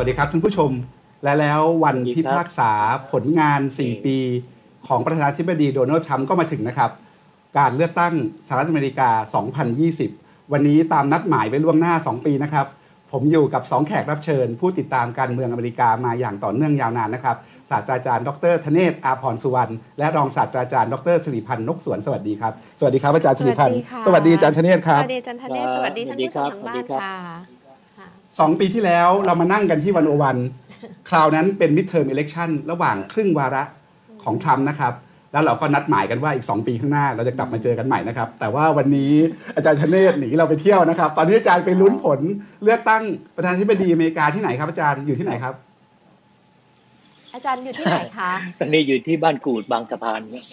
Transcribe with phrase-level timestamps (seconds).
[0.00, 0.70] วัสดีครับท่านผู้ชม
[1.24, 2.70] และแล้ววันพิพากษา
[3.12, 4.16] ผลงาน 4 ปี
[4.86, 6.90] ของประธานาธิบดีโดนัลด์ทรัมป์ก็มาถึงนะครับ
[7.58, 8.14] การเลือกตั้ง
[8.46, 9.10] สหรัฐอเมริกา
[9.80, 12.66] 2020 วันนี้ตามนัดหมายไว้ล่วงหน้า 2 ปีนะครับ
[13.12, 17.36] ผมอยู่กับ 2 แขกรับเชิญ ผู้ติดตามการเมืองอเมริกามาอย่างต่อเนื่องยาวนานนะครับ
[17.70, 23.76] ศาสตราจารย์ดรธเนศอาพรสุวรรณและรองศาสตราจารย์ดรสิริพันธ์นกสวนสวัสดีครับสวัสดีครับอาจารย์สิริพันธ์
[24.06, 27.59] สวัสดีอาจารย์ธเนศครับสวัสดีอาจารย์ธเนศสวัสดีท่านผู้ชมทางบ้านค่ะ
[28.38, 30.36] สองปีที่แล้วเรามานั่งกันที่วันโอวัน
[31.08, 33.62] คราวนั้นเป็นมิดเทอร์ม e เล c ชันระหว่างครึ่งวาระ
[34.22, 34.92] ของทรัมป์นะครับ
[35.32, 39.12] แล้วเราก็นัดหมายกันว่าอีก 2 ปีข้างหน้าเราจะกลับมาเจอกันใหม่นะครับ แต่ว่าวันนี้
[39.56, 42.20] อาจารย์ธเนศหนีเราไปเที่ยวนะครับ ตอนนี้อาจารย์ไปลุ้นผล
[42.64, 43.02] เลือกตั้ง
[43.36, 45.54] ประธานาธิบดีอเมริกาที่ไหนครับอาจารย์อยู่ที่ไหนครับ
[47.34, 50.44] อาจารย์อยู่ที่ไหนคะตอนนี้อยู่ที่บ้านกูดบางสะพานเนี่ย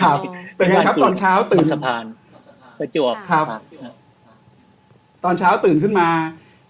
[0.00, 0.18] ครับ
[0.56, 2.04] เป็นไงครับตอนเช้าตื่นบางสะพาน
[2.78, 3.46] ประจวบครับ
[5.24, 6.08] ตอนเช้าตื่นขึ้นมา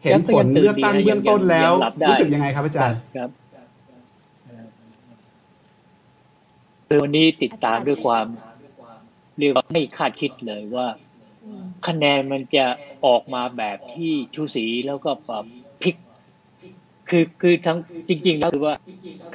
[0.05, 1.73] เห็นผลเลือกตั้งเบื้องต้นแล้ว
[2.09, 3.31] รู้สึกยังไงครับอาจารย์ครับ
[6.89, 8.27] คือวันนี้ติดตามด้วยความ
[9.39, 10.87] เรียกว่าไม่คาดคิดเลยว่า
[11.87, 12.67] คะแนนมันจะ
[13.07, 15.45] ออกมาแบบที่ชูสีแล้วก็แบบ
[15.83, 15.95] พลิก
[17.09, 18.77] คือคือทั้งจริง ๆ แล้วคือว่า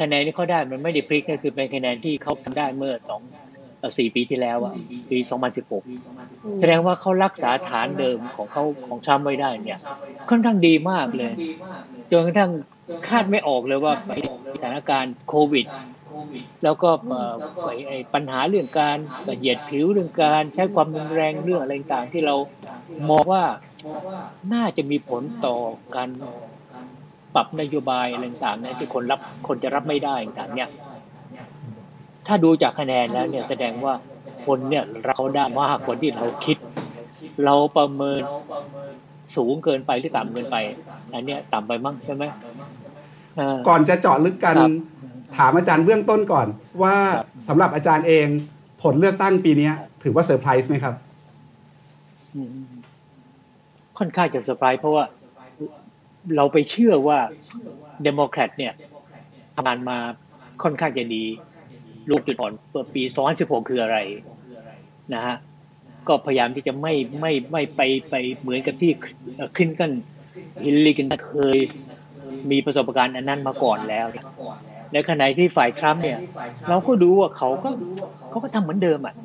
[0.01, 3.21] คะแนนที่เขาได้มันไม่ได้พลิกก็คือเป็นคะแนนที่เขาทำได้เมื่อสอง
[3.97, 4.73] สี่ปีที่แล้วอะ
[5.09, 5.83] ปีสองพันสิบหก
[6.59, 9.79] แสดงว่าเขารักษาฐานเดิมของเขาของทรัมป์ไว้ได้เนี่ย
[10.29, 11.33] ค่อนข้างดีมากเลย
[12.11, 12.51] จนกระทั่ง
[13.07, 13.93] คาดไม่ออกเลยว่า
[14.59, 15.67] สถานการณ์โควิด
[16.63, 16.89] แล้วก็
[17.89, 18.97] ไอ้ปัญหาเรื่องการ
[19.37, 22.35] เหยียดผิวเรื่องการใช้ความรุนแรงเรื่องอะไรต่างที่เรา
[23.09, 23.43] มองว่า
[24.53, 25.55] น่าจะมีผลต่อ
[25.95, 26.09] การ
[27.35, 30.69] ปรับนโยบายอะไรต่างๆเนี่ยที่คนรับคนจะรับไม่ได้ต่างๆเนี่ย
[32.29, 33.93] ถ้าดูจากคะแนนแล้วเนี่ยแสดงว่า
[34.45, 36.57] คนเนี่ยเราได้มากกว่าที่เราคิด
[37.45, 38.21] เราประเมิน
[39.35, 40.57] สูงเกินไปหรือต่ำเกินไป
[41.13, 42.23] อันเนี้ยต่ำไปมั้งใช่ไหม
[43.67, 44.55] ก่อนจะเจาะลึกกัน
[45.37, 46.47] ถามอาจารย์เบื้องต้นก่อน
[46.83, 46.95] ว่า
[47.47, 48.27] สำหรับอาจารย์เอง
[48.81, 49.69] ผลเลือกตั้งปีนี้
[50.03, 50.95] ถือว่าเซอร์ไพรส์ไหมครับ
[53.97, 55.03] ค่อนข้างจะเซอร์ไพรส์เพราะว่า
[56.35, 57.19] เราไปเชื่อว่า
[58.03, 58.73] เดโมแครตเนี่ย
[59.55, 59.97] ทำงานมา
[60.63, 61.25] ค่อนข้างจะดี
[62.09, 62.53] รู้จุดอ่อน
[62.95, 63.03] ปี
[63.35, 63.97] 2016คืออะไร
[65.13, 65.35] นะฮะ
[66.07, 68.91] ก็พยายามที่จะไม่ไม่ไม่ไปไปเหมือนกับที่
[69.55, 69.91] คลินตัน
[70.63, 71.57] ฮิลลารีเคย
[72.51, 74.05] มีประสบการณ์อันนั้นมาก่อนแล้ว
[74.93, 76.19] ในขณะที่ฝ่ายทรัมป์เนี่ย
[76.69, 77.69] เราก็ดูว่าเขาก็
[78.29, 79.15] เขาก็ทำเหมือนเดิมอะ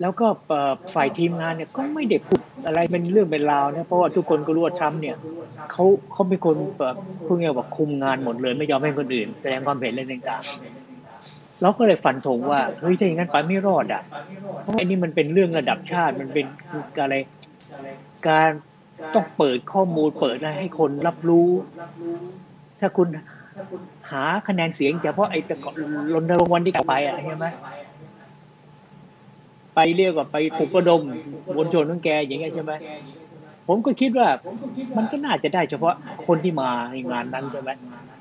[0.00, 0.26] แล้วก็
[0.94, 5.16] ฝ่ายทีมงานเนี่ยก็ไม่ได้พูดอะไรเป็นเรื่องเป็นราวนะเพราะว่าทุกคนก็รู้ว่าทรัมป์เนี่ย
[5.72, 10.85] เขาเขาเป็นคนแบบพูดง่ายว่าคุมงานหมดเลย ไม่ยอมให้คนอื่น แสดงความเห็นเรื่องต่างๆ
[11.62, 14.02] เราก็เลยฟันธงว่าเฮ้ยถ้าอย่างนั้นไปไม่รอดอะ
[14.62, 16.46] เพราะอันนี้มันเป็นเรื่องระดับชาติมันเป็น
[17.02, 17.14] อะไร
[18.28, 18.50] การ
[19.14, 21.48] ต้องเปิดข้อมูลเปิดอะไรให้คนรับรู้
[22.80, 23.08] ถ้าคุณ
[24.10, 25.40] หาคะแนนเสียงเฉพาะไอ้
[26.14, 27.46] รณรงค์วันที่กลับไปอะใช่ไหม
[29.74, 31.02] ไปเรียกว่าไปปลุกระดม
[31.54, 32.72] มวลชนของแกอย่างเงี้ยใช่ไหม
[33.68, 34.28] ผมก็คิดว่า
[34.96, 35.94] มันก็น่าจะได้เฉพาะ
[36.26, 37.70] คนที่มาในงานนั้นใช่ไหม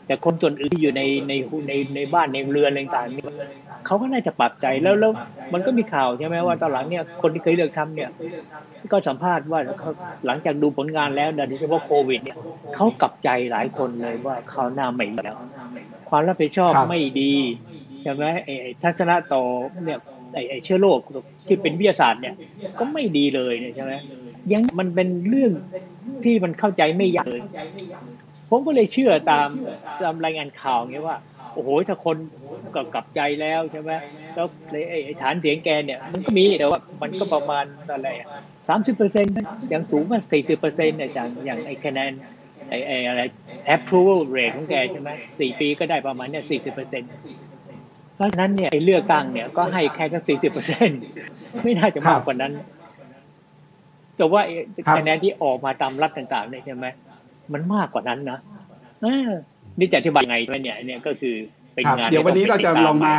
[0.05, 1.33] แต่คนส่วนอื่นที่อยู่ในใน
[1.67, 5.11] ในในบ้านในเรือนอะไรต่างๆเขาก็น่าจะปรับใจแล้วแล้ว
[5.53, 8.09] มันก็มีข่าวใช่ไหมว่าตอนหลังเนี่ยคนที่เคยเลือกทำเนี่ย
[8.91, 9.59] ก็สัมภาษณ์ว่า
[10.25, 12.37] หลังจากดูผลงานแล้วโดยเฉพาะโควิด เนี่ย
[12.75, 15.37] เขากลับใจหลายคนเลยว่าเขาหน้าไม่แล้ว
[16.09, 17.33] ความรับผิดชอบไม่ดี
[18.01, 19.43] ใช่ไหมไอ้ทัศนะต่อ
[19.83, 19.99] เนี่ย
[20.33, 20.99] ไอ้ไอ้เชื้อโรค
[21.47, 22.35] ที่เป็นวิทยาศาสตร์เนี่ย
[22.79, 23.93] ก็ไม่ดีเลยเนี่ยใช่ไหม
[24.53, 25.51] ยังมันเป็นเรื่อง
[26.23, 27.41] ที่มันเข้าใจไม่ยากเลย
[28.49, 29.47] ผมก็เลยเชื่อตาม
[30.03, 31.17] ตามรายงานข่าวเงี้ยว่า
[31.53, 32.17] โอ้โหถ้าคน
[32.75, 33.91] ก็กลับใจแล้วใช่ไหม
[34.35, 34.47] แล้ว
[34.91, 38.09] ไอ้ฐานเสียงแกเนี่ยมันก็มีแต่ว่ามันก็ประมาณอะไร
[38.67, 39.33] สามสิบเปอร์เซ็นต์
[39.69, 42.11] อย่างสูงกว่าสี่สิบเปอร์เซ็นต์เนี่ยอย่างอย่างไอ้คะแนน
[42.69, 43.21] ไอ้ไอ้อะไร
[43.75, 47.09] approval rate ของแกใช่ไหมสี่ปีก็ได้ประมาณเนี่ยสี่สิบเปอร์เซ็นต์
[48.15, 50.99] เพราะฉะนั้นเนี่ยไอ้เลือกตั้งเนี่ยก็ให้แค่สักสี่สิบเปอร์เซ็นต์
[51.63, 52.53] ไม่น่าจะมากกว่านั้น
[54.17, 54.41] แต่ว่า
[54.97, 56.85] คะแนนที่ออกมาตามรัฐต่างๆเนี่ยใช่ไหม
[57.53, 58.39] มันมากกว่านั้นนะ
[59.79, 61.35] นี่จะอธิบายไงเนี่ยเนี่ยก็คือ
[61.73, 63.15] เป็นงานเดี๋ยววันนี้เราจะลองมา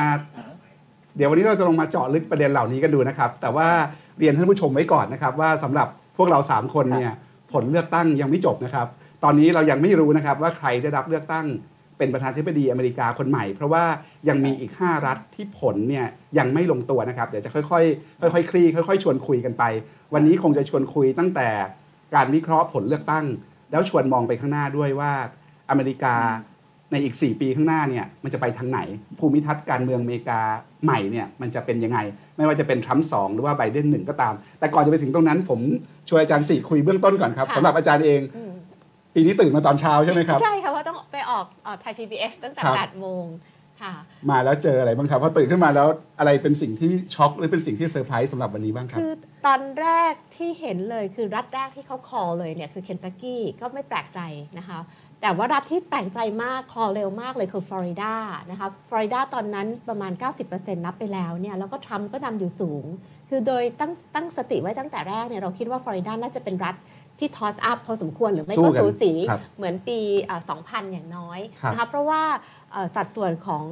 [1.17, 3.69] เดี๋ยววันนี้เราจะลองมาเจาะลึกประเด็นเหล่านี้กันดูนะครับ แต่ว่า
[4.19, 7.13] เรียนท่านผู้ชมไว้ก่อนนะครับ ว่าสำหรับพวกเราสามคนเนี่ย
[7.53, 8.87] ผลเลือกตั้งยังไม่จบนะครับ
[9.25, 11.47] ตอนนี้เรายังไม่รู้นะครับว่าใครได้รับเลือกตั้ง
[11.99, 13.85] เป็นประธานาธิบดีอเมริกาคนใหม่ เพราะว่า
[14.29, 16.07] ยังมีอีก 5 รัฐที่ผลเนี่ย
[16.39, 19.65] ยังไม่ลงตัวนะครับ เดี๋ยวจะค่อยๆค่อยๆคลี่ค่อย ๆ ชวนคุยกันไป
[20.15, 21.49] วันนี้คงจะชวนคุยตั้งแต่
[22.15, 23.25] การวิเคราะห์ผลเลือกตั้ง
[23.71, 25.13] แล้วชวนมองไปข้างหน้าด้วยว่า
[25.71, 26.17] อเมริกา
[26.93, 28.81] ในอีก 4 ปีข้างหน้าเนี่ยมันจะไปทางไหน
[29.19, 30.41] ภูมิทัศน์การเมืองอเมริกา
[30.85, 31.99] ใหม่เนี่ยมันจะเป็นยังไง
[32.37, 35.61] ไม่ว่าจะเป็นทรัมป์สหรือว่าไบเดนหนึ่งก็ตาม แต่ก่อนจะไปถึงตรงนั้น ผม
[36.09, 38.21] ชวนอาจารย์สี่คุยเบื้องต้นก่อนครับสำหรับอาจารย์เอง
[39.15, 41.47] ปปีนี้ตื่นมาตอนเช้าใช่ไหมครับ ใช่ค่ะเพราะต้องไปออก
[41.81, 43.56] ไทย PBS ตั้งแต่ครับ8โมงค่ะ
[44.31, 45.89] มาแล้วเจออะไรบ้างครับพอตื่นขึ้นมาแล้ว
[46.19, 49.15] อะไรเป็นสิ่งที่ช็อกหรือเป็นสิ่งที่เซอร์ไพรส์สำหรับวันนี้บ้างครับ คือ
[49.47, 54.21] ตอนแรกที่เห็นเลยคือรัฐแรกที่เขา call เลยเนี่ยคือเคนตักกี้ก็ไม่แปลกใจ
[54.59, 54.79] นะคะ
[55.23, 58.15] แต่ว่ารัฐที่แปลกใจมาก call เร็วมากเลยคือฟลอริดา
[58.51, 60.13] นะคะฟลอริดาตอนนั้นประมาณ
[60.45, 62.85] 90%นับไปแล้วเนี่ยแล้วก็ทรัมป์ก็นำอยู่สูง
[63.31, 66.75] คือโดยตั้งตั้งสติไว้ตั้งแต่แรกเนี่ยเราคิดว่าฟลอริดาน่าจะเป็นรัฐ
[67.19, 72.23] ที่ toss up พอสมควรหรือไม่สู้ก็กันสูสีครับเหมือนปีเอ่อ2000 อย่างน้อยครับนะคะเพราะว่า
[72.73, 73.65] เอ่อสัดส่วนของ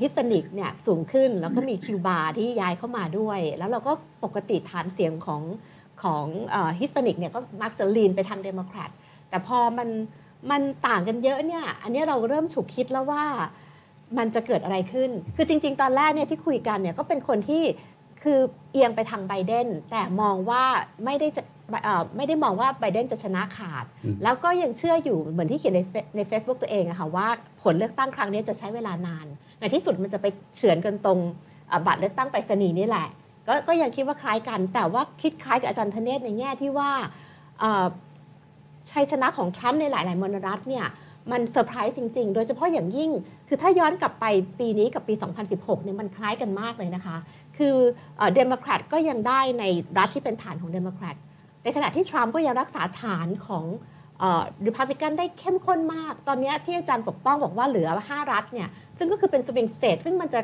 [0.00, 3.92] Hispanic เนี่ยสูงขึ้นแล้วก็มีคิวบาที่ย้ายเข้ามาด้วย แล้วเราก็
[4.24, 5.42] ปกติฐานเสียงของ
[6.02, 6.26] ของ
[6.78, 8.90] Hispanic เนี่ยก็มักจะ lean ไปทางเดโมแครต
[9.30, 9.88] แต่พอมัน
[10.50, 13.24] มันต่างกันเยอะเนี่ยอันนี้เราเริ่มฉุกคิดแล้วว่า
[14.18, 17.62] มันจะเกิดอะไรขึ้น คือจริง ๆ ตอนแรกเนี่ยที่คุยกันเนี่ยก็เป็นคนที่
[18.22, 18.38] คือ
[18.72, 20.64] เอียงไปทางไบเดนแต่มองว่า
[21.04, 21.55] ไม่ได้จะเอ่อ
[22.16, 27.28] ไม่ได้มองว่าไบเดนจะชนะขาดอืมแล้วก็ยังเชื่ออยู่เหมือนที่เขียนในเฟใน Facebook ตัวเองอะค่ะว่า
[27.62, 29.26] ผลเลือกตั้งครั้งนี้จะใช้เวลานาน
[29.60, 30.26] ในที่สุดมันจะไป
[30.56, 31.18] เฉือนกันตรง
[31.68, 33.06] เอ่อบัตรเลือกตั้งไปรษณีย์นี่แหละ
[33.48, 36.90] กก็ยังคิดว่าคล้ายกัน แต่ว่าคิดคล้ายกับอาจารย์ธเนศในแง่ที่ว่า
[37.60, 37.86] เอ่อ
[38.90, 40.86] ชัยชนะของทรัมป์ในหลายๆมลรัฐเนี่ย
[41.32, 43.10] มันเซอร์ไพรส์จริง ๆ โดยเฉพาะอย่างยิ่ง
[43.48, 44.24] คือถ้าย้อนกลับไป
[44.60, 45.14] ปีนี้กับปี
[45.48, 47.16] 2016 เนี่ยมันคล้ายกันมากเลยนะคะ
[47.58, 47.74] คือ
[48.34, 49.64] เดโมแครตก็ยังได้ใน
[49.98, 51.16] รัฐที่เป็นฐานของเดโมแครต
[51.66, 53.64] ในขณะที่ทรัมป์ก็ยังรักษาฐานของ
[54.66, 58.68] ริพับลิกันได้เข้มข้นมาก ตอนนี้ที่อาจารย์ปกป้องบอกว่าเหลือ 5 รัฐเนี่ย
[58.98, 60.40] ซึ่งก็คือเป็น swing state ซึ่งมันจะ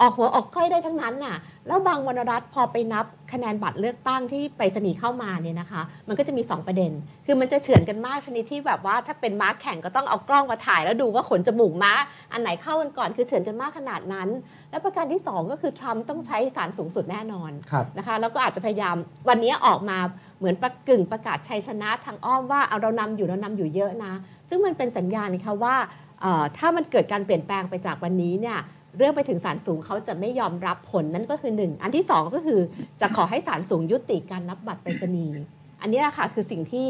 [0.00, 1.36] ออกหัวออกก้อยได้ทั้งนั้นน่ะ
[1.66, 6.90] แล้วบางวรรณรัฐพอไปนับคะแนนบัตรเลือกตั้งที่ไปรษณีย์เข้ามาเนี่ยนะคะ มันก็จะมี 2 ประเด็น
[7.26, 11.92] คือมันจะเฉือนกันมากชนิดที่แบบว่าถ้าเป็นม้าแข่งก็ต้องเอากล้องมาถ่ายแล้วดูว่าขนจมูกม้า
[12.32, 14.28] อันไหนเข้ากันก่อนคือเฉือนกันมากขนาดนั้น
[14.70, 18.96] และประการที่สองก็คือทรัมป์ต้องใช้สารสูงสุดแน่นอนครับนะคะ แล้วก็อาจจะพยายาม
[19.28, 19.98] วันนี้ออกมา
[20.38, 24.12] เหมือนประกึ่งประกาศชัยชนะทางอ้อมว่าเอาเรานำอยู่เรานำอยู่เยอะนะ
[24.48, 25.76] ซึ่งมันเป็นสัญญาณนะคะว่า
[26.20, 28.58] เอ่อถ้ามันเกิดการเปลี่ยนแปลงไปจากวันนี้เนี่ย
[28.96, 32.60] เรื่องไปถึงศาลสูงเขาจะไม่ยอมรับผลนั่นก็คือหนึ่งอันที่สองก็คือ
[33.00, 35.38] จะขอให้ศาลสูงยุติการนับบัตรไปรษณีย์
[35.80, 36.88] อันนี้แหละค่ะคือสิ่งที่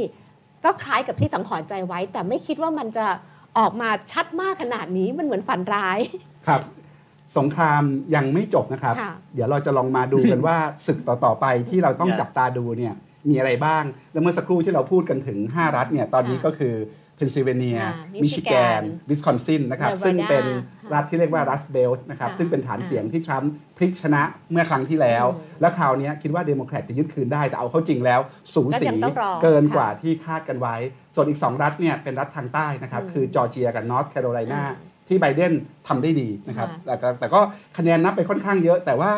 [0.64, 3.06] ก็คล้ายกับที่สังหรณ์ใจไว้ แต่ไม่คิดว่ามันจะ
[3.58, 5.98] ออกมาชัดมากขนาดนี้มันเหมือนฝันร้าย
[6.46, 6.60] ครับ
[7.38, 7.82] สงคราม
[8.14, 10.56] ยังไม่จบนะครับค่ะเดี๋ยวเราจะลองมาดูกันว่า
[10.86, 12.94] ศึกต่อๆไปที่เราต้องจับตาดูเนี่ย
[13.28, 16.74] มีอะไรบ้าง แล้วเมื่อสักครู่ที่เราพูดกันถึง 5 รัฐเนี่ยตอนนี้ก็คือ
[17.18, 17.92] เพนซิลเวเนียอ่า
[18.22, 28.20] มิชิแกน Michigan วิสคอนซินนะครับ Nevada ซึ่งเป็นค่ะรัฐที่เรียกว่า Rust Belt นะครับค่ะซึ่งเป็นฐานอ่าเสียงที่ทรัมป์พลิกชนะเมื่อครั้งที่แล้วอืมและคราวนี้คิดว่าเดโมแครตจะยึดคืนได้ แต่เอาเข้าจริงแล้ว
[28.54, 30.76] สูสีก็ยังต้องรอเกินค่ะกว่าที่คาดกันไว้
[31.14, 35.52] ส่วนอีก 2 รัฐเนี่ยเป็นรัฐทางใต้นะครับอืมคือจอร์เจียกับนอร์ทแคโรไลนาอืมที่ไบเดน
[35.88, 37.40] ทำได้ดีนะครับค่ะแต่ก็แต่ก็
[37.78, 39.12] คะแนนนับไปค่อนข้างเยอะ แต่ว่า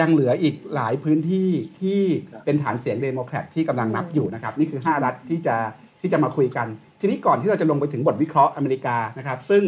[0.00, 1.48] ยังเหลืออีกหลายพื้นที่
[1.80, 2.00] ที่
[2.44, 5.56] เป็นฐานเสียงเดโมแครตที่กำลังนับอยู่นะครับ นี่คือ 5 รัฐที่จะ
[6.00, 6.66] ที่จะมาคุยกัน
[7.04, 9.62] ทีนี้ก่อนที่เราจะลงไปถึงบทวิเคราะห์อเมริกานะครับ ซึ่ง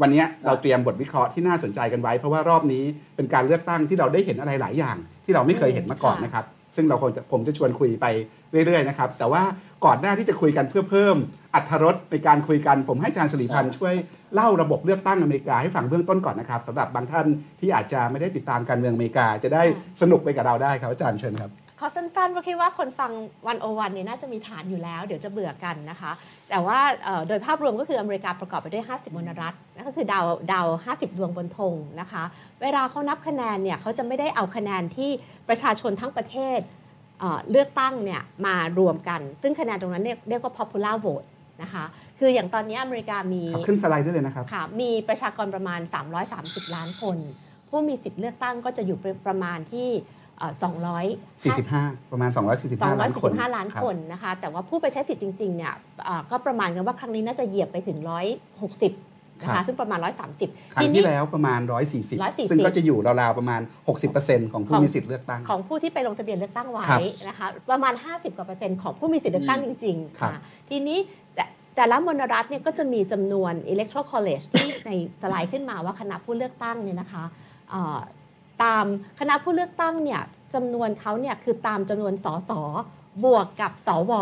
[0.00, 2.84] วันนี้เราเตรียมบทวิเคราะห์ที่น่าสนใจกันไว้ เพราะว่ารอบนี้
[3.16, 6.44] เป็นการเลือกตั้งที่เราได้เห็นอะไรหลายอย่าง ที่เราไม่เคยเห็นมาก่อนนะครับ
[6.76, 8.06] ซึ่งเราคงจะผมจะชวนคุยไป
[8.66, 9.42] เรื่อยๆนะครับ แต่ว่า
[9.84, 11.16] ก่อนหน้าที่จะคุยกันเพื่อเพิ่ม
[11.54, 13.94] อัธรสในการคุยกัน ผมให้อาจารย์สิริพันธ์ช่วย
[14.34, 17.26] เล่าระบบเลือกตั้งอเมริกาให้ฟังเบื้องต้นก่อนนะครับสำหรับบางท่าน
[17.60, 19.62] ที่อาจจะไม่ได้ติดตามการเมืองอเมริกา จะได้
[20.00, 21.50] สนุกไปกับเราได้ครับอาจารย์เชิญครับ
[21.80, 23.10] ขอสั้นๆเพราะคิดว่าคนฟัง
[23.46, 26.12] วันโอวันเนี่ยน่าจะมีฐานอยู่แล้ว เดี๋ยวจะเบื่อกันนะคะ
[26.50, 32.22] แต่ว่าเอ่อโดยภาพรวมก็คืออเมริกาประกอบไปด้วย 50มลรัฐนั่นก็คือดาวดาว50 ดวงบนธงนะคะ
[32.62, 35.10] เวลาเขานับคะแนนเนี่ยเขาจะไม่ได้เอาคะแนนที่
[35.48, 36.60] ประชาชนทั้งประเทศ
[37.20, 41.26] เอ่อเลือกตั้งเนี่ยมารวมกัน ซึ่งคะแนนตรงนั้นเนี่ยเรียกว่า popular vote
[41.62, 41.84] นะคะ
[42.18, 45.80] คืออย่างตอนนี้อเมริกามีครับขึ้นสไลด์ได้เลยนะครับค่ะมีประชากรประมาณ
[46.28, 47.18] 330 ล้านคน
[47.68, 49.88] ผู้มีสิทธิ์เลือกตั้งก็จะอยู่ประมาณที่
[50.38, 50.52] เอ่อ
[51.32, 55.72] 200 45 ประมาณ 245 ล้านคน245ล้านรับคนนะคะ แต่ว่าผู้ไปใช้สิทธิ์จริงๆ เนี่ย
[56.04, 58.10] เอ่อก็ประมาณกันว่าครั้งนี้น่าจะเหยียบไปถึง 160
[59.42, 63.60] นะครัคะบซึ่งประมาณ 130 ครั้งที่แล้วประมาณ 140 140 ซึ่งก็จะอยู่ราวๆ ประมาณ
[64.06, 70.98] 60%ของผู้ของมีสิทธิ์เลือกตั้ง ของผู้ที่ไปลงทะเบียนเลือกตั้งไว้ครับนะคะ ประมาณ 50 กว่าเปอร์เซ็นต์ของผู้มีสิทธิ์เลือกตั้งจริงๆครับค่ะทีนี้
[71.34, 71.44] แต่
[71.76, 74.90] แต่ละมลรัฐเนี่ยก็จะมีจำนวน electoral college ที่ใน
[75.22, 77.24] สไลด์ขึ้นมาว่าคณะผู้เลือกตั้งเนี่ยนะคะ
[77.70, 77.98] เอ่อ
[78.62, 78.84] ตาม
[79.20, 80.20] คณะผู้เลือกตั้งเนี่ย
[80.54, 82.50] จำนวนเขาเนี่ยคือตามจำนวนสส
[83.24, 84.12] บวกกับสว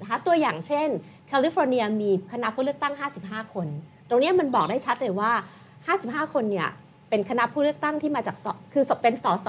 [0.00, 0.88] นะคะตัวอย่างเช่น
[1.28, 3.68] แคลิฟอร์เนียมีคณะผู้เลือกตั้ง 55 คน
[4.08, 5.32] ตรงนี้มันบอกได้ชัดเลยว่า
[5.82, 6.68] 55 คนเนี่ย
[7.08, 8.36] เป็นคณะผู้เลือกตั้งที่มาจาก
[8.72, 9.48] คือเป็นสส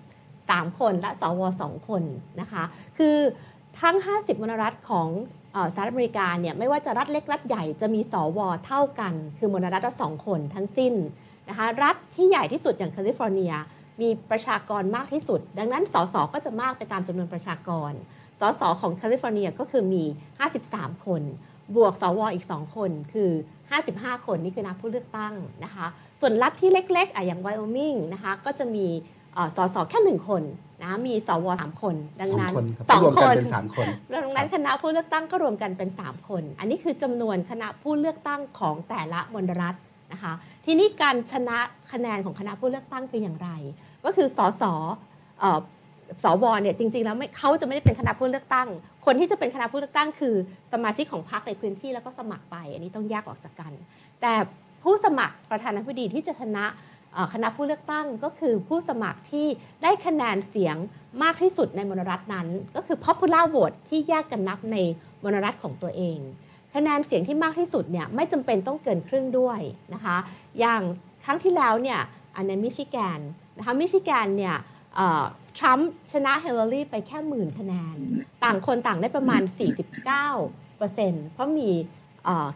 [0.00, 2.02] 53 คนและสว2คน
[2.40, 2.64] นะคะ
[2.98, 3.16] คือ
[3.80, 5.08] ทั้ง 50มลรัฐของ
[5.74, 10.94] สหรัฐอเมริกาเนี่ยไม่ว่าจะรัฐเล็กรัฐใหญ่จะมีสวเท่ากัน คือมลรัฐละสองคนทั้งสิ้น
[11.48, 13.52] นะคะรัฐที่ใหญ่ที่สุดอย่างแคลิฟอร์เนีย
[14.00, 17.92] มีประชากรมากที่สุด ดังนั้นสสก็จะมากไปตามจำนวนประชากร
[18.40, 20.04] สสของแคลิฟอร์เนียก็คือมี
[20.54, 21.22] 53 คน
[21.76, 23.30] บวกสวอีก 2 คนคือ
[23.78, 25.86] 55 คนนี่คือนับผู้เลือกตั้งนะคะ
[26.20, 28.86] ส่วนรัฐที่เล็กๆอะอย่างไวโอมิงนะคะก็จะมี
[29.34, 30.42] เอ่อสสแค่หนึ่งคน
[30.82, 39.74] นะมีสวสามคน ดังสองนั้นคนครับสองรวมคกันนเป็นสามคนดังนั้นคณะผู้เลือกตั้งก็รวมกันเป็น 3 คน อันนี้คือจำนวนคณะผู้เลือกตั้งของแต่ละมณรัฐ
[40.12, 40.32] นะคะ
[40.64, 41.58] ทีนี้การชนะ
[41.92, 43.50] คะแนนของคณะผู้เลือกตั้งคืออย่างไร
[44.04, 44.62] ก็คือสส
[45.40, 45.60] เอ่อ
[46.24, 48.68] สวเนี่ยจริงๆแล้วไม่เขาจะไม่ได้เป็นคณะผู้เลือกตั้ง
[49.06, 50.34] คนที่จะเป็นคณะผู้เลือกตั้ง คือ
[50.72, 53.72] สมาชิกของพรรคในพื้นที่แล้วก็สมัครไป อันนี้ต้องแยกออกจากกัน
[54.20, 54.32] แต่
[54.82, 56.66] ผู้สมัครประธานาธิบดีที่จะชนะ
[57.34, 59.46] คณะผู้เลือกตั้งก็คือผู้สมัครที่
[59.82, 60.76] ได้คะแนนเสียง
[61.22, 64.76] มากที่สุดในมณรัฐนั้น ก็คือ popular vote ที่แยกกันนับใน
[65.24, 66.18] มณรัฐของตัวเอง
[66.74, 69.60] คะแนนเสียงที่มากที่สุดเนี่ยไม่จำเป็นต้องเกินครึ่งด้วย
[69.94, 70.16] นะคะ
[70.60, 70.82] อย่าง
[71.24, 72.00] ครั้งที่แล้วเนี่ย
[72.36, 73.20] อันในมิชิแกน
[73.58, 74.56] นะคะมิชิแกนเนี่ย
[75.58, 77.96] ทรัมป์ชนะเฮเลอรี่ไปแค่หมื่นคะแนน
[78.44, 79.42] ต่างคนต่างได้ประมาณ
[80.08, 81.70] 49เปอร์เซ็นต์เพราะมี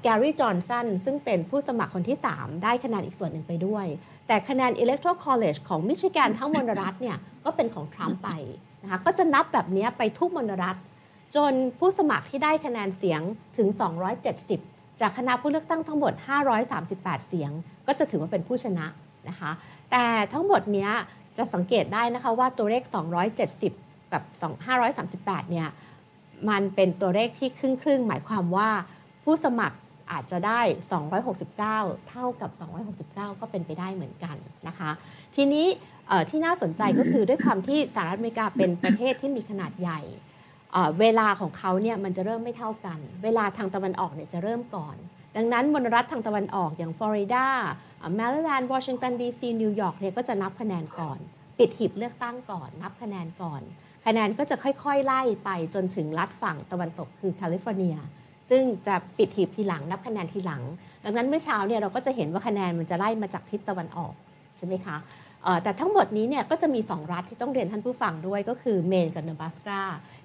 [0.02, 3.86] แกรี่จอห์นสันซึ่งเป็นผู้สมัครคนที่ 3 ได้คะแนนอีกส่วนหนึ่งไปด้วย
[4.26, 8.30] แต่คะแนน Electoral College ของมิชิแกนทั้งมณรัฐเนี่ยก็เป็นของทรัมป์ไป
[8.82, 10.76] นะคะก็จะนับแบบนี้ไปทุกมณรัฐ
[11.36, 13.20] จนผู้สมัครที่ได้คะแนนเสียง
[13.56, 13.68] ถึง
[14.34, 16.12] 270 จากคณะผู้เลือกตั้งทั้งหมด
[16.70, 17.50] 538 เสียง
[17.86, 18.86] ก็จะถือว่าเป็นผู้ชนะ
[19.28, 19.50] นะคะ
[19.90, 20.88] แต่ทั้งหมดนี้
[21.36, 22.82] จะสังเกตได้นะคะว่าตัวเลข
[23.48, 24.22] 270 กับ
[24.86, 25.68] 538 เนี่ย
[26.50, 28.70] มันเป็นตัวเลขที่ครึ่งครึ่งๆหมายความว่า
[29.24, 29.76] ผู้สมัคร
[30.12, 30.60] อาจจะได้
[31.34, 32.50] 269 เท่ากับ
[32.96, 34.36] 269 ก็เป็นไปได้เหมือนกัน
[34.68, 34.90] นะคะ
[35.34, 35.66] ทีนี้
[36.30, 40.00] ที่น่าสนใจก็คือด้วยความที่สหรัฐอเมริกาเป็นประเทศที่มีขนาดใหญ่
[41.00, 44.96] เวลาของเขาเนี่ยมันจะเริ่มไม่เท่ากัน เวลาทางตะวันออกเนี่ยจะเริ่มก่อน
[45.36, 47.46] ดังนั้นมลรัฐทางตะวันออกอย่างฟลอริดา
[48.16, 51.18] แมริแลนด์วอชิงตันดีซีนิวยอร์กเนี่ยก็จะนับคะแนนก่อน
[51.58, 53.62] ปิดหีบเลือกตั้งก่อน นับคะแนนก่อน
[54.06, 57.96] คะแนนก็จะค่อยๆ ไล่ไปจนถึงรัฐฝั่งตะวันตกคือแคลิฟอร์เนีย
[58.50, 60.62] ซึ่งจะปิดหีบทีหลังนับคะแนนทีหลัง
[61.04, 64.14] ดังนั้นเมื่อเช้าเนี่ยเราก็จะเห็นว่าคะแนนมันจะไล่มาจากทิศตะวันออก
[64.56, 64.96] ใช่ไหมคะ
[65.62, 69.80] แต่ทั้งหมดนี้เนี่ยก็จะมี 2 รัฐที่ต้องเรียนท่านผู้ฟังด้วยก็คือเมนกับเนบาสกา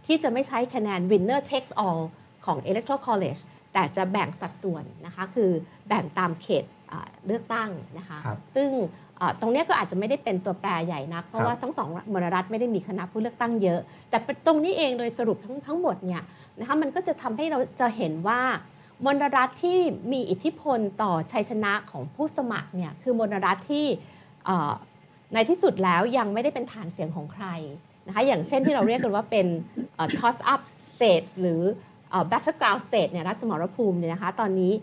[0.08, 2.02] ที่จะไม่ใช้คะแนน winner takes all
[2.46, 3.42] ของ electoral college
[3.74, 5.52] แต่จะแบ่งสัดส่วนนะคะคือ
[5.88, 8.70] แบ่งตามเขตอ่าเลือกตั้งนะคะครับซึ่ง
[9.18, 16.24] เอ่อตรงเนี้ยก็อาจจะไม่ได้เป็นตัวแปรใหญ่นัก เพราะว่าทั้งสองมณรัฐไม่ได้มีคณะผู้เลือกตั้งเยอะ แต่ตรงนี้เองโดยสรุปทั้งทั้งหมดเนี่ย
[16.60, 18.42] นะคะมันก็จะทำให้เราจะเห็นว่า
[19.06, 19.80] มณรัฐที่
[20.12, 23.86] มีอิทธิพลต่อชัยชนะของผู้สมัครเนี่ยคือมณรัฐที่
[24.46, 24.72] เอ่อ
[25.34, 27.48] ในที่สุดแล้วยังไม่ได้เป็นฐานเสียงของใคร
[28.08, 29.48] นะคะอย่างเช่นที่เราเรียกกันว่าเป็น
[30.20, 30.62] toss up
[30.94, 31.62] states หรือ
[32.32, 34.74] battleground state เนี่ยรัฐสมรภูมิเนี่ยนะคะตอนนี้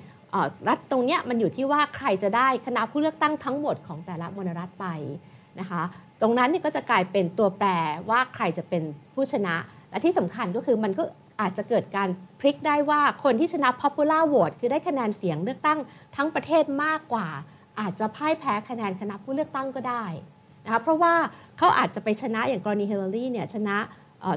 [0.68, 4.86] รัฐตรงเนี้ยมันอยู่ที่ว่าใครจะได้คณะผู้เลือกตั้งทั้งหมดของแต่ละมณรัฐไป
[5.60, 5.82] นะคะ
[6.20, 7.68] ตรงนั้นเนี่ยก็จะกลายเป็นตัวแปร
[8.10, 8.82] ว่าใครจะเป็น
[9.14, 9.54] ผู้ชนะ
[9.90, 11.04] และที่สำคัญก็คือมันก็
[11.40, 12.08] อาจจะเกิดการ
[12.40, 15.78] พลิกได้ว่าคนที่ชนะ popular vote คือได้คะแนนเสียงเลือกตั้ง
[16.16, 17.28] ทั้งประเทศมากกว่า
[17.80, 20.04] อาจจะพ่ายแพ้คะแนนคณะผู้เลือกตั้งก็ได้
[20.64, 21.14] นะคะเพราะว่า
[21.58, 23.76] เขาอาจจะไปชนะอย่างกรณีเฮเลอรี่เนี่ยชนะ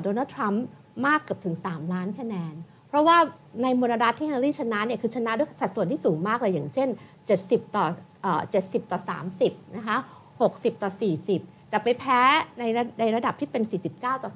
[0.02, 0.66] โดนัลด์ทรัมป์
[1.06, 2.54] มากเกือบถึง 3 ล้านคะแนน
[2.88, 3.18] เพราะว่า
[3.64, 6.90] ในมณรัฐที่เฮเลอรี่ชนะเนี่ยคือชนะด้วยสัดส่วนที่สูงมากเลยอย่างเช่น
[7.32, 7.86] 70ต่อ
[8.22, 9.00] เอ่อ70 ต่อ
[9.40, 9.98] 30 นะคะ
[10.40, 10.92] 60 ต่อ
[11.32, 12.22] 40 แต่ไปแพ้
[12.60, 12.64] ใน
[13.00, 14.32] ในระดับที่เป็น 49 ต่อ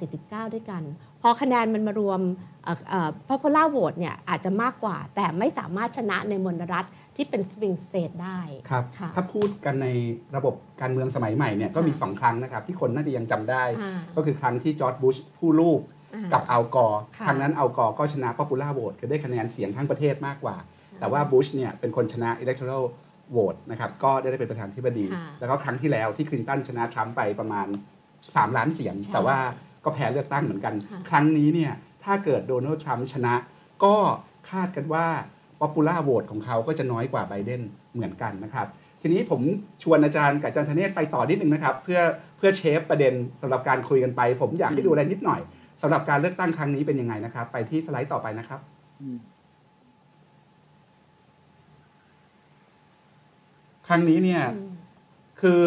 [0.47, 0.81] 49 ด้วยกัน
[1.21, 2.21] พอคะแนนมันมารวม
[2.63, 8.39] เอ่อเอ่อ popular vote เนี่ยอาจจะมากกว่า แต่ไม่สามารถชนะในมณรัฐ ที่เป็น swing state ได้
[8.69, 9.87] ครับค่ะถ้าพูดกันใน
[10.35, 15.79] ระบบการเมืองสมัยใหม่เนี่ยก็มีค่ะ2ครั้งนะครับที่คนน่าจะยังจำได้อ่าก็คือครั้งที่จอร์จบุชผู้ลูก
[16.15, 20.55] อ่ากับอัลกอร์ค่ะครั้งนั้นอัลกอร์ก็ชนะ popular vote คือได้คะแนนเสียงทั้งประเทศมากกว่า
[20.99, 22.83] แต่ว่าบุชเนี่ยเป็นคนชนะ electoral
[23.35, 27.67] vote นะครับก็ได้เป็นประธานาธิบดีค่ะแล้วก็ครั้งที่แล้วที่คลินตันชนะทรัมป์ไปประมาณ
[28.11, 29.37] 3 ล้านเสียงใช่แต่ว่า
[29.85, 33.33] ก็แพ้เลือกตั้งเหมือนกันค่ะครั้งนี้เนี่ยถ้าเกิดโดนัลด์ทรัมป์ชนะ
[33.83, 33.95] ก็
[34.49, 35.07] คาดกันว่า
[35.61, 37.61] popular vote ของเขาก็จะน้อยกว่าไบเดน
[37.93, 38.67] เหมือนกันนะครับ
[39.01, 39.41] ทีนี้ผม
[39.83, 41.99] ชวนอาจารย์กับอาจารย์ธเนศไปต่อนิดนึงนะครับ เพื่อ
[42.37, 45.41] เพื่อเชฟประเด็นสำหรับการคุยกันไป ผมอยากให้ดูอะไรนิดหน่อย
[45.81, 48.59] สำหรับการเลือกตั้งครั้งนี้เป็นยังไงนะครับ ไปที่สไลด์ต่อไปนะครับ
[49.01, 49.17] อืม
[53.87, 54.71] ครั้งนี้เนี่ยอืม
[55.41, 55.59] คือ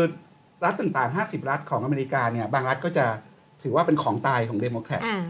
[0.64, 3.06] รัฐต่างๆ 50 รัฐของอเมริกาเนี่ยบางรัฐก็จะ
[3.62, 5.22] ถือว่าเป็นของตายของเดโมแครตอ่า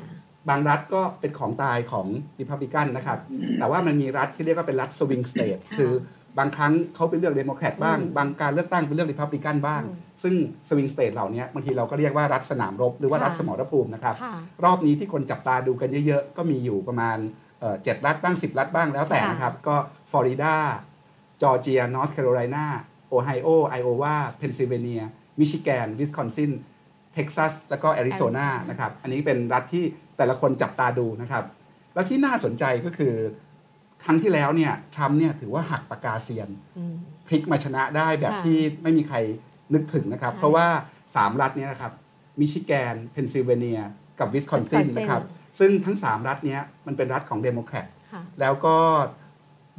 [0.48, 2.06] บางรัฐก็เป็นของตายของ
[2.40, 3.18] ริพับลิกันนะครับ
[3.58, 5.92] แต่ว่ามันมีรัฐที่เรียกว่าเป็นรัฐ swing state ค่ะคือ
[6.38, 10.34] บางครั้งเขาไปเลือกเดโมแครตบ้างอืมบางการเลือกตั้งเป็นเลือกริพับลิกันบ้างอืมซึ่ง
[10.68, 14.34] swing state เหล่านี้บางทีเราก็เรียกว่ารัฐสนามรบ หรือว่าค่ะรัฐสมรภูมินะครับค่ะ
[14.64, 17.18] รอบนี้ที่คนจับตาดูกันเยอะๆ ก็มีอยู่ประมาณ
[17.60, 19.76] เอ่อเจ็ดรัฐบ้าง 10 รัฐบ้างแล้วแต่ค่ะนะครับ ก็
[20.10, 20.54] ฟลอริดา
[21.42, 22.66] จอร์เจีย นอร์ทแคโรไลนา
[23.08, 25.02] โอไฮโอ ไอโอวา เพนซิลเวเนีย
[25.38, 26.52] มิชิแกน วิสคอนซิน
[27.14, 29.84] เท็กซัส แล้วก็แอริโซนา Arizona นะครับ อันนี้เป็นรัฐที่
[30.16, 31.44] แต่ละคนจับตาดูนะครับ
[31.94, 33.14] แล้วที่น่าสนใจก็คือ
[34.04, 36.94] ครั้งที่แล้วเนี่ยทรัมป์เนี่ยถือว่าหักปากกาเซียนอืม
[37.26, 39.16] พลิกมาชนะได้แบบค่ะที่ไม่มีใคร
[39.74, 40.66] นึกถึงนะครับใช่เพราะว่า
[41.04, 41.92] 3 รัฐเนี้นะครับ
[42.40, 43.80] มิชิแกน เพนซิลเวเนีย
[44.20, 45.22] กับวิสคอนซิน Wisconsin นะครับ
[45.58, 48.76] ซึ่งทั้ง 3 รัฐเนี้ยมันเป็นรัฐของเดโมแครตค่ะแล้วก็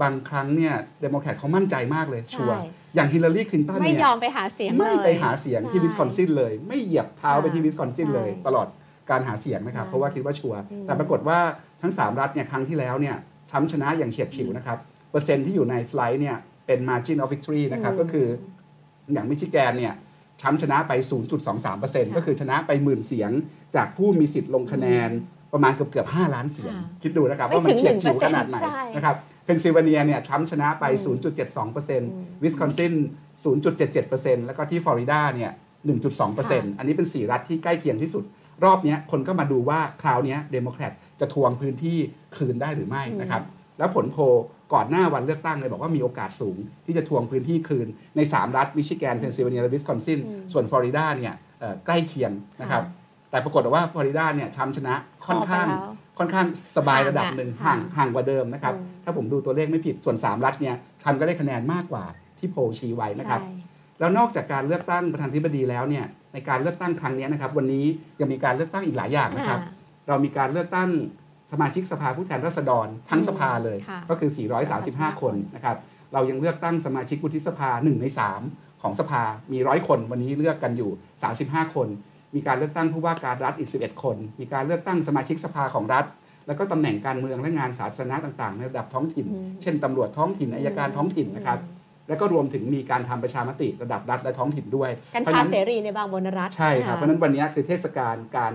[0.01, 2.58] บางครั้งเนี่ยเดโมแครตเขามั่นใจมากเลยใช่ชัวร์
[2.96, 8.68] อย่างฮิลลารีคลินตันไม่เนี่ยยอมไปหาเสียงไม่เลยไปหาเสียงที่ใช่วิสคอนซินเลย ไม่เหยียบเท้าไปที่ใช่วิสคอนซินเลยใช่ตลอด
[9.10, 11.40] การหาเสียงนะครับใช่เพราะว่าคิดว่าชัวร์อืมแต่ปรากฏว่า
[11.82, 13.16] ทั้ง 3 รัฐเนี่ยครั้งที่แล้วเนี่ย
[13.52, 14.78] ทรัมป์ชนะอย่างเฉียดฉิวนะครับ
[15.12, 18.28] เปอร์เซ็นต์ที่อยู่ในสไลด์เนี่ยเป็น margin of victory นะครับ ก็คือ
[19.14, 19.94] อย่างมิชิแกนเนี่ย
[20.42, 20.94] ทรัมป์ชนะไป
[21.54, 23.32] 0.23%ก็คือชนะไปหมื่นเสียง
[23.76, 25.10] จากผู้มีสิทธิ์ลงคะแนน
[25.54, 30.86] ประมาณเกือบเกือบ5ล้านเสียงค่ะคิดดูนะครับไม่ว่ามันถึงเฉียดฉิว1%ขนาดไหนใช่นะครับเพนซิลเวเนียเนี่ยทรัมป์ชนะไป
[31.64, 32.94] 0.72%วิสคอนซิน
[33.64, 35.52] 0.77%แล้วก็ที่ฟลอริดาเนี่ย
[36.14, 38.24] 1.2%อันนี้เป็น 4 รัฐที่ใกล้เคียงที่สุด
[38.64, 41.98] รอบเนี้ยคนก็มาดูว่าคราวเนี้เดโมแครตจะทวงพื้นที่
[42.38, 43.42] คืนได้หรือไม่นะครับ
[43.78, 44.36] แล้วผลโพล
[44.74, 50.20] ก่อนหน้าวันเลือกตั้งเลยบอกว่ามีโอกาสสูง ที่จะทวงพื้นที่คืนใน 3 รัฐมิชิแกนเพนซิลเวเนียและวิสคอนซิน
[50.54, 52.32] ส่วนฟลอริดาเนี่ยเอ่อใกล้เคียง
[52.62, 52.84] นะครับ
[53.30, 54.96] แต่ปรากฏว่าฟลอริดาเนี่ยทรัมป์ชนะ
[55.28, 62.04] ค่อนข้างพอไปแล้วค่อนข้างสบายระดับหนึ่งห่าห่างงห่างกว่าเดิมนะครับอืมถ้าผมดูตัวเลขไม่ผิดส่วน 3 รัฐเนี่ยทรัมป์ก็ได้คะแนนมากกว่า
[62.40, 63.54] ที่โพลชี้ไว้นะครับใช่
[64.00, 67.86] แล้วนอกจากการเลือกตั้งประธานาธิบดีแล้วเนี่ย ในการเลือกตั้งครั้งนี้นะครับ วันนี้
[68.20, 70.89] ยังมีการเลือกตั้งอีกหลายอย่างนะครับอ่าเรามีการเลือกตั้ง
[71.51, 74.30] สมาชิกสภาผู้แทนราษฎรทั้งสภาเลยค่ะก็คือ
[74.75, 75.77] 435 คนนะครับ
[76.13, 78.06] เรายังเลือกตั้งสมาชิกวุฒิสภา 1 ใน
[78.44, 80.92] 3 ของสภามีร้อยคน วันนี้เลือกกันอยู่
[81.34, 81.88] 35 คน
[82.36, 86.06] มีการเลือกตั้งผู้ว่าการรัฐอีก 11 คน มีการเลือกตั้งสมาชิกสภาของรัฐ
[86.48, 91.60] แล้วก็ตำแหน่งการเมืองและงานสาธารณะต่างๆ ในระดับท้องถิ่นอืมเช่นตำรวจท้องถิ่นอายการท้องถิ่นนะครับ
[92.08, 98.54] แล้วก็รวมถึงมีการทำประชามติระดับรัฐและท้องถิ่นด้วยกัญเพราะชาฉะนั้นเสรีในบางบนรัฐใช่ครับเพราะฉะนั้นวันนี้คือเทศกาลการ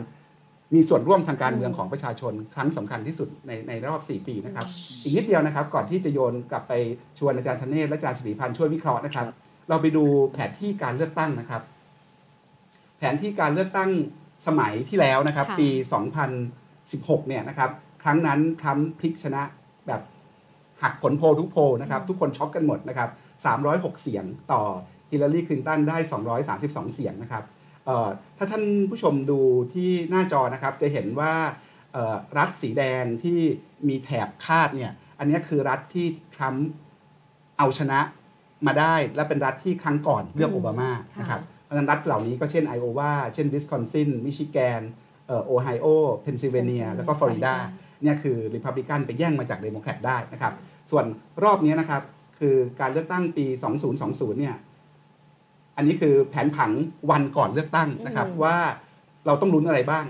[0.75, 4.67] มีส่วนร่วมทางการเมืองของประชาชนครั้งสำคัญที่สุดในในรอบ 4 ปีนะครับ
[5.03, 6.73] อีกนิดเดียวนะครับ ก่อนที่จะโยนกลับไป
[7.19, 9.27] ชวนอาจารย์ธเนศและอาจารย์สิริพันธ์ช่วยวิเคราะห์นะครับ
[9.69, 11.63] เราไปดูแผนที่การเลือกตั้งนะครับ
[12.99, 13.91] แผนที่การเลือกตั้ง
[14.47, 15.69] สมัยที่แล้วนะครับค่ะปี
[16.49, 17.71] 2016 เนี่ยนะครับ
[18.03, 19.60] ครั้งนั้นทรัมป์พลิกชนะแบบ
[20.83, 23.09] หักผลโพลทุกโพลนะครับทุกคนช็อกกันหมดนะครับ
[23.55, 24.63] 306 เสียงต่อ
[25.11, 25.97] ฮิลลารีคลินตันได้
[26.47, 27.45] 232 เสียงนะครับ
[27.87, 29.41] เอ่อถ้าท่านผู้ชมดู
[29.75, 31.33] ที่หน้าจอนะครับจะเห็นว่า
[31.93, 33.39] เอ่อรัฐสีแดงที่
[33.89, 36.69] มีแถบคาดเนี่ยอันนี้คือรัฐที่ทรัมป์
[37.59, 38.01] เอาชนะ
[38.67, 44.83] มาได้และเป็นรัฐที่ครั้งก่อนเลือกอืมโอบามาค่ะนะครับเพราะฉะนั้นรัฐเหล่านี้ก็เช่นไอโอวาเช่นวิสคอนซินมิชิแกน
[45.47, 45.87] โอไฮโอ
[46.23, 47.55] เพนซิลเวเนีย แล้วก็ฟลอริดา
[48.03, 50.53] เนี่ยคือริพับลิกันไปแย่งมาจากเดโมแครตได้นะครับ
[50.91, 51.07] ส่วน
[51.45, 52.03] รอบนี้นะครับ
[52.39, 53.47] คือการเลือกตั้งปี
[53.93, 54.57] 2020 เนี่ย
[55.77, 56.71] อันนี้คือแผนผัง
[57.11, 58.57] วันก่อนเลือกตั้งนะครับอืมว่า
[59.27, 60.05] เราต้องลุ้นอะไรบ้าง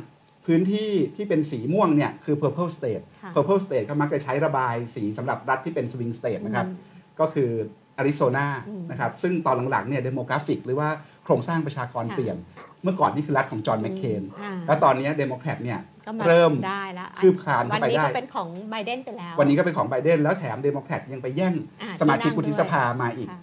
[0.46, 6.76] พื้นที่ที่เป็นสีม่วงเนี่ยคือ purple state ค่ะ purple state ก็มักจะใช้ระบายสีสำหรับรัฐที่เป็น swing state นะครับอืม
[7.20, 7.50] ก็คือ
[7.96, 10.88] อาริโซนาอืมนะครับ ซึ่งตอนหลังๆเนี่ยเดโมกราฟิก หรือว่า
[11.24, 12.36] โครงสร้างประชากรค่ะเปลี่ยน
[12.82, 15.78] เมื่อก่อนนี่คือรัฐของจอห์นแมคเคนอ่าแล้วตอนนี้เดโมแครตเนี่ย
[16.18, 23.40] ก็าเริ่มได้แล้วคืบคลานวัเข้านไปนี้ได้ก็เป็นของไบเดนไปแล้ว วันนี้ก็เป็นของไบเดนแล้วแถมเดโมแครตยังไปแย่งอ่สมาชิกวุฒิสภาที่นั่งมาอีกค่ะ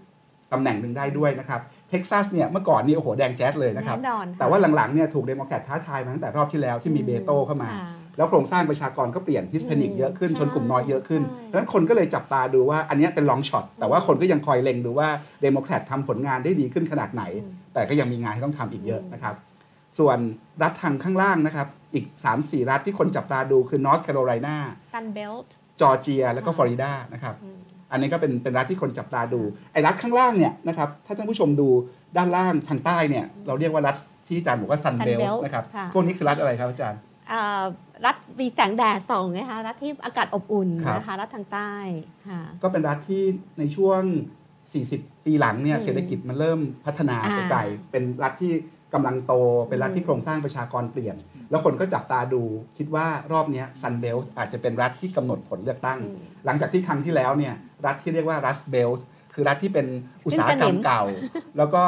[0.53, 15.07] ตำแหน่งหนึ่งได้ด้วยนะครับเท็กซัสเนี่ยเมื่อก่อนนี่โอ้โหแดงแจ๊ดเลยนะครับแน่นอนค่ะแต่ว่าหลังๆเนี่ยถูกเดโมแครตท้าทายมาตั้งแต่รอบที่แล้วที่มีเบโตเข้ามาค่ะแล้วโครงสร้างประชากรก็เปลี่ยน Hispanic อืมเยอะขึ้นใช่ชนกลุ่มน้อยเยอะขึ้นใช่ดังนั้นคนก็เลยจับตาดูว่าอันเนี้ยเป็น long shot แต่ว่าคนก็ยังคอยเล็งดูว่า
[15.41, 17.23] เดโมแครตทำผลงานได้ดีขึ้นขนาดไหน
[17.73, 19.33] แต่ก็ยังมีงานที่ต้องทำอีกเยอะนะครับ
[19.97, 20.19] ส่วน
[20.63, 22.05] รัฐทางข้างล่างนะครับ อีก
[22.37, 24.57] 3-4 รัฐที่คนจับตาดูคือนอร์ทแคโรไลนา
[24.93, 27.35] Sun Belt จอร์เจีย แล้วก็ฟลอริดานะครับ
[27.91, 29.41] อันนี้ก็เป็นเป็นรัฐที่คนจับตาดู
[29.73, 31.69] ไอ้รัฐข้างล่างเนี่ยนะครับ ถ้าท่านผู้ชมดู
[32.17, 33.95] ด้านล่างทางใต้เนี่ย เราเรียกว่ารัฐ
[34.27, 37.63] ที่อาจารย์บอกว่าซัน Sun เบล Belt นะครับค่ะพวกนี้คือรัฐอะไรครับอาจารย์เอ่อ
[38.05, 41.73] รัฐมีแสงแดดส่องนะคะรัฐที่อากาศอบอุ่นครับนะคะรัฐทางใต้
[42.27, 43.23] ค่ะก็เป็นรัฐที่
[43.59, 44.01] ในช่วง
[44.63, 47.59] 40 ปีหลังเนี่ยอืมเศรษฐกิจมันเริ่มพัฒนาอ่าไปไกล
[47.91, 48.53] เป็นรัฐที่
[48.93, 49.33] กำลังโต
[49.69, 51.15] เป็นรัฐที่โครงสร้างประชากรเปลี่ยน
[51.49, 52.43] แล้วคนก็จับตาดู
[52.77, 57.53] คิดว่ารอบเนี้ Sun Belt อาจจะเป็นรัฐที่กำหนดผลเลือกตั้งอืมหลังจากที่ครั้งที่แล้วเนี่ย
[57.85, 58.89] รัฐที่เรียกว่า Rust Belt
[59.33, 59.87] คือรัฐที่เป็น
[60.25, 61.03] อุตสาหกรรมขึ้นสนิมเก่า
[61.57, 61.83] แล้วก็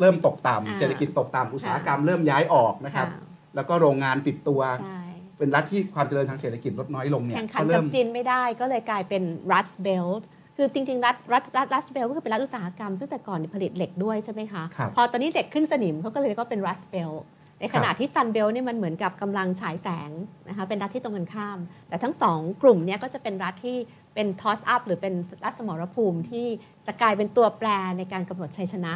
[0.00, 3.22] เริ่มตกต่ำอ่าเศรษฐกิจตกต่ำอุตสาหกรรมเริ่มย้ายออกนะครับค่ะ
[3.56, 5.02] แล้วก็โรงงานปิดตัวใช่
[5.38, 10.28] เป็นรัฐที่ความเจริญทางเศรษฐกิจลดน้อยลงเนี่ยแข่งขันก็กัเริ่บมจีนไม่ได้ก็เลยกลายเป็นรัฐเบลต์
[10.60, 17.12] คือจริงๆ รัฐรัฐรัฐรัฐเบลก็คือเป็นรัฐอุตสาหกรรม ซึ่งแต่ก่อนเนี่ยผลิตเหล็กด้วยใช่ไหมคะครับพอตอนนี้เหล็กขึ้นสนิมเขาก็เลยเรียกว่าเป็นรัฐเบล
[17.60, 20.10] ในขณะที่ซันเบลนี่ยมันเหมือนกับกำลังฉายแสง
[20.48, 23.78] นะคะเป็นรัฐที่ตรงกันข้าม แต่ทั้งสองกลุ่มเนี้ยก็จะเป็นรัฐที่
[24.14, 26.46] เป็น toss-up หรือเป็นรัฐสมรภูมิที่
[26.86, 27.68] จะกลายเป็นตัวแปร
[27.98, 28.92] ในการกำหนดชัยชนะ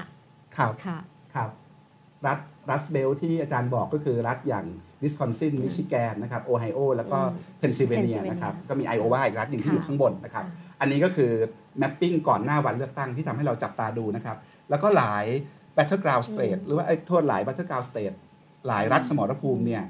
[0.56, 0.98] ครับค่ะ
[1.34, 1.50] ครับ
[2.26, 2.38] รัฐ
[2.70, 4.66] Rust Belt ที่อาจารย์บอกก็คือรัฐอย่าง
[5.02, 7.18] วิสคอนซินมิชิแกนนะครับโอไฮโอแล้วก็
[7.58, 10.44] เพนซิลเวเนีย Pennsylvania นะครับก็มีไอโอวาอีกรัฐหนึ่งที่ค่ะอยู่ข้างบนนะครับ
[10.82, 11.30] อันนี้ก็คือ
[11.78, 14.36] mapping ก่อนหน้าวันเลือกตั้งที่ทำให้เราจับตาดูนะครับ
[14.70, 15.24] แล้วก็หลาย
[15.76, 18.16] battleground state หรือว่าไอ้โทษหลาย battleground state
[18.66, 19.82] หลายรัฐสมรภูมิเนี่ย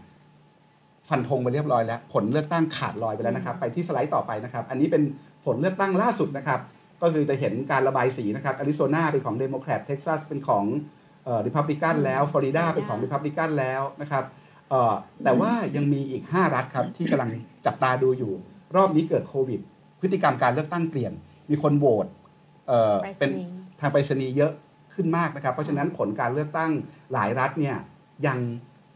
[1.09, 5.03] ฟันธงไปเรียบร้อยแล้ว ผลเลือกตั้งขาดลอยไปแล้วนะครับ ไปที่สไลด์ต่อไปนะครับ อันนี้เป็น
[5.45, 6.61] ผลเลือกตั้งล่าสุดนะครับ
[7.03, 10.65] ก็คือจะเห็นการระบายสีนะครับอาริโซนาเป็นของเดโมแครตเท็กซัสเป็นของ
[11.25, 14.25] เอ่อริพับลิกันแล้วฟลอริดาเป็นของริพับลิกันแล้วนะครับ
[14.71, 17.31] เอ่อแต่ว่ายังมีอีก 5 รัฐครับที่กำลัง
[17.67, 18.33] จับตาดูอยู่
[18.77, 19.61] รอบนี้เกิดโควิด
[20.03, 21.13] พฤติกรรมการเลือกตั้งเปลี่ยน
[21.51, 22.07] มีคนโหวต
[22.69, 24.53] เอ่อเป็นไปรษณีย์ทางไปรษณีย์เยอะ
[24.95, 26.71] ขึ้นมากนะครับ เพราะฉะนั้นผลการเลือกตั้ง
[27.13, 27.77] หลายรัฐเนี่ย
[28.27, 28.39] ยัง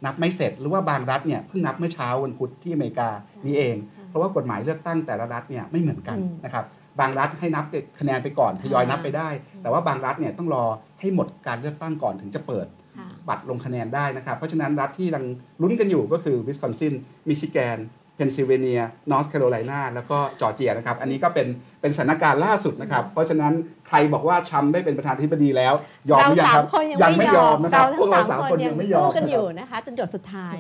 [0.05, 3.09] นับไม่เสร็จหรือว่าบางรัฐเนี่ยเพิ่งนับเมื่อเช้าวันพุธที่อเมริกา
[3.47, 3.77] นี่เอง
[4.09, 6.65] เพราะว่ากฎหมายเลือกตั้งแต่ละรัฐเนี่ยไม่เหมือนกันอืมนะครับ
[7.01, 7.65] บางรัฐให้นับ
[8.01, 9.29] คะแนนไปก่อนทยอยนับไปได้
[9.63, 10.65] แต่ว่าบางรัฐเนี่ยต้องรอ
[11.01, 12.67] ให้หมดการเลือกตั้งก่อนถึงจะเปิด
[12.99, 15.25] ค่ะบัตรลงคะแนนได้นะครับ เพราะฉะนั้นรัฐที่ยัง
[15.63, 16.95] ลุ้นกันอยู่ก็คือวิสคอนซิน
[17.29, 17.79] มิชิแกน
[18.17, 21.47] เพนซิลเวเนียนอร์ทแคโรไลนาแล้วก็จอร์เจียนะครับอันนี้ก็เป็น
[21.81, 23.53] เป็นสถานการณ์ล่าสุดนะครับ เพราะฉะนั้น
[23.89, 25.75] ใครบอกว่าทรัมป์ได้เป็นประธานาธิบดีแล้ว
[26.11, 30.57] ยอมหเรารือยังสาครัมบคนยังยังไม่ไม่ยยออมมนะครับเราพวกทั้เรางสาสามมคคนนยัยังงไม่ยอสู้มกันอยู่นะคะจนหยดสุดท้าย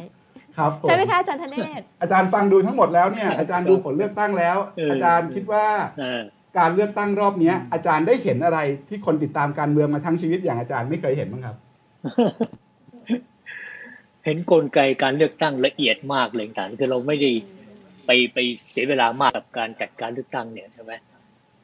[0.56, 5.66] ครับผมใช่ไหมคะอาจารย์ธเนศอาจารย์ฟังดูทั้งหมดแล้วเนี่ยอาจารย์ดูผลเลือกตั้งแล้วเออออาจารย์คิดว่า
[5.98, 6.20] เออ
[6.58, 11.56] การเลือกตั้งรอบเนี้ยอาจารย์ได้เห็นอะไรที่คนติดตามการเมืองมาทั้งชีวิตอย่างอาจารย์ไม่เคยเห็นบ้างครับ
[14.26, 17.30] เห็นกลไกการเลือกตั้งละเอียดมากเลยต่างคือเราไม่ได้
[18.06, 18.38] ไปไป
[18.70, 20.92] เสียเวลามากกับการจัดการเลือกตั้งเนี่ยใช่ไหม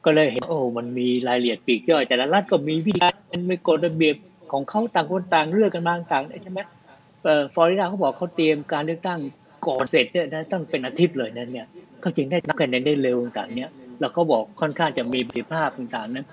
[0.05, 4.15] ก็เลยเห็นโอ้มันมีรายละเอียดปีกย่อยแต่ละรัฐก็มีวิธีการมีกฎระเบียบ
[4.51, 6.59] ของเขาต่างคนต่างเลือกกันมางต่างใช่ไหม
[7.23, 9.19] เอ่อฟลอริดาเขาบอกเขาเตรียมการเลือกตั้ง
[9.67, 11.67] ก่อนเสร็จเนี่ยนะตั้งเป็นอาทิตย์เลยนั่นเนี่ย
[12.01, 13.69] เขาจึงได้นับคะแนนได้เร็วต่างเนี่ย
[14.01, 16.27] แล้วก็บอกค่อนข้างจะมีประสิทธิภาพต่างๆนั้น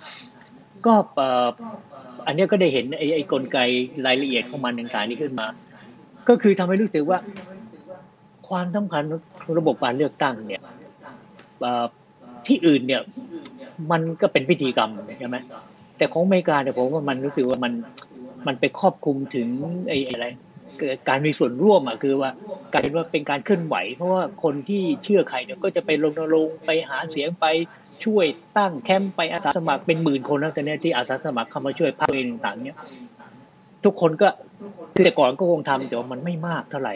[0.87, 0.95] ก็
[2.27, 3.59] อันนี้ก็ได้เห็นไอ้ไอ้กลไก
[4.07, 5.47] รายละเอียดของมันต่างๆนี้ขึ้นมา
[6.29, 7.19] ก็คือทำให้รู้สึกว่า
[8.49, 9.03] ความสำคัญ
[9.43, 10.63] ของระบบการเลือกตั้งเนี่ย
[12.47, 13.03] ที่อื่นเนี่ย
[13.91, 15.37] มันก็เป็นพิธีกรรมใช่ไหม
[15.97, 17.73] แต่ของอเมริกาเนี่ยผมว่ามันรู้สึกว่ามัน
[18.47, 19.49] มันไปครอบคลุมถึง
[19.89, 20.27] ไอ้อะไร
[21.09, 22.31] การมีส่วนร่วมอะคือว่า
[22.73, 27.47] กลายเป็นว่าเป็นการเคลื่อนไหว เพราะว่าคนที่เชื่อใครเนี่ยก็จะไปรณรงไปหาเสียงไป
[28.05, 28.27] ช่วย
[28.59, 32.77] ตั้งแคมป์ไปอาสาสมัครเป็นหมื่นคนแล้วแต่เนี้ยที่อาสาสมัครเข้ามาช่วยภาคเองต่างเนี่ย
[33.85, 34.29] ทุกคนก็
[34.95, 36.95] คือแต่ก่อนก็คงทำแต่ว่ามันไม่มากเท่าไหร่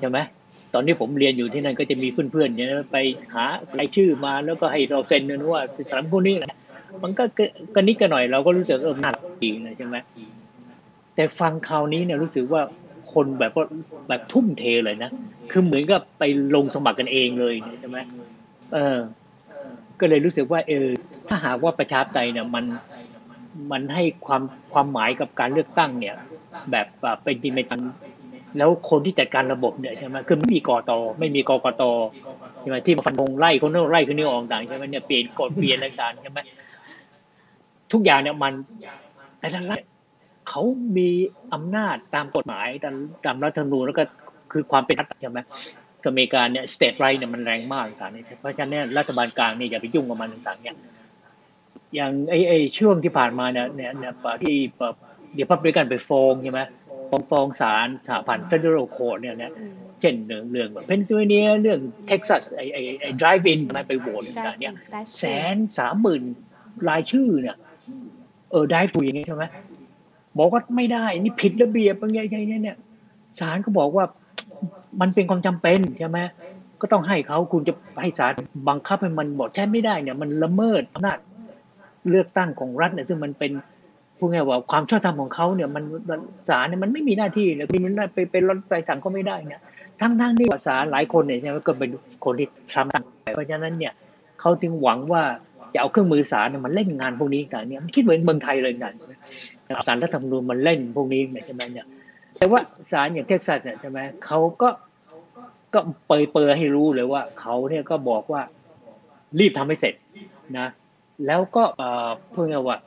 [0.00, 0.18] ใช่ไหม
[0.74, 2.96] ตอนนี้ผมเรียนอยู่ที่นั่นก็จะมีเพื่อนๆเนี่ยไป
[3.34, 3.44] หา
[3.78, 6.56] รายชื่อมาแล้วก็ให้เราเซ็นนะว่าสถานพวกนี้นะ
[7.02, 7.24] มันก็
[7.74, 9.96] กระนิดกันหน่อยเราก็รู้สึกเออน่ารักดีนะใช่ไหม
[11.14, 12.62] แต่ฟังคราวนี้เนี่ยรู้สึกว่า
[13.12, 13.64] คนแบบว่า
[14.08, 15.10] แบบทุ่มเทเลยนะ
[15.50, 16.22] คือเหมือนกับไป
[16.54, 17.98] ลงสมัครกันเองเลยใช่ไหม
[18.74, 18.98] เออ
[20.00, 20.86] ก็เลยรู้สึกว่า เออ
[21.28, 22.64] ถ้าหากว่าประชาธิปไตยเนี่ยมัน
[23.72, 24.42] มันให้ความ
[24.72, 26.16] ความหมายกับการเลือกตั้งเนี่ย
[26.70, 26.86] แบบ
[27.22, 27.80] เป็นจริงเป็นจัง
[28.58, 31.82] แล้วคนที่จัดการระบบเนี่ยใช่ไหมคือไม่มีกอตอไม่มีกกต
[32.60, 36.38] ใช่ไหมที่มาฟันธงไล่คนโน้นไล่คนนี้ออกต่างใช่ไหมเนี่ยเปลี่ยนกฎเปลี่ยนอะไรต่างใช่ไหม
[37.92, 38.52] ทุกอย่างเนี่ยมัน
[39.40, 39.80] แต่ละรัฐ
[40.48, 40.62] เขา
[40.96, 41.08] มี
[41.54, 42.94] อำนาจตามกฎหมายตาม
[43.24, 44.04] ตามรัฐธรรมนูญแล้วก็
[44.52, 45.40] คือความเป็นรัฐใช่ไหม
[46.08, 50.76] อเมริกาเนี่ยสเตทไรเนี่ยมันแรงมากต่างๆเพราะฉะนั้นรัฐบาลกลางเนี่ยอย่าไปยุ่งกับมันต่างๆเนี่ย
[51.94, 54.56] อย่างไอ้ไอ้ช่วงที่ผ่านมาเนี่ยเนี่ยเนี่ยที่
[55.34, 56.60] เดี๋ยวพับด้วยกันไปฟ้องใช่ไหม
[57.10, 59.52] ฟ้องฟ้องศาลสหพันธ์ federal court เนี่ยเนี่ย
[60.00, 64.74] เช่นเรื่องเรื่องแบบเพนซิลเวเนียเรื่องเท็กซัสไอ้ไอ้ไอ้ drive in มาไปโหวตต่างๆเนี่ย
[65.18, 65.24] แส
[65.54, 66.22] นสามหมื่น
[66.88, 67.56] รายชื่อเนี่ย
[68.50, 69.44] เออได้ฟูอย่างนี้ใช่ไหม
[70.38, 72.76] บอกว่าไม่ได้ นี่ผิดระเบียบอะไรอย่างเงี้ยเนี่ย
[73.40, 74.04] ศาลก็บอกว่า
[75.00, 76.18] มันเป็นความจำเป็นใช่ไหม
[76.80, 78.32] ก็ต้องให้เขาคุณจะให้ศาล
[78.68, 81.18] บังคับให้มันบอกใช่ไม่ได้เนี่ย มันละเมิดอำนาจ
[82.10, 83.52] เลือกตั้งของรัฐเนี่ยซึ่งมันเป็น
[84.18, 85.84] พูดง่ายว่าความชอบธรรมของเขาเนี่ยมัน
[86.48, 89.62] ศาลเนี่ยมันไม่มีหน้าที่เลยมันไปเป็นรถไปสั่งก็ไม่ได้เนี่ย
[90.00, 91.90] ทั้งทั้งที่ศาลหลายคนเนี่ยใช่ไหมก็เป็น
[92.24, 93.92] คนที่ทำตั้งเพราะฉะนั้นเนี่ย
[94.40, 95.22] เขาจึงหวังว่า
[95.74, 98.94] จะเอาเครื่องมือศาลเนี่ยมันเล่นงานพวกนี้ต่างเนี่ยมันคิดเหมือนเมืองไทยเลยนั่น
[99.86, 101.86] ศาลรัฐธรรมนูญมันเล่นพวกนี้เนี่ยใช่ไหมเนี่ย
[102.36, 104.68] แต่ว่าศาลอย่างเท็กซัสเนี่ยใช่ไหมเขาก็
[105.74, 108.42] ก็เปยเปยให้รู้เลยว่าเขาเนี่ยก็บอกว่า
[109.38, 109.94] รีบทำให้เสร็จ
[110.58, 110.68] นะ
[111.26, 112.78] แล้วก็เอ่อเพื่อว่า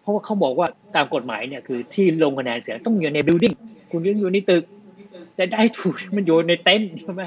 [0.00, 3.52] เพราะว่าเขาบอกว่าตามกฎหมายเนี่ยคือที่ลงคะแนนเสียงต้องอยู่ในบิลดิ้ง
[3.90, 4.64] คุณยังอยู่ในตึก
[5.36, 7.22] แต่ได้ถูกมันอยู่ในเต็นท์ใช่ไหม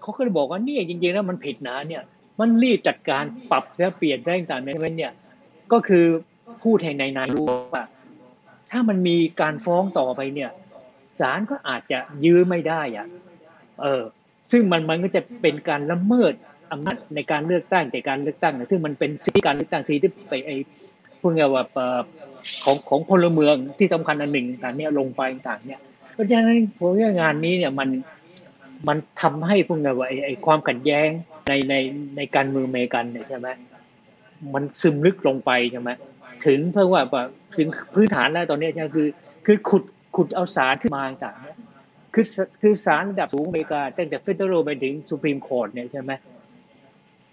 [0.00, 2.02] เขาก็เลยบอกว่านี่จริงๆแล้วมันผิดนะเนี่ย
[2.40, 5.12] มันรีบจัดการปรับและเปลี่ยนแปลงต่างๆเนี่ย
[5.72, 6.04] ก็คือ
[6.62, 7.82] พูดให้ในนายรู้ว่า
[8.70, 10.50] ถ้ามันมีการฟ้องต่อไปเนี่ย
[11.20, 13.06] ศาลก็อาจจะยื้อไม่ได้อะ
[13.82, 14.02] เออ
[14.52, 16.32] ซึ่งมันมันก็จะเป็นการละเมิด
[16.72, 20.50] อำนาจในการเลือกตั้งแต่การเลือกตั้งซึ่งมันเป็นสิทธิการเลือกตั้งสิทธิไปไอ
[21.20, 21.64] พูดง่ายว่า
[22.64, 25.80] ของของพลเมืองที่สำคัญอันหนึ่งต่างเนี่ยลงไปต่างเนี่ย
[26.14, 27.88] เพราะฉะนั้นผมว่างานนี้เนี่ยมัน
[28.88, 31.08] มันทำให้พวกไงว่าไอ้ไอ้ความขัดแย้ง
[31.48, 31.74] ในใน
[32.16, 33.48] ในการเมืองอเมริกันเนี่ยใช่ไหม
[34.54, 35.90] มันซึมลึกลงไปใช่ไหม
[36.46, 39.08] ถึงเพิ่งว่าแบบถึงพื้นฐานแล้วตอนนี้ยใช่ไหมคือ
[39.46, 39.84] คือขุด
[40.16, 41.56] ขุดเอาศาลขึ้นมาต่างเนี่ย
[42.14, 42.26] คือ
[42.62, 46.12] คือศาลระดับสูงอเมริกาตั้งแต่ federal ไปถึง Supreme Court เนี่ยใช่ไหม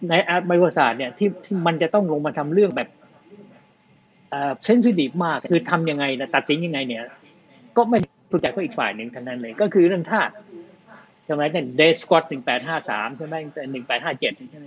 [0.09, 2.89] ในอาร์ตไบโอศาสตร์เนี่ยที่ที่มันจะต้องลงมาทำเรื่องแบบ
[4.65, 7.03] sensitive มากคือทำยังไงนะตัดสินยังไงเนี่ย
[7.77, 7.97] ก็ไม่
[8.31, 10.33] ถูกใจก็อีกฝ่ายหนึ่งทั้งนั้นเลย ก็คือเรื่องทาส
[11.25, 14.65] ใช่ไหมแต่ Dred Scott หนึ่งแปดห้าสามใช่ไหมแต่หนึ่งแปดห้าเจ็ดใช่ไหม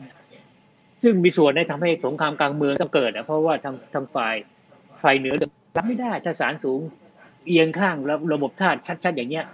[1.03, 4.35] ซึ่งมีส่วนในทำให้สงครามกลางเมืองต้องเกิดนะเพราะว่าทางทางฝ่าย
[5.03, 5.35] ฝ่ายเหนือ
[5.77, 6.81] รับไม่ได้ถ้าสารสูง
[7.47, 9.45] เอียงข้างแล้วระบบธาตุชัด ๆ อย่างเงี้ย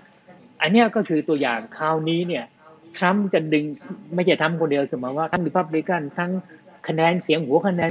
[0.63, 2.45] อันเนี้ยก็คือตัวอย่างคราวนี้เนี่ย
[2.97, 3.65] ทรัมป์จะดึง
[4.15, 6.31] ไม่ใช่ทำคนเดียวคือหมายว่าทั้งริพับลิกันทั้ง
[6.89, 7.91] คะแนนเสียงหัวคะแนน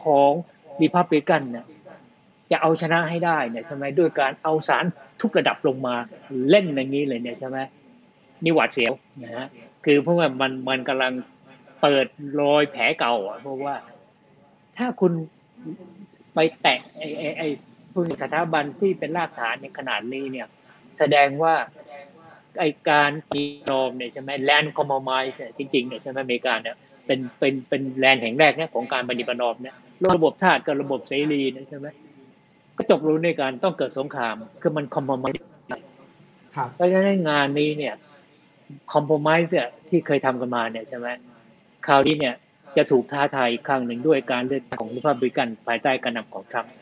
[0.00, 0.32] ของ
[0.82, 1.64] ริพับลิกันเนี่ย
[2.50, 4.84] จะเอาชนะให้ได้เนี่ยใช่ไหมด้วยการเอาสาร
[5.20, 5.94] ทุกระดับลงมา
[6.50, 7.58] เล่นอย่างนี้เลยเนี่ยใช่ไหม
[8.44, 8.92] นี่หวาดเสียว
[9.24, 9.46] นะฮะ
[9.84, 11.12] คือเพราะว่ามันมันกำลัง
[11.82, 12.06] เปิด
[12.40, 13.74] รอยแผลเก่าอะเพราะว่า
[14.76, 15.12] ถ้าคุณ
[16.34, 17.48] ไปแตะไอ้ไอ้ไอ้
[17.92, 20.46] พวกสถาบันที่เป็นรากฐานในขนาดนี้เนี่ย
[20.98, 21.54] แสดงว่า
[22.60, 25.24] ไอการปีนอมเนี่ยใช่ไหมแลนด์คอมมอมาย
[25.58, 29.74] จริงๆเนี่ยใช่ไหมอเมริกาเนี่ยเป็นเป็นเป็นแลนด์แห่งแรกเนี่ยของการปฏิบัตินอมเนี่ย
[30.14, 31.86] ระบบทาสกับระบบเสรีเนี่ยใช่ไหม
[32.76, 35.32] ก็จบรู้ในการต้องเกิดสงคราม คือมันคอมมอมาย
[36.56, 37.94] ครับเพราะฉะนั้นงานนี้เนี่ย
[38.92, 41.08] คอมโพมายเนี่ยที่เคยทำกันมาเนี่ยใช่ไหม
[41.86, 42.34] คราวนี้เนี่ย
[42.76, 46.72] จะถูกท้าทายอีกครั้งหนึ่งด้วยการเลือกตั้งของริพับลิกันภายใต้การนำของทรัมป์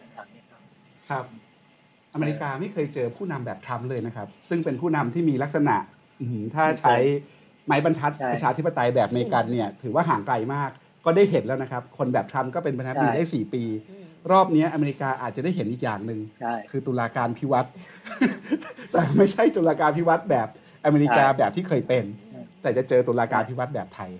[1.10, 1.24] ครับ
[2.14, 5.76] อเมริกาไม่เคยเจอผู้นำแบบทรัมป์เลยนะครับ ซึ่งเป็นผู้นำที่มีลักษณะ
[6.20, 6.96] อื้อหือถ้าใช้
[7.66, 10.70] ไม้บรรทัดใช่ประชาธิปไตยแบบอเมริกันเนี่ยถือว่าห่างไกลมาก
[11.04, 13.62] ก็ได้เห็นแล้วนะครับ คนแบบทรัมป์ก็เป็นประธานาธิบดีใช่ได้ 4 ปี
[14.32, 17.68] รอบนี้อเมริกาอาจจะได้เห็นอีกอย่างหนึ่งใช่คือตุลาการพิวัตร
[18.92, 20.48] แต่ไม่ใช่ตุลาการพิวัตรแบบ
[20.84, 22.04] อเมริกาใช่แบบที่เคยเป็น
[22.62, 24.10] แต่จะเจอตุลาการพิวัตรแบบไทย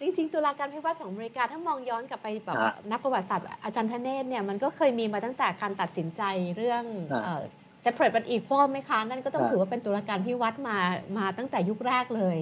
[0.00, 6.22] จริงๆ ตุลาการพิวัตรของอเมริกาถ้ามองย้อนกลับไปแบบอะนักประวัติศาสตร์อาจารย์ธเนศเนี่ยมันก็เคยมีมาตั้งแต่การตัดสินใจ
[6.56, 7.42] เรื่องอะเอ่อ
[7.84, 10.78] separate but equal ไหมคะ นั่นก็ต้องอะถือว่าเป็นตุลาการพิวัตรมา
[11.18, 12.38] มาตั้งแต่ยุคแรกเลย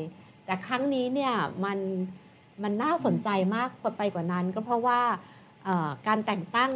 [0.47, 1.33] แต่ครั้งนี้เนี่ย
[1.65, 1.79] มัน
[2.63, 5.01] มันน่าสนใจมากกว่าไปกว่านั้น ก็เพราะว่า
[5.65, 6.73] เอ่อการแต่งตั้ง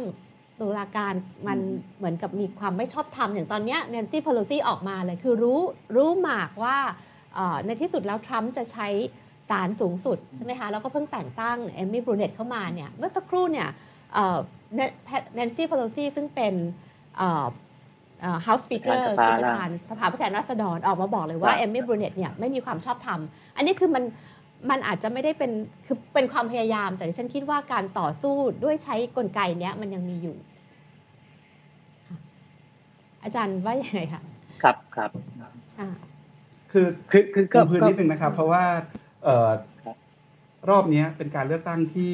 [0.59, 1.13] ตุลาการ
[1.47, 1.59] มัน
[1.97, 5.61] เหมือนกับมีความไม่ชอบธรรมอย่างตอนเนี้แนนซี่พ l ลซี่ออกมาเลย คือรู้
[5.95, 6.77] รู้หมากว่า
[7.35, 8.87] เอ่อในที่สุดแล้วทรัมป์จะใช้
[9.51, 13.67] ศาลสูงสุดใช่ไหมคะแล้วก็เพิ่งแต่งตั้งเอมมี่บรูเนตเข้ามาเนี่ยเมื่อสักครู่เนี่ย
[15.35, 16.53] แนนซี่พ l ลซี่ซึ่งเป็น
[17.17, 17.47] เอ่อ
[18.21, 23.19] เอ่อ House Speaker ประธานสภาคือประธานสภาผู้แทนราษฎรออกมาบอกเลยว่าครับเอมมี่บรูเนตเนี่ยไม่มีความชอบธรรม
[23.55, 24.03] อันนี้คือมัน
[24.69, 25.51] มันอาจจะไม่ได้เป็น
[25.85, 30.37] คือเป็นความพยายาม แต่ดิฉันคิดว่าการต่อสู้ด้วยใช้กลไกเนี้ยมันยังมีอยู่
[32.07, 32.17] ค่ะ
[33.23, 34.21] อาจารย์ว่ายังไงคะ
[34.63, 35.11] ครับครับ
[35.79, 35.89] อ่า
[36.71, 39.95] คือคือคือก็ปูพื้นนิดนึงนะครับ เพราะว่าเอ่อค รับ
[40.69, 42.11] รอบนี้เป็นการเลือกตั้งที่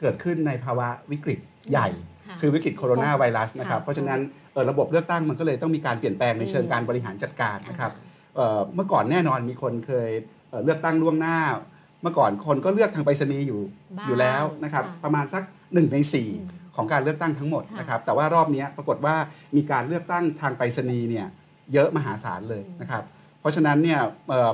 [0.00, 1.38] เกิดขึ้นในภาวะวิกฤต
[1.70, 1.88] ใหญ่
[2.26, 4.20] ค่ะคือวิกฤตโคโรนาไวรัสนะครับค่ะเพราะฉะนั้น
[4.52, 7.92] เอ่อระบบเลือกตั้งมันก็เลยต้องมีการเปลี่ยนแปลงในเชิงอืมการบริหารจัดการนะครับ
[8.36, 10.10] เอ่อเมื่อก่อนแน่นอนมีคนเคย
[10.50, 11.38] เอ่อเลือกตั้งล่วงหน้า
[12.02, 13.60] เมื่อก่อนคนก็เลือกทางไปรษณีย์อยู่
[13.98, 19.16] บ้างอยู่แล้วนะครับค่ะประมาณสัก1ในอืม4ของการเลือกตั้งทั้งหมดค่ะนะครับ แต่ว่ารอบนี้ปรากฏว่า
[19.56, 21.26] มีการเลือกตั้งทางไปรษณีย์เนี่ย
[21.72, 23.04] เยอะมหาศาลเลยนะครับ
[23.40, 24.52] เพราะฉะนั้นเนี่ยเอ่อ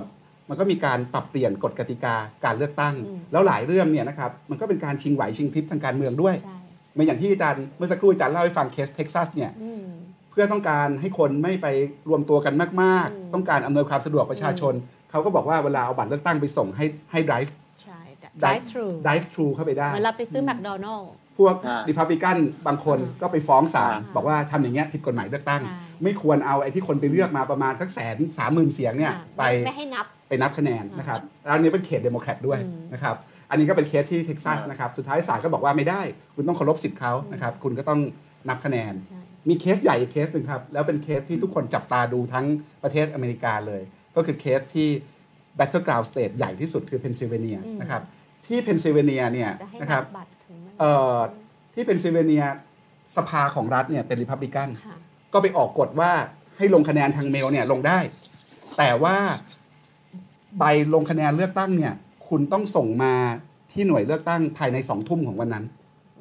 [0.48, 6.58] มันก็มีการปรับเปลี่ยนกฎกติกาการเลือกตั้งอืมแล้วหลายเรื่องเนี่ยนะครับมันก็เป็นการชิงไหวชิงพริบทางการเมืองด้วยใช่
[6.92, 9.84] เหมือนอย่างที่อาจารย์เมื่อสักครู่อาจารย์เล่าให้ฟังเคสเท็กซัสเนี่ยอืม
[10.30, 11.66] เพื่อต้องการให้คนไม่ไป
[12.08, 14.74] รวมตัวกันมากอืมๆต้องการอำนวยความสะดวกประชาชน
[15.10, 17.50] เขาก็บอกว่าเวลาเอาบัตรเลือกตั้งไปส่งให้ให้ drive
[17.82, 17.98] ใช่
[18.42, 33.16] drive drive through drive through เข้าไปได้เหมือนเราไปซื้อแมคโดนัลด์พวกอ่าริพับลิกันบางคนอ่าก็ไปฟ้องศาลอ่าบอกว่าทำอย่างเงี้ยผิดกฎหมายเลือกตั้งใช่ไม่ควรเอาไอ้ที่คนไปเลือกมาประมาณสักแสนสามหมื่นเสียงเนี่ยไปไม่ให้นับ ไปนับคะแนนนะครับแล้วอันนี้เป็นเขตเดโมแครตด้วยอืมนะครับ
[33.50, 36.02] อันนี้ก็เป็นเคสที่เท็กซัสอ่ะนะครับสุดท้ายศาลก็บอกว่าไม่ได้
[36.34, 38.00] คุณต้องเคารพสิทธิ์เขานะครับคุณก็ต้อง
[38.48, 42.46] นับคะแนนใช่มีเคสใหญ่อีกเคสหนึ่งครับ แล้วเป็นเคสที่ทุกคนจับตาดูทั้ง
[42.82, 43.82] ประเทศอเมริกาเลย
[44.16, 44.88] ก็คือเคสที่
[45.58, 48.02] battleground state ใหญ่ที่สุดคือเพนซิลเวเนียอืมนะครับ
[48.46, 51.16] ที่เพนซิลเวเนียเนี่ยจะให้นะครับนับบัตรถึงไม่เอ่อ
[51.74, 52.44] ที่เพนซิลเวเนีย
[53.16, 54.96] สภาของรัฐเนี่ยเป็นริพับลิกันค่ะ
[55.32, 56.12] ก็ไปออกกฎว่า
[56.56, 57.98] ให้ลงคะแนนทางเมลเนี่ยลงได้
[58.78, 59.16] แต่ว่า
[60.58, 60.64] ใบ
[60.94, 61.92] ลงคะแนนเลือกตั้งเนี่ย
[62.28, 63.12] คุณต้องส่งมา
[63.72, 65.64] ที่หน่วยเลือกตั้งภายในสองทุ่มของวันนั้น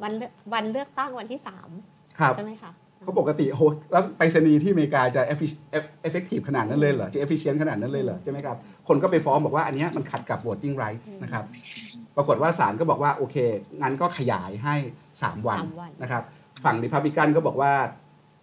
[0.03, 1.69] วันเลือกวันเลือกตั้งวันที่สาม
[2.19, 2.71] ครับใช่ไหมคะ
[3.01, 5.59] เขาปกติโอ้โหแล้วไปรษณีย์ที่อเมริกาจะ effic-
[6.07, 11.43] effective ขนาดนั้นเลยเหรอ จะ efficient ขนาดนั้นเลยเหรอ ใช่ไหมครับ คนก็ไปฟ้องบอกว่าอันเนี้ยมันขัดกับ voting rights นะครับ
[12.15, 13.35] ปรากฏว่าศาลก็บอกว่า โอเค
[13.81, 14.75] งั้นก็ขยายให้
[15.11, 16.23] 3วันสามวันนะครับ
[16.63, 17.71] ฝั่งริพับลิกันก็บอกว่า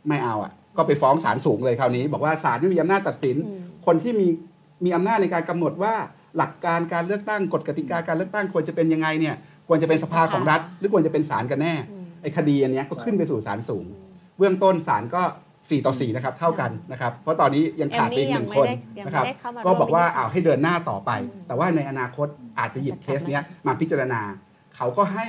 [0.08, 4.28] ไม่เอาอะ ก็ไปฟ้องศาลสูงเลยคราวนี้ บอกว่าศาลไม่มีอำนาจตัดสินอืมคนที่มี
[4.84, 5.94] มีอำนาจในการกำหนดว่า
[6.36, 9.34] หลักการการเลือกตั้งกฎกติกาการเลือกตั้งควรจะเป็นยังไงเนี่ย
[9.68, 13.84] ควรจะเป็นสภาของรัฐ หรือควรจะเป็นศาลกันแน่อืมไอ้คดีอันเนี้ยก็ขึ้นไปสู่ศาลสูง
[14.38, 18.66] เบื้องต้นศาลก็4ต่อ4นะครับเท่ากันนะครับเพราะตอนนี้ยังขาดไปอีกหนึ่งคน
[18.98, 24.20] ยังไม่ได้นะครับยังไม่ได้เข้ามาก็บอกว่าร่วมวินิจฉัยอ้าวให้เดินหน้าต่อไปอืมแต่ว่าในอนาคตอาจจะหยิบเคสเนี้ยมาพิจารณา
[24.76, 25.26] เขาก็ให้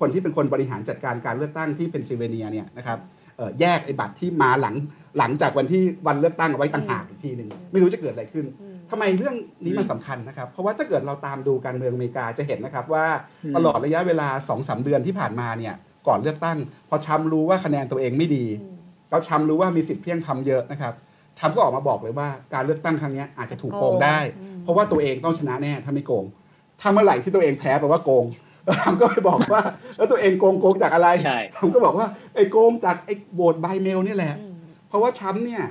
[0.00, 2.98] คนที่เป็นคนบริหารจัดการการเลือกตั้งที่เพนซิลเวเนียเนี่ยนะครับ
[3.36, 4.74] เอ่อแยกไอ้บัตรที่มาหลัง
[5.18, 13.06] หลังจากวันที่วันเลือกตั้งเอาไว้ต่างหากอีกทีหนึ่งไม่รู้จะเกิดอะไรขึ้นอืมทำไมเรื่องนี้มันสำคัญนะครับ เพราะว่าถ้าเกิดเราตามดูการเมืองอเมริกาจะเห็นนะครับว่า
[13.44, 15.74] อืมตลอดระยะเวลา2อสเดือนที่ผ่านมาเนี่ย
[16.08, 18.74] ก่อนเลือกตั้ง พอทรัมป์รู้ว่าคะแนนตัวเองไม่ดีอืม
[19.10, 20.94] แล้วทรัมป์รู้ว่ามีสิทธิ์เพียงทำเยอะนะครับ
[21.38, 26.24] ทรัมป์ก็ออกมาบอกเลยว่าการเลือกตั้งครั้งเนี้ยอาจจะถูกโกงได้อืมเพราะว่าตัวเองต้องชนะแน่ถ้าไม่โกง
[26.80, 28.24] ถ้าเมื่อไหร่ที่ตัวเองแพ้แปลว่าโกง
[28.64, 29.62] แล้วทรัมป์ก็ไปบอกว่า
[29.96, 34.49] แล้วตัวเองโกงโกงจากอะไรใช่ทรัมป์ก็บอกว่าไอ้โกงจากไอ้ vote by mail นี่แหละอืม
[34.90, 35.64] เพราะว่าทรัมป์เนี่ย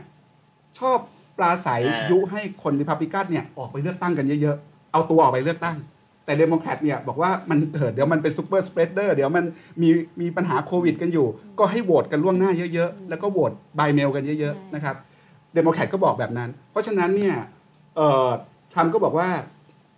[0.79, 0.97] ชอบ
[1.37, 5.77] ปราศรัยอ่ายุยุให้คนริพับลิกันเนี่ยออกไปเลือกตั้งกันเยอะๆ เอาตัวออกไปเลือกตั้ง
[6.25, 9.45] แต่เดโมแครตเนี่ยบอกว่ามันเถิดเดี๋ยวมันเป็น super spreader เดี๋ยวมัน
[9.81, 9.89] มี
[10.21, 11.27] มีปัญหาโควิดกันอยู่
[11.59, 14.95] ก็ให้โหวตกันล่วงหน้าเยอะๆ แล้วก็ vote by mail กันเยอะๆนะครับ
[15.53, 17.35] เดโมแครตก็บอกแบบนั้น เพราะฉะนั้นเนี่ย
[17.95, 18.27] เอ่อ
[18.73, 19.29] ทรัมป์ก็บอกว่า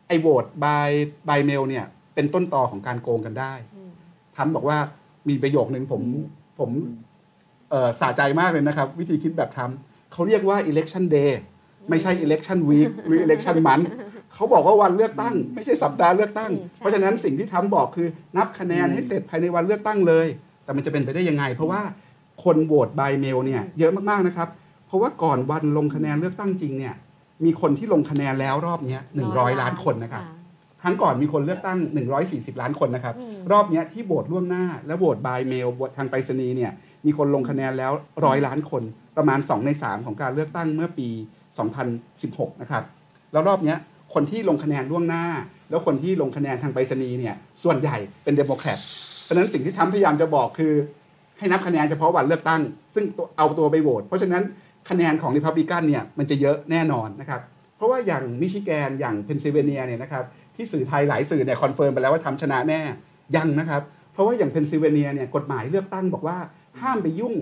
[0.08, 3.92] ไอ้ vote by by mail เนี่ยเป็นต้นตอของการโกงกันได้อืม
[4.36, 4.78] ทรัมป์บอกว่า
[5.30, 6.02] มีประโยคนึงผม
[6.60, 7.11] ผมเอ่อ
[8.00, 9.78] สะใจมากเลยนะครับ วิธีคิดแบบทรัมป์
[10.12, 11.32] เขาเรียกว่า election day
[11.90, 13.86] ไม่ใช่ election week หรือ election month
[14.34, 18.08] เขาบอกว่าวันเลือกตั้ง ไม่ใช่สัปดาห์เลือกตั้งอืมใช่เพราะฉะนั้นสิ่งที่ทรัมป์บอกคือ
[18.38, 20.28] นับคะแนนให้เสร็จภายในวันเลือกตั้งเลย
[20.64, 21.82] แต่มันจะเป็นไปได้ยังไง เพราะว่า
[22.44, 24.50] คน vote by mail เนี่ยเยอะมากๆนะครับ
[24.88, 26.96] เพราะว่าก่อนวันลงคะแนนเลือกตั้งจริงเนี่ย
[27.46, 30.24] มีคนที่ลงคะแนนแล้วรอบเนี้ย100ล้านคนนะครับ
[30.84, 31.78] ครั้งก่อนมีคนเลือกตั้ง
[32.20, 35.68] 140 ล้านคนนะครับอืมรอบเนี้ยที่โหวตล่วงหน้า และ vote by mail
[35.98, 36.72] ทางไปรษณีย์เนี่ย
[37.06, 37.92] มีคนลงคะแนนแล้ว
[38.26, 38.84] ร้อยล้านคน
[39.18, 41.10] ประมาณ 2 ใน 3 ของการเลือกตั้งเมื่อปี
[41.86, 42.84] 2016 นะครับ
[43.32, 43.78] แล้วรอบเนี้ย
[44.14, 45.26] คนที่ลงคะแนนล่วงหน้า
[45.70, 48.80] แล้วคนที่ลงคะแนนทางไปรษณีย์เนี่ยส่วนใหญ่เป็นเดโมแครต
[49.24, 50.74] เพราะฉะนั้นสิ่งที่ทรัมป์พยายามจะบอกคือ
[51.38, 52.62] ให้นับคะแนนเฉพาะวันเลือกตั้ง
[52.96, 54.44] ซึ่งตัวเอาตัวไปโหวตเพราะฉะนั้น
[54.90, 57.42] คะแนนของริพับลิกันเนี่ยมันจะเยอะแน่นอนนะครับ
[57.76, 60.24] เพราะว่าอย่างมิชิแกนอย่างเพนซิลเวเนียเนี่ยนะครับ
[60.56, 62.82] ที่สื่อไทยหลายสื่อเนี่ยคอนเฟิร์มไปแล้วว่าทรัมป์ชนะแน่
[63.36, 63.82] ยังนะครับ
[64.14, 66.38] เพราะว่าอย่างเพนซิลเวเนียเนี่ยกฎหมายเลือกตั้งบอกว่า
[66.82, 67.36] ห้ามไปยุ่ง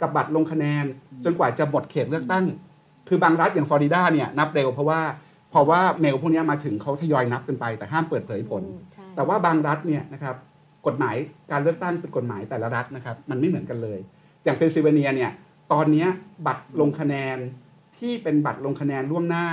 [0.00, 0.84] กับบัตรลงคะแนน
[1.24, 2.44] จนกว่าจะหมดเขตเลือกตั้ง
[3.08, 5.00] คือบางรัฐอย่างฟลอริดาเนี่ยนับเร็วเพราะว่า
[5.50, 10.36] เพราะว่าเมลพวกนี้มาถึงเขาทยอยนับกันไป แต่ห้ามเปิดเผยผลอืมใช่แต่ว่าบางรัฐเนี่ยนะครับ
[10.86, 11.16] กฎหมาย
[11.50, 13.98] การเลือกตั้งเป็นกฎหมายแต่ละรัฐนะครับมันไม่เหมือนกันเลย
[14.44, 15.30] อย่างเพนซิลเวเนียเนี่ย
[15.72, 16.08] ตอนเนี้ย
[16.46, 17.38] บัตรลงคะแนน
[17.98, 19.46] ที่เป็นบัตรลงคะแนนล่วงหน้า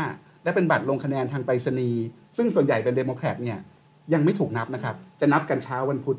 [0.44, 2.04] และเป็นบัตรลงคะแนนทางไปรษณีย์
[2.38, 3.60] ซึ่งส่วนใหญ่เป็นเดโมแครตเนี่ย
[4.14, 6.18] ยังไม่ถูกนับนะครับ จะนับกันเช้าวันพุธ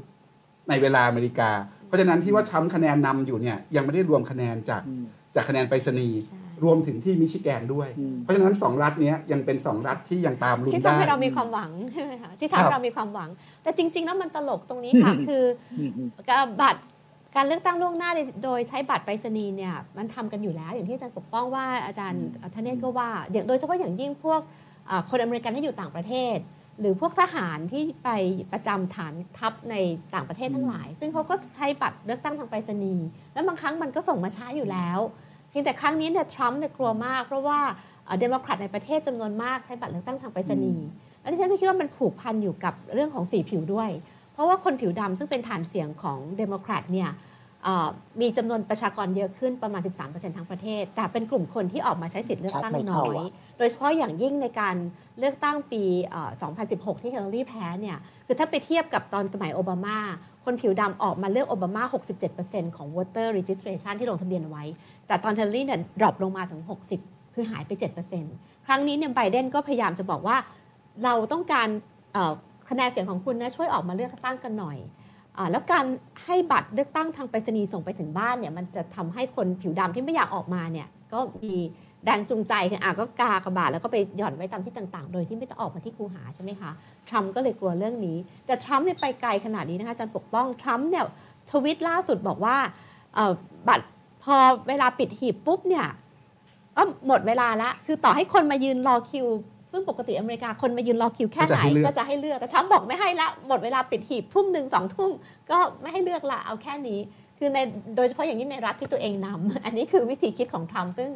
[0.68, 1.50] ในเวลาอเมริกา
[1.87, 5.04] เพราะฉะนั้นที่ว่าทรัมป์คะแนนนำอยู่เนี่ยยังไม่ได้รวมคะแนนจากอืม
[5.35, 13.28] จากคะแนนไปรษณีย์ใช่รวมถึงที่มิชิแกนด้วยอืมเพราะฉะนั้นสองรัฐเนี้ยยังเป็นสองรัฐที่ยังตามลุ้นที่ได้ทำให้เรามีความหวังใช่ไหมคะที่ครัทำให้บเรามีความหวัง
[13.62, 15.44] แต่จริง ๆ แล้วมันตลกตรงนี้ค่ะอืมคือ
[15.78, 16.81] อืมอืมการบัตร
[17.37, 18.11] การเลือกตั้งล่วงหน้า
[18.44, 24.66] โดยใช้บัตรไปรษณีย์เนี่ยมันทำกันอยู่แล้ว อย่างที่อาจารย์ปกป้องว่าอาจารย์ธเนศก็ว่าอย่างโดยเฉพาะอย่างยิ่งพวกอ่า
[25.11, 26.37] คนอเมริกันที่อยู่ต่างประเทศ
[26.81, 28.09] หรือพวกทหารที่ไป
[28.53, 29.74] ประจำฐานทัพใน
[30.14, 34.98] ต่างประเทศทั้งหลาย ซึ่งเขาก็ใช้บัตรเลือกตั้งทางไปรษณีย์แล้วบางครั้งมันก็ส่งมาช้าอยู่แล้ว
[35.51, 37.61] เพียงแต่ครั้งนี้เนี่ยทรัมป์เนี่ยกลัวมากเพราะว่า
[38.20, 40.87] เดโมแครตในประเทศจำนวนมากใช้บัตรเลือกตั้งทางไปรษณีย์
[41.20, 43.90] แล้วดิฉันก็คิดว่ามันผูกพันอยู่กับเรื่องของสีผิวด้วย
[44.33, 47.11] เพราะว่าคนผิวดำซึ่งเป็นฐานเสียงของเดโมแครตเนี่ย
[47.64, 47.88] เอ่อ
[48.20, 54.77] มีจำนวนประชากรเยอะขึ้นประมาณ 13%ทั้งประเทศ แต่เป็นกลุ่มคนที่ออกมาใช้สิทธิ์เลือกตั้งครับไม่น้เข้าอยอะ โดยเฉพาะอย่างยิ่งในการ
[55.18, 55.83] เลือกตั้งปี
[56.42, 59.99] 2016 ที่ฮิลลารีแพ้เนี่ย คือถ้าไปเทียบกับตอนสมัยโอบามา
[60.44, 61.83] คนผิวดำออกมาเลือกโอบามา
[62.35, 64.64] 67%ของ voter registration ที่ลงทะเบียนไว้
[65.07, 66.61] แต่ตอนฮิลลารีเนี่ย drop ลงมาถึง
[66.99, 67.71] 60 คือหายไป
[68.21, 70.37] 7%ครั้งนี้เนี่ยไบเดนก็พยายามจะบอกว่า
[71.05, 71.68] เราต้องการ
[72.71, 74.79] คะแนนเสียงของคุณนะช่วยออกมาเลือกตั้งกันหน่อย
[75.37, 75.85] อาแล้วการ
[76.25, 81.54] ให้บัตรเลือกตั้งทางไปรษณีย์ส่งไปถึงบ้านเนี่ยมันจะทำให้คนผิวดำที่ไม่อยากออกมาเนี่ยก็มี
[82.05, 86.71] แรงจูงใจคืออะก็กากระบาดแล้วก็ไปหย่อนไว้ตามที่ต่างๆ โดยที่ไม่ต้องออกมาที่คูหาใช่ไหมคะ
[87.09, 91.05] ทรัมป์ก็เลยกลัวเรื่องนี้ แต่ทรัมป์เนี่ยไปไกลขนาดนี้นะคะอาจารย์ปกป้องทรัมป์เนี่ย
[91.53, 92.57] ทวิตล่าสุดบอกว่า
[93.15, 93.33] เอ่อ
[93.69, 93.87] บัตร
[94.23, 94.37] พอ
[94.69, 95.87] เวลาปิดหีบปุ๊บเนี่ย
[96.77, 99.27] ก็หมดเวลาละคือต่อให้คนมายืนรอคิว
[99.73, 105.11] ซึ่งปกติอเมริกาคนมายืนรอคิวแค่ไหนก็จะให้เลือกก็จะให้เลือกแต่ทรัมป์บอกไม่ให้ละหมดเวลาปิดหีบทุ่มหนึ่งสองทุ่ม
[105.51, 106.99] ก็ไม่ให้เลือกละเอาแค่นี้
[107.38, 107.59] คือใน
[107.96, 111.11] โดยเฉพาะอย่างยิ่งในรัฐที่ตัวเองนำอันนี้คือวิธีคิดของทรัมป์ซึ่ง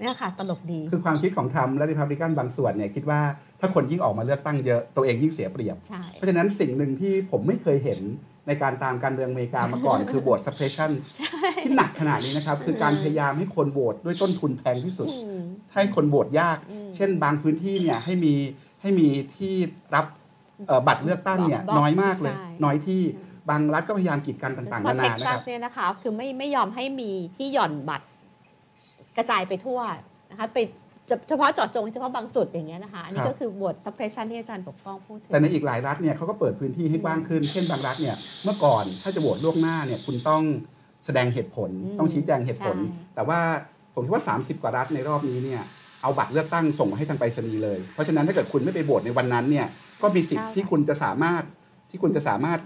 [0.00, 3.20] เนี่ยค่ะตลกดี คือความคิดของทรัมป์และริพับลิกันบางส่วนเนี่ยคิดว่า
[3.60, 8.00] ถ้าคนยิ่งออกมาเลือกตั้งเยอะตัวเองยิ่งเสียเปรียบใช่เพราะฉะนั้นสิ่งหนึ่งที่ผมไม่เคยเห็น
[8.48, 10.90] ในการตามการเมืองอเมริกามาก่อน คือโหวต suppression
[11.64, 15.42] ที่หนักขนาดนี้นะครับ คือการพยายามให้คนโหวตด้วยต้นทุนแพงที่สุดอืม
[15.74, 18.34] ให้คนโหวตยากอืมเช่นบางพื้นที่เนี่ยให้มี
[18.82, 19.54] ให้มีที่
[19.94, 20.06] รับ
[20.66, 23.02] เอ่อบัตรเลือกตั้งเนี่ยบล็อกน้อยมากเลยใช่น้อยที่
[23.50, 28.06] บางรัฐก็พยายามกีดกันโดยเฉต่างๆพาะนาเท็นากนะซัคสรับเนี่ยนะคะคือไม่ไม่ยอมให้มีที่หย่อนบัตร
[29.16, 29.80] กระจายไปทั่ว
[30.30, 30.58] นะคะไป
[31.28, 40.42] เฉพาะเจาะจงเฉพาะบางจุดอย่างเงี้ยนะคะ อันนี้ครับก็คือบท suppression ที่อาจารย์ปกป้องพูดถึง แต่ในอีกหลายรัฐเนี่ยเขาก็เปิดพื้นที่ให้กว้างขึ้น เช่นบางรัฐเนี่ยเมื่อก่อนถ้าจะโหวตล่วงหน้าเนี่ยคุณต้อง
[41.04, 43.40] แสดงเหตุผลอืมต้องชี้แจงเหตุผลใช่แต่ว่า
[43.94, 45.62] ผมคิดว่า 30 กว่ารัฐในรอบนี้เนี่ย
[46.02, 49.66] เอาบัตรเลือกตั้งส่งมาให้ทางไปรษณีย์เลย เพราะฉะนั้นถ้าเกิดคุณไม่ไปโหวตในวันนั้นเนี่ย
[50.02, 51.42] ก็มีสิทธิ์ที่คุณจะสามารถ
[51.90, 52.58] ที่คุณจะสามารถ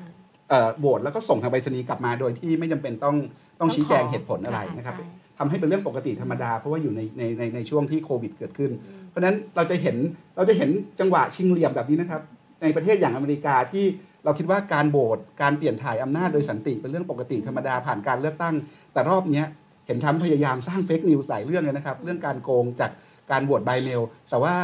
[0.48, 3.16] เอ่อโหวตแล้วก็ส่งทางไปรษณีย์กลับมาโดยที่ไม่จำเป็นต้อง
[3.60, 5.06] ต้องชี้แจงเหตุผลอะไรนะครับใช่
[5.38, 8.70] ทำให้เป็นเรื่องปกติธรรมดา เพราะว่าอยู่ในในในในช่วงที่โควิดเกิดขึ้น
[9.08, 9.96] เพราะฉะนั้นเราจะเห็น
[10.36, 10.70] เราจะเห็น
[11.00, 12.20] จังหวะชิงเหลี่ยมแบบนี้นะครับ
[12.62, 13.84] ในประเทศอย่างอเมริกาที่
[14.24, 18.54] เราคิดว่าการโหวตการเปลี่ยนถ่ายอำนาจโดยสันติเป็นเรื่องปกติธรรมดาผ่านการเลือกตั้ง
[18.92, 19.46] แต่รอบเนี้ย
[19.86, 22.90] เห็นทรัมป์พยายามสร้าง fake news หลายเรื่องเลยนะครับ เรื่องการโกงจาก
[23.30, 24.54] การ vote by mail แต่ว่า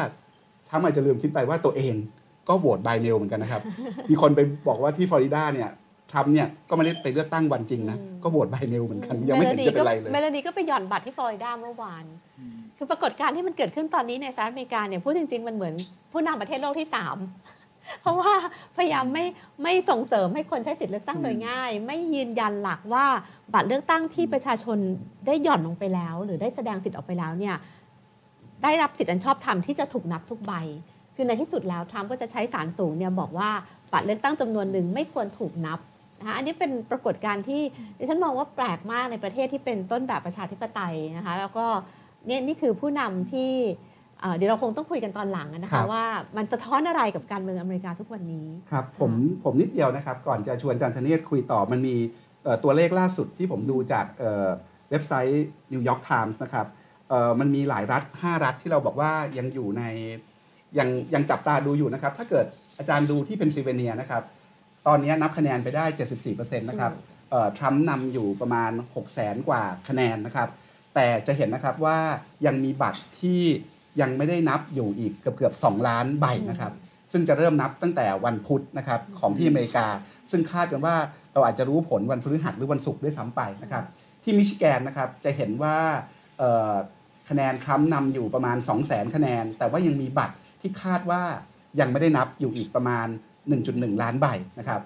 [0.69, 1.95] ทรัมป์อาจจะลืมคิดไปว่าตัวเอง
[2.49, 3.63] ก็ vote by mail เหมือนกันนะครับ
[4.11, 5.71] มีคนไปบอกว่าที่ฟลอริดาเนี่ย
[6.15, 12.05] ทรัมป์เนี่ยก็ไม่ได้ไปเลือกตั้งวันจริงนะ ก็ vote by mail เหมือนกัน ยังไม่เห็นจะเป็นไรเลยเมโลดีก็ไปหย่อนบัตรที่ฟลอริดาเมื่อวาน
[12.77, 15.75] คือปรากฏการณ์ที่มันเกิดขึ้นตอนนี้ในสหรัฐอเมริกาเนี่ยพูดจริง ๆ มันเหมือน
[16.13, 17.17] ผู้นำประเทศโลกที่สาม
[18.01, 18.33] เพราะว่า
[18.77, 19.25] พยายามไม่
[19.63, 23.07] ไม่ส่งเสริมให้คนใช้สิทธิเลือกตั้งโดยง่าย ไม่ยืนยันหลักว่า
[23.55, 24.79] บัตรเลือกตั้งที่ประชาชน
[25.27, 27.57] ได้หย่อนลงไปแล้ว หรือได้แสดงสิทธิ์ออกไปแล้วเนี่ย
[28.63, 30.53] ได้รับสิทธิอันชอบธรรมที่จะถูกนับทุกใบ
[31.15, 33.51] คือในที่สุดแล้วทรัมป์ก็จะใช้สารสูงเนี่ยบอกว่า
[33.93, 35.79] บัตรเลือกตั้งจำนวนหนึ่งไม่ควรถูกนับ
[36.19, 37.63] นะคะอันนี้เป็นปรากฏการณ์ที่
[37.99, 41.67] ดิฉันมองว่าแปลกมากในประเทศที่เป็นต้นแบบประชาธิปไตยนะคะแล้วก็
[42.27, 43.51] เนี่ยนี่คือผู้นำที่
[44.21, 46.05] เอ่อเดี๋ยวเราคงต้องคุยกันตอนหลังนะครัคะบว่า
[46.37, 49.13] มันสะท้อนอะไรกับการเมืองอเมริกาทุกวันนี้ครับผม
[49.45, 51.97] ผมนิดเดียวนะครับ ก่อนจะชวนอาจารย์ธเนศคุยต่อมันมี
[52.45, 54.49] เอ่อตัวเลขล่าสุดที่ผมดูจากเอ่อ
[54.91, 56.67] เว็บไซต์นิวยอร์กไทมส์นะครับ
[57.09, 59.83] เอ่อมันมีหลายรัฐ 5 รัฐที่เราบอกว่ายังอยู่ใน
[60.79, 62.47] ยังยังจับตาดูอยู่นะครับ ถ้าเกิด
[62.79, 64.23] อาจารย์ดูที่เพนซิลเวเนียนะครับ
[64.87, 65.85] ตอนนี้นับคะแนนไปได้
[66.27, 66.93] 74%นะครับ
[67.31, 70.49] เอ่อทรัมป์นำอยู่ประมาณ6 0แสนกว่าคะแนนนะครับ
[70.95, 71.99] แต่จะเห็นนะครับว่า
[72.47, 73.43] ยังมีบัตรที่
[74.01, 76.73] ยังไม่ได้นับอยู่อีกเกือบเกือบ2ล้านใบนะครับ
[77.13, 79.87] ซึ่งจะเริ่มนับตั้งแต่วันพุธนะครับของที่อเมริกา
[80.31, 80.97] ซึ่งคาดกันว่า
[81.33, 83.85] เราอาจจะรู้ผลวันพฤหัสหรือวันศุกร์ด้วยซ้ำไปนะครับ
[84.23, 85.77] ที่มิชิแกนนะครับจะเห็นว่า
[86.39, 86.73] เอ่อ
[87.29, 91.23] คะแนนทรัมป์นำอยู่ประมาณ 2 0 0 0 0 0 คะแนน แต่ว่ายังมีบัตรที่คาดว่า
[91.81, 93.07] ยังไม่ได้นับอยู่อีกประมาณ
[93.53, 94.27] 1.1 ล้านใบ
[94.59, 94.83] นะครับ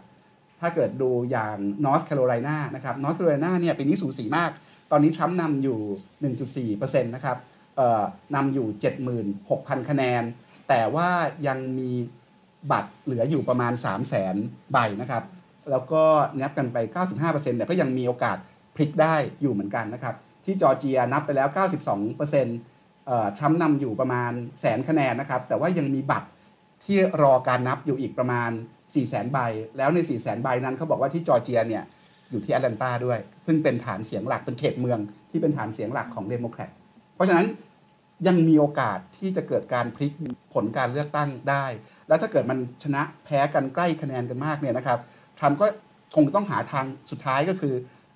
[0.60, 4.50] ถ้าเกิดดูอย่างนอร์ h แคโรไลนานะครับนอร์ h แคโรไลนาเนี่ยปีนี้สูสีมาก
[4.90, 7.36] ตอนนี้ทรัมป์นำอยู่ 1.4%นะครับ
[8.34, 8.66] นำอยู่
[9.28, 10.22] 76,000 คะแนน
[10.68, 11.08] แต่ว่า
[11.46, 11.90] ยังมี
[12.72, 15.24] บัตรเหลืออยู่ประมาณ 3 0 0 0 0ใบนะครับ
[15.70, 16.02] แล้วก็
[16.40, 16.76] นับกันไป
[17.18, 18.36] 95%แต่ก็ยังมีโอกาส
[18.76, 26.28] พลิกได้อยู่เหมือนกันนะครับ ที่จอร์เจียนับไปแล้ว 92%ทรัมป์นำอยู่ประมาณแสนคะแนนนะครับ แต่ว่ายังมีบัตร
[26.88, 29.38] ที่รอการนับอยู่อีกประมาณ 4 0 0 0 0 0 ใบ
[29.78, 31.84] แล้วใน 4 0 0 0 0 0 ใบนั้นเขาบอกว่าที่จอร์เจียเนี่ย
[32.30, 34.98] อยู่ที่แอตแลนตาด้วย ซึ่งเป็นฐานเสียงหลักเป็นเขตเมือง
[35.30, 36.70] ที่เป็นฐานเสียงหลักของเดโมแครต
[37.14, 37.46] เพราะฉะนั้น
[38.26, 40.12] ยังมีโอกาสที่จะเกิดการพลิก
[40.54, 41.64] ผลการเลือกตั้งได้
[42.08, 44.98] แล้วถ้าเกิดมันชนะแพ้กันใกล้คะแนนกันมากเนี่ยนะครับ
[45.38, 45.66] ทรัมป์ก็
[46.16, 47.74] คงต้องหาทางสุดท้ายก็คือ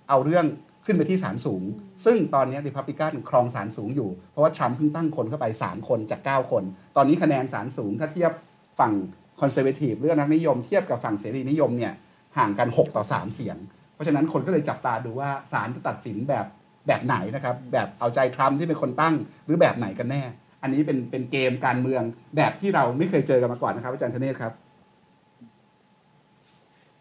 [0.08, 0.46] เอาเรื่อง
[0.86, 1.62] ขึ้นไปที่ศาลสูง
[2.04, 6.62] ซึ่งตอนนี้ริพับลิกันครองศาลสูงอยู่ เพราะว่าทรัมป์เพิ่งตั้งคนเข้าไป 3 คนจาก 9 คน
[6.96, 8.32] ตอนนี้คะแนนศาลสูงถ้าเทียบ
[8.78, 8.92] ฝั่ง
[9.40, 11.92] คอนเซอร์เวทีฟหรือนักนิยมเทียบกับฝั่งเสรีนิยมเนี่ย
[12.38, 13.56] ห่างกัน 6 ต่อ 3 เสียง
[13.94, 16.46] เพราะฉะนั้นคนก็เลยจับตาดูว่าศาลจะตัดสินแบบ
[16.86, 19.14] แบบไหนนะครับ แบบเอาใจทรัมป์ที่เป็นคนตั้ง
[19.44, 20.22] หรือแบบไหนกันแน่
[20.62, 22.02] อันนี้เป็นเป็นเกมการเมือง
[22.36, 24.52] แบบที่เราไม่เคยเจอกันมาก่อนนะครับอาจารย์ธเนศครับ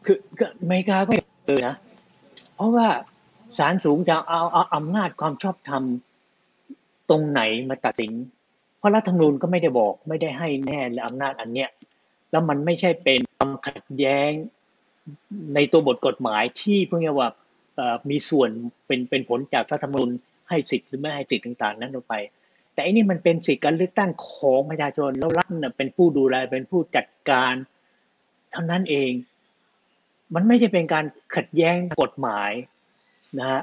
[0.06, 1.12] คือคืออเมริกาก็
[1.48, 1.76] เจอนะ
[2.56, 2.88] เพราะว่า
[3.58, 5.84] ศาลสูงจะเอาเอาอำนาจความชอบธรรม
[7.10, 8.14] ตรงไหนมาตัดสิน
[8.82, 11.70] เพราะรัฐธรรมนูญก็ไม่ได้บอกไม่ได้ให้แน่และอำนาจอันเนี้ย
[12.32, 14.32] แล้วมันไม่ใช่เป็นความขัดแย้ง
[15.56, 17.30] ในตัวบทกฎหมายที่เพิ่งว่า
[18.10, 18.50] มีส่วน
[18.88, 20.10] เป็นเป็นผลจากรัฐธรรมนูญ
[20.50, 22.16] ให้สิทธิ์หรือไม่ให้สิทธิ์ต่าง ๆ นั้นลงไป
[22.74, 27.54] แต่อันนี้มันเป็นสิทธิการเลือกตั้งของประชาชนแล้วรัฐเป็นผู้ดูแลเป็นผู้จัดการ
[28.52, 29.12] เท่านั้นเอง
[30.36, 31.06] มันไม่ใช่เป็นการ
[31.36, 32.52] ขัดแย้งกฎหมาย
[33.40, 33.62] นะฮะ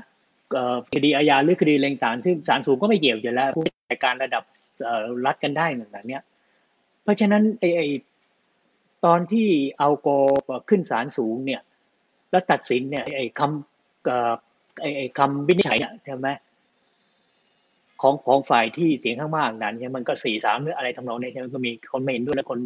[0.92, 4.42] คดีอาญาหรือคดีแรงต่างซึ่งศาลสูงก็ไม่เกี่ยวอยู่แล้วผู้จัดการระดับ
[5.26, 6.22] รัฐกันได้แบบเนี้ย
[7.02, 7.82] เพราะฉะนั้นไอ้ไอ
[9.04, 9.48] ตอนที่
[9.78, 10.08] เอาโก
[10.68, 11.60] ขึ้นศาลสูงเนี่ย
[12.30, 16.28] แล้วตัดสินเนี่ยไอ้คำไอ้คำวินิจฉัยเนี่ยใช่ไหม
[18.02, 22.60] ของของฝ่ายที่เสียงข้างมากนั้นใช่ไหมมันก็สี่สามหรืออะไรทำนองนี้ใช่ไหมก็มีคนไม่เห็นด้วยและคน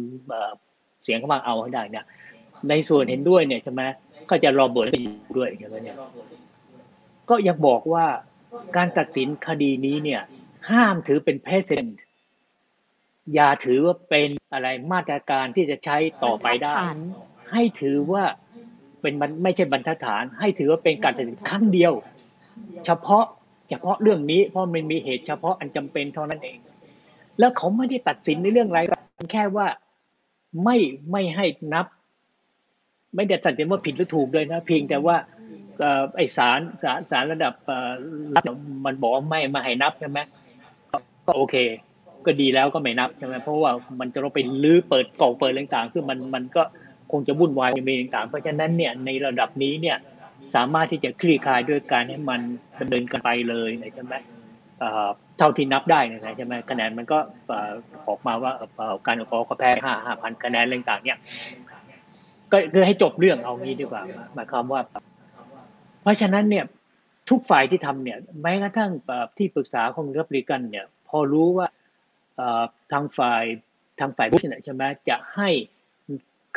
[1.03, 2.05] เสียงข้างมากเอาให้ได้เนี่ย
[2.69, 3.81] ในส่วนเห็นด้วยเนี่ยใช่ไหม
[4.29, 5.97] ก็จะรอเบิร์ตอยู่ด้วยใช่ไหมเนี่ย
[7.29, 8.05] ก็ยังบอกว่า
[8.77, 10.21] การตัดสินคดีนี้เนี่ย
[10.71, 11.93] ห้ามถือเป็น precedent
[13.33, 16.73] อย่าถือว่าเป็นอะไรมาตรการที่จะใช้ต่อไปได้
[17.51, 18.23] ให้ถือว่า
[19.01, 21.93] เป็นมันไม่ใช่บรรทัดฐาน ให้ถือว่าเป็นการตัดสินครั้งเดียว
[22.85, 23.25] เฉพาะ
[23.69, 26.59] เฉพาะเรื่องนี้เพราะมันมีเหตุเฉพาะอันจำเป็นเท่านั้นเอง
[27.39, 28.79] แล้วเขาไม่ได้ตัดสินในเรื่องอะไร
[29.33, 29.67] แค่ว่า
[30.63, 30.77] ไม่
[31.11, 31.85] ไม่ให้นับ
[33.15, 35.15] ไม่ได้ตัดสินว่าผิดหรือถูกเลยนะ เพียงแต่ว่า
[35.79, 37.53] เอ่อไอสารสารสารระดับ
[38.33, 38.49] รัฐ
[38.85, 40.19] มันบอกไม่มาให้นับใช่ไหม
[41.27, 41.55] ก็โอเค
[42.25, 46.63] ก็ดีแล้วก็ไม่นับใช่ไหมเพราะว่ามันจะต้องไปลื้อเปิดกล่องเปิดต่างๆคือมันมันก็
[47.11, 49.97] คงจะวุ่นวายมีต่างๆ เพราะฉะนั้นเนี่ยในระดับนี้เนี่ย
[50.55, 52.41] สามารถที่จะคลี่คลายด้วยการให้มัน
[52.79, 54.15] ดำเนินกันไปเลยใช่ไหม
[55.37, 57.17] เท่าที่นับได้นะใช่ไหมคะแนนมันก็
[58.07, 58.51] ออกมาว่า
[59.05, 61.17] การขอเขาแพ้ห้าห้าพันคะแนนต่างๆ เนี่ย
[62.51, 64.01] ก็คือให้จบเรื่องเอางี้ดีกว่า
[64.33, 64.81] หมายความว่า
[66.01, 66.65] เพราะฉะนั้นเนี่ย
[67.29, 68.91] ทุกฝ่ายที่ทำเนี่ยแม้กระทั่ง
[69.37, 70.85] ที่ปรึกษาของรัฐบริกันเนี่ย
[71.17, 71.67] อรู้ว่า
[72.91, 73.43] ทางฝ่าย
[73.99, 75.49] ทางฝ่ายบุชเนี่ยใช่ไหมจะให้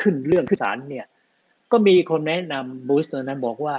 [0.01, 1.05] ขึ้นเรื่องขึ้นศาลเนี่ย
[1.71, 3.75] ก็มีคนแนะนำบูสตอนนั้นบอกว่า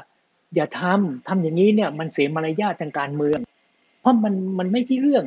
[0.54, 3.38] อย่าทำทำอย่างนี้เนี่ย มันเสียมารยาททางการเมือง
[4.00, 5.24] เพราะมันมันไม่ที่เรื่อง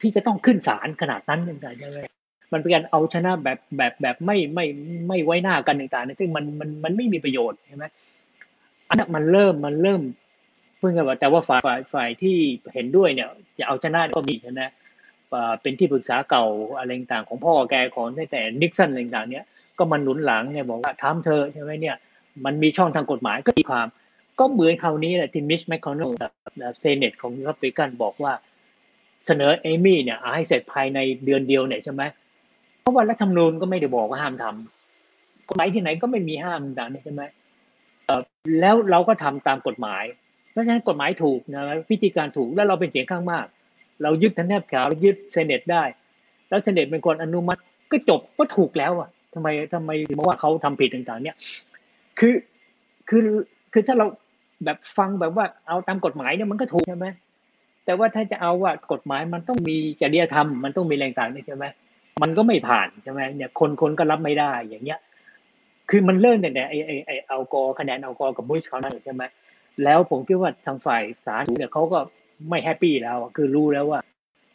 [0.00, 2.00] ที่จะต้องขึ้นศาลขนาดนั้นต่างๆใช่ไหม
[2.52, 4.64] มันเป็นการเอาชนะแบบแบบแบบไม่ไม่
[5.08, 7.84] ไม่ไว้หน้ากันต่างๆซึ่งมันมันมันไม่มีประโยชน์ใช่ไหม
[8.88, 10.00] อันนั้นมันเริ่มมันเริ่ม
[10.78, 12.36] เพิ่งว่าแต่ว่าฝ่ายฝ่ายฝ่ายที่
[12.74, 14.70] เห็นด้วยเนี่ยจะเอาชนะก็มีนะ
[15.62, 16.44] เป็นที่ปรึกษาเก่า
[16.78, 19.44] อะไรต่างของพ่อแกของตั้งแต่นิกสันอะไรต่างเนี่ย
[19.78, 21.96] ก็มันหนุนหลังเนี่ยบอกว่าทำเธอใช่ไหมเนี่ย
[22.44, 23.86] มันมีช่องทางกฎหมายก็ตีความ
[24.38, 26.10] ก็เหมือนคราวนี้แหละที่มิชแมคคอนเนล
[26.80, 28.32] เซเนตของรัฐบริกันบอกว่า
[29.26, 32.02] เสนอเอมี่เนี่ยเอาให้เสร็จภายในเดือนเดียวเนี่ยใช่ไหม
[32.80, 37.22] เพราะว่ารัฐธรรมนูญก็ไม่ได้บอกว่าห้ามทำกฎหมายที่ไหนก็ไม่มีห้ามต่างๆใช่ไหม
[38.60, 40.04] แล้วเราก็ทำตามกฎหมาย
[40.58, 43.46] ราะฉะนั้นกฎหมายถูกนะวิธีการถูกแล้วเราเป็นเสียงข้างมาก
[44.02, 45.82] เรายึดทันแนบขาวยึดเซเนตได้
[46.48, 47.60] แล้วเซเนตเป็นคนอนุมัติ
[47.92, 51.36] ก็จบก็ถูกแล้วอะทำไมทำไมถึงมาว่าเขาทำผิดต่างๆ เนี่ย
[52.18, 52.34] คือ
[53.08, 53.26] คือ
[53.72, 54.06] คือถ้าเรา
[54.64, 57.06] แบบฟังแบบว่าเอาตามกฎหมายเนี่ยมันก็ถูกใช่ไหม
[57.84, 61.64] แต่ว่าถ้าจะเอาว่ากฎหมายมันต้องมีจริยธรรมมันต้องมีแรงต่างนี่ใช่ไหม
[62.22, 65.00] มันก็ไม่ผ่านใช่ไหมเนี่ยคนคนก็รับไม่ได้อย่างเงี้ย
[65.90, 69.22] คือมันเริ่มแต่ไอไอไอเอากอคะแนนเอากอกับบุชเขานั่นใช่ไหม
[69.84, 71.98] แล้วผมคิดว่าทางฝ่ายศาลเนี่ยเขาก็
[72.48, 74.00] ไม่แฮปปี้แล้ว คือรู้แล้วว่า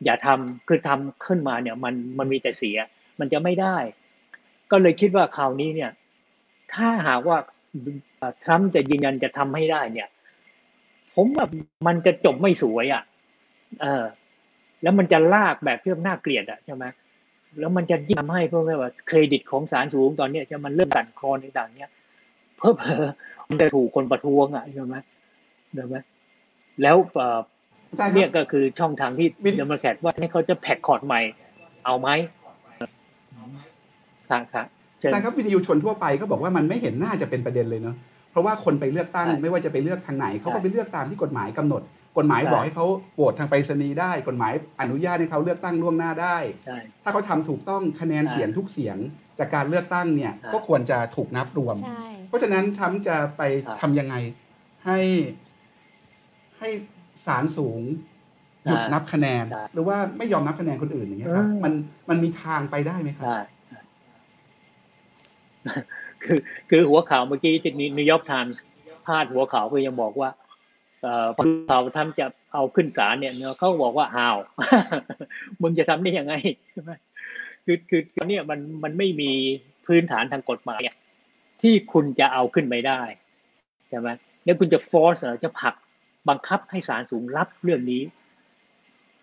[0.06, 2.78] อย่าทำคือทำขึ้นมาเนี่ย มันมันมีแต่เสีย
[3.20, 3.78] มันจะไม่ได้
[4.72, 5.92] ก็เลยคิดว่าคราวนี้เนี่ย
[6.74, 7.38] ถ้าหากว่า
[8.44, 10.08] ทรัมป์จะยืนยันจะทำให้ได้เนี่ย
[11.16, 11.46] ผมว่า
[11.88, 13.04] มันจะจบไม่สวยอะ
[13.82, 14.06] เออ
[14.82, 16.86] แล้วมันจะลากแบบที่อน่าเกลียดอะใช่ไหม
[17.60, 21.92] แล้วมันจะยิ่งทำให้เพราะว่าเครดิตของศาลสูงตอนเนี้ยจะมันเริ่มสั่นคลอนต่างๆ เนี้ย
[22.58, 22.76] เพิ่ม
[23.50, 24.98] มันจะถูกคนประท้วงอะใช่ไหม
[25.74, 25.96] เห็นไหม
[26.82, 27.40] แล้วเอ่อ
[27.92, 31.22] อาจารย์คเนี่ยรับก็คือช่องทางที่วินเดโมแครตว่าให้เขาจะแพ็กคอร์ดใหม่
[31.86, 32.10] เอาไหม
[32.80, 34.66] ครับครับ
[35.00, 37.96] เชิญอาจารย์ครับวิทยุชนทั่วไปก็บอกว่ามันไม่เห็นน่าจะเป็นประเด็นเลยเนาะ
[38.32, 41.82] เพราะว่าคนไปเลือกตั้งใช่ไม่ว่าจะไปเลือกทางไหนเขาก็ใช่ไปเลือกตามที่กฎหมายกำหนด
[42.18, 48.98] กฎหมายใช่บอกให้เขาโหวตทางไปรษณีย์ได้ กฎหมายอนุญาตให้เขาเลือกตั้งล่วงหน้าได้ใช่ถ้าเขาทำถูกต้องคะแนนใช่เสียงทุกเสียง
[49.40, 54.16] จากการเลือกตั้งเนี่ยใช่ก็ควรจะถูกนับรวมใช่เพราะฉะนั้นทรัมป์จะไปใช่ทำยังไง
[54.86, 55.00] ให้
[56.64, 56.72] ให้
[57.26, 57.82] ศาลสูง
[58.66, 61.74] หยุดใช่นับคะแนนใช่หรือว่าไม่ยอมนับคะแนนคนอื่นอย่างเงี้ยครับอืมมัน
[62.10, 63.40] มันมีทางไปได้ไหมครับใช่
[66.24, 66.40] คือ
[66.70, 68.64] คือหัวข่าวเมื่อกี้ที่นิวยอร์กไทมส์
[69.06, 70.30] พาดหัวข่าวก็ยังบอกว่า
[71.02, 74.38] เอ่อพอข่าวทรัมป์จะเอาขึ้นศาลเนี่ยเนอะเขาบอกว่าอ้าว
[75.62, 76.34] มึงจะทำได้ยังไง
[76.72, 76.92] ใช่ไหม
[77.66, 79.32] คือคือตอนเนี้ยมันมันไม่มี
[79.86, 80.96] พื้นฐานทางกฎหมายอะ
[81.62, 83.02] ที่คุณจะเอาขึ้นไปได้
[83.90, 84.10] ใช่ไหม
[84.44, 85.76] แล้วคุณจะฟอร์สจะผลัก
[86.30, 88.02] บังคับให้ศาลสูงรับเรื่องนี้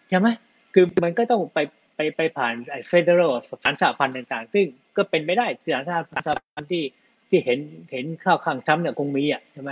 [0.09, 0.28] ใช่ไหม
[0.74, 1.59] คือมันก็ต้องไป
[1.96, 6.84] ไปไปผ่านไอ้เฟเดอรัลศาลสหพันธ์ต่างๆ ซึ่งก็เป็นไม่ได้ศาลสหพันธ์ที่
[7.28, 7.59] ที่เห็น
[7.92, 9.70] เห็นข้าวข้างทรัมป์เนี่ยคงมีอะใช่ไหม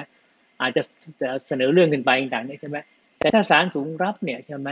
[0.61, 0.83] อาจจะ
[1.47, 2.79] เสนอเรื่องขึ้นไปต่างๆเนี่ยใช่ไหม
[3.19, 4.71] แต่ถ้าศาลสูงรับเนี่ยใช่ไหม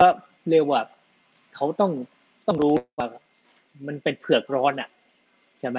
[0.00, 0.08] ก็
[0.50, 0.80] เรียกว่า
[1.54, 1.92] เขาต้อง
[2.46, 3.06] ต้องรู้ว่า
[3.86, 4.88] มันเป็นเผือกร้อนอะ
[5.60, 5.78] ใช่ไหม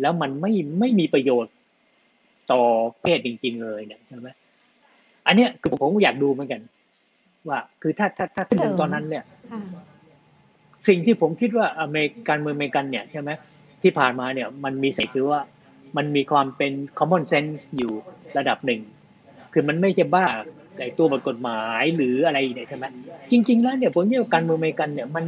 [0.00, 1.54] แล้วมันไม่ไม่มีประโยชน์
[2.52, 4.28] ต่อประเทศจริง ๆ เลยเนี่ยใช่ไหม
[5.30, 6.60] อันเนี้ยคือผมอยากดูเหมือนกัน
[7.48, 9.60] ว่า คือถ้าถ้าถ้าขึ้นถึงตอนนั้นเนี่ยค่ะ
[10.88, 13.30] สิ่งที่ผมคิดว่าอเมริกันเมืองอเมริกันเนี่ยใช่ไหม
[13.82, 15.40] ที่ผ่านมาเนี่ย มันมีสิ่งคือว่า
[15.96, 17.92] มันมีความเป็น common sense อยู่
[18.38, 18.80] ระดับหนึ่ง
[19.52, 20.26] คือมันไม่ใช่บ้า
[20.82, 22.84] ไอ้ตัวบทกฎหมายหรืออะไรเนี่ยใช่ไหม
[23.30, 25.24] จริง ๆ แล้วเนี่ยผมว่าการเมืองอเมริกันเนี่ยมัน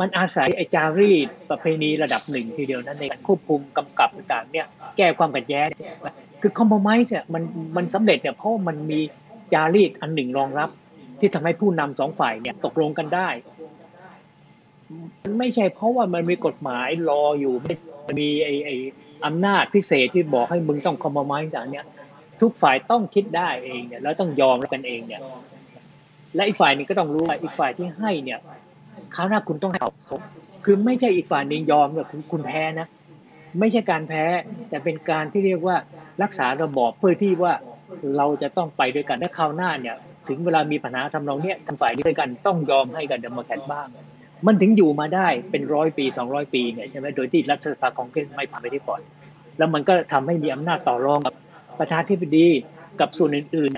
[0.00, 4.66] มันอาศัยไอ้จารีตประเพณีระดับหนึ่งทีเดียวนั้นในการควบคุมกำกับต่างๆเนี่ย
[4.96, 5.68] แก้ความขัดแย้ง
[6.46, 7.42] คือคอมโพมไเนี่ยมัน
[7.76, 9.00] มันสำเร็จเนี่ยเพราะมันมี
[9.52, 10.70] จารีตอันหนึ่งรองรับ
[11.18, 13.28] ที่ทำให้ผู้นำสองฝ่ายเนี่ยตกลงกันได้
[15.22, 17.74] มันไม่ใช่เพราะว่ามันมีกฎหมายรออยู่ไม่
[18.18, 18.70] มีไอ้ไอ
[19.26, 21.84] อำนาจพิเศษที่บอกให้มึงต้อง compromise จากเนี้ย
[22.40, 25.22] ทุกฝ่ายต้องคิดได้เองเนี่ยแล้วต้องยอมกันเองเนี่ย
[26.34, 28.38] และอีกฝ่ายนึงก็ต้องรู้ว่าอีกฝ่ายที่ให้เนี่ย
[29.14, 30.18] คราวหน้าคุณต้องให้เขา
[30.64, 32.86] คือไม่ใช่อีกฝ่ายนึงยอมเนี่ยคุณคุณแพ้นะ
[33.58, 34.24] ไม่ใช่การแพ้
[34.68, 35.76] แต่เป็นการที่เรียกว่า
[36.22, 37.52] รักษาระบอบเพื่อที่ว่า
[38.16, 39.96] เราจะต้องไปด้วยกันและคราวหน้าเนี่ย
[40.28, 43.88] ถึงเวลามีปัญหาทำนองเนี้ยทางฝ่ายนี้ด้วยกันต้องยอมให้กันเดโมแครตบ้าง
[44.46, 49.00] มันถึงอยู่มาได้เป็นร้อยปีสองร้อยปีเนี่ยใช่ไหมโดยที่รัฐสภาของเกรสไม่ผ่านไปที่ก่อน
[49.58, 51.34] แล้วมันก็ทำให้มีอำนาจต่อรองกับ
[51.78, 52.48] ประธานธิบดี
[53.00, 53.70] กับส่วนอื่น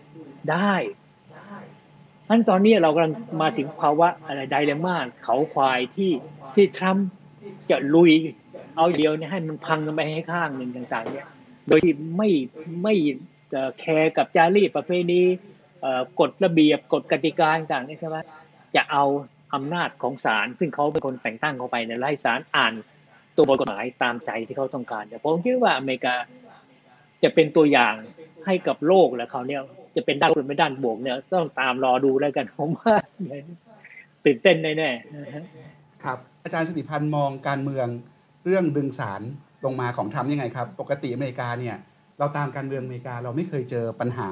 [0.00, 0.74] ๆได้
[2.28, 6.12] อันตอนนี้เรากำลังมาถึงภาวะอะไรไดเลม่าเขาควายที่
[6.54, 7.06] ที่ทรัมป์
[7.70, 8.12] จะลุย
[8.76, 11.26] เอาเดียวเนี่ยให้มันพังกันไปให้ข้างหนึ่งต่างๆ เนี่ย
[11.68, 12.30] โดยที่ไม่
[12.82, 12.94] ไม่
[13.78, 15.20] แคร์กับจารีตประเพณี
[16.20, 18.16] กฎระเบียบกฎกติกาต่างๆนี่ใช่ไหม
[18.74, 19.04] จะเอา
[19.54, 22.72] อำนาจของศาลซึ่งเขาเป็นคนแต่งตั้งเข้าไปในไล่ศาลอ่าน
[23.36, 26.14] ตัวบทกฎหมายตามใจที่เขาต้องการแต่ผมคิดว่าอเมริกา
[27.22, 27.94] จะเป็นตัวอย่าง
[28.46, 29.62] ให้กับโลกแล้วเขาเนี่ย
[29.96, 32.94] จะเป็นด้านลบไม่ด้านบวกเนี่ยต้องตามรอดูแล้วกันผมว่า
[34.24, 37.86] ตื่นเต้นแน่ๆครับ อาจารย์สติพันธ์มองการเมือง
[38.44, 39.22] เรื่องดึงสาร
[39.64, 41.76] ลงมาของทำยังไงครับ ปกติอเมริกาเนี่ย
[42.18, 44.30] เราตามการเมืองอเมริกาเราไม่เคยเจอปัญหา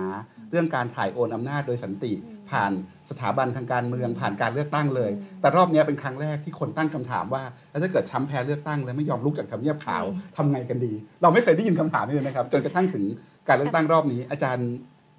[0.50, 2.12] เรื่องการถ่ายโอนอำนาจโดยสันติ
[2.50, 2.72] ผ่าน
[3.10, 5.10] สถาบันทางการเมืองผ่านการเลือกตั้งเลย
[5.40, 10.04] แต่รอบนี้เป็นครั้งแรกที่คนตั้งคำถามว่าแล้วถ้าเกิดช้ำแพ้เลือกตั้งแล้วไม่ยอมลุกจากทำเนียบขาว
[10.36, 10.92] ทำไงกันดี
[11.22, 13.04] เราไม่เคยได้ยินคำถามนี้เลยนะครับ จนกระทั่งถึง
[13.48, 14.68] การเลือกตั้งรอบนี้ อาจารย์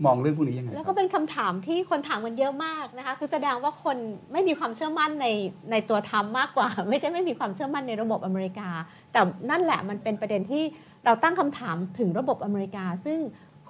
[0.05, 3.97] มองเรื่องพวกนี้ยังไงแล้วก็เป็นคำถามที่คนถามกันเยอะมากนะคะคือแสดงว่าคน
[4.31, 5.27] ไม่มีความเชื่อมั่นใน
[5.71, 8.69] ในตัวทำมากกว่า ไม่ใช่ไม่มีความเชื่อมั่นในระบบอเมริกา
[9.11, 10.63] แต่นั่นแหละมันเป็นประเด็นที่
[11.05, 13.19] เราตั้งคำถามถึงระบบอเมริกา ซึ่ง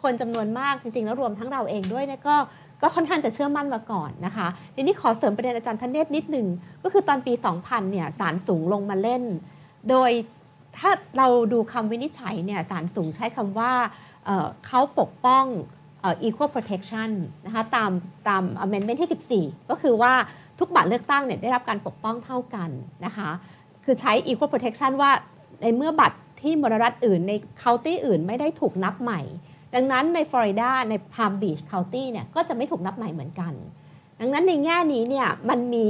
[0.01, 2.35] คนจำนวนมากจริงๆ แล้วรวมทั้งเราเองด้วยเนี่ยก็
[2.81, 6.47] ก็ค่อนข้างจะเชื่อมั่นมาก่อนนะคะทีนี้ขอเสริมประเด็นอาจารย์ธเนศนิดหนึ่ง
[6.83, 9.23] ก็คือตอนปี 2000 เนี่ยศาลสูงลงมาเล่น
[9.89, 10.11] โดย
[10.77, 13.71] ถ้าเราดูคำวินิจฉัยเนี่ยศาลสูงใช้คำว่า
[14.67, 15.45] เขาปกป้อง
[16.25, 17.09] equal protection
[17.45, 17.91] นะคะตาม
[18.27, 20.13] ตาม amendment ที่ 14 ก็คือว่า
[20.59, 22.69] ทุกบัตรเลือกตั้งเนี่ยได้รับการปกป้องเท่ากัน
[23.05, 23.29] นะคะ
[23.85, 25.11] คือใช้ equal protection ว่า
[25.61, 29.21] ในเมื่อบัตรที่มรรัฐอื่นใน county อื่นไม่ได้ถูกนับใหม่
[29.73, 33.53] ดังนั้นในฟลอริดาในพามบีชเคานตี้เนี่ยก็จะไม่ถูกนับใหม่เหมือนกัน
[34.19, 35.87] ดังนั้นในแง่นี้เนี่ยมันมี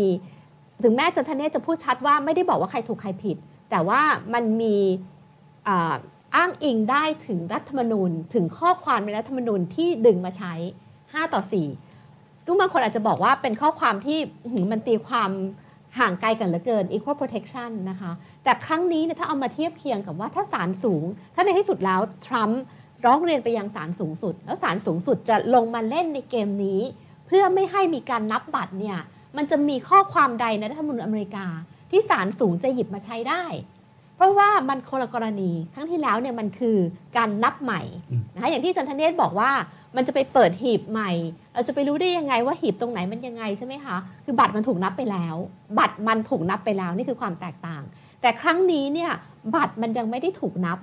[0.83, 3.37] ถึงแม้จันทเนศจะพูดชัดว่าไม่ได้บอกว่าใครถูกใครผิด
[3.71, 4.01] แต่ว่า
[4.33, 4.75] มันมี
[6.35, 10.53] อ้างอิงได้ถึงรัฐธรรมนูญ ถึงข้อความในรัฐธรรมนูญที่ดึงมาใช้
[10.93, 11.41] 5 ต่อ
[11.91, 14.19] 4 ซึ่งบางคนอาจจะบอกว่าเป็นข้อความที่
[14.71, 15.31] มันตีความ
[15.99, 18.11] ห่างไกลกันเหลือเกิน equal protection นะคะ
[18.43, 21.03] แต่ครั้งนี้เนี่ยถ้าเอามาเทียบเคียงกับว่าถ้าศาลสูง
[21.35, 22.61] ถ้าในที่สุดแล้วทรัมป์
[23.05, 26.81] ร้องเรียนไปยังศาลสูงสุด แล้วศาลสูงสุดจะลงมาเล่นในเกมนี้
[27.27, 28.97] เพื่อไม่ให้มีการนับบัตรเนี่ย
[29.37, 31.45] มันจะมีข้อความใดในรัฐธรรมนูญอเมริกา
[31.91, 33.43] ที่ศาลสูงจะหยิบมาใช้ได้
[34.15, 36.77] เพราะว่ามันคนละกรณีครั้งที่แล้วเนี่ยมันคือ
[37.17, 37.81] การนับใหม่
[38.33, 39.51] นะคะอย่างที่จันทเนศบอกว่า
[39.95, 41.11] มันจะไปเปิดหีบใหม่
[41.53, 43.95] เราจะไปรู้ได้ยังไงว่าหีบตรงไหนมันยังไงใช่ไหมคะ
[44.25, 45.35] คือบัตรมันถูกนับไปแล้ว
[45.79, 47.83] บัตรมันถูกนับไปแล้วนี่คือความแตกต่าง
[48.21, 49.11] แต่ครั้งนี้เนี่ย
[49.55, 50.77] บัตรมันยังไม่ได้ถูกนับ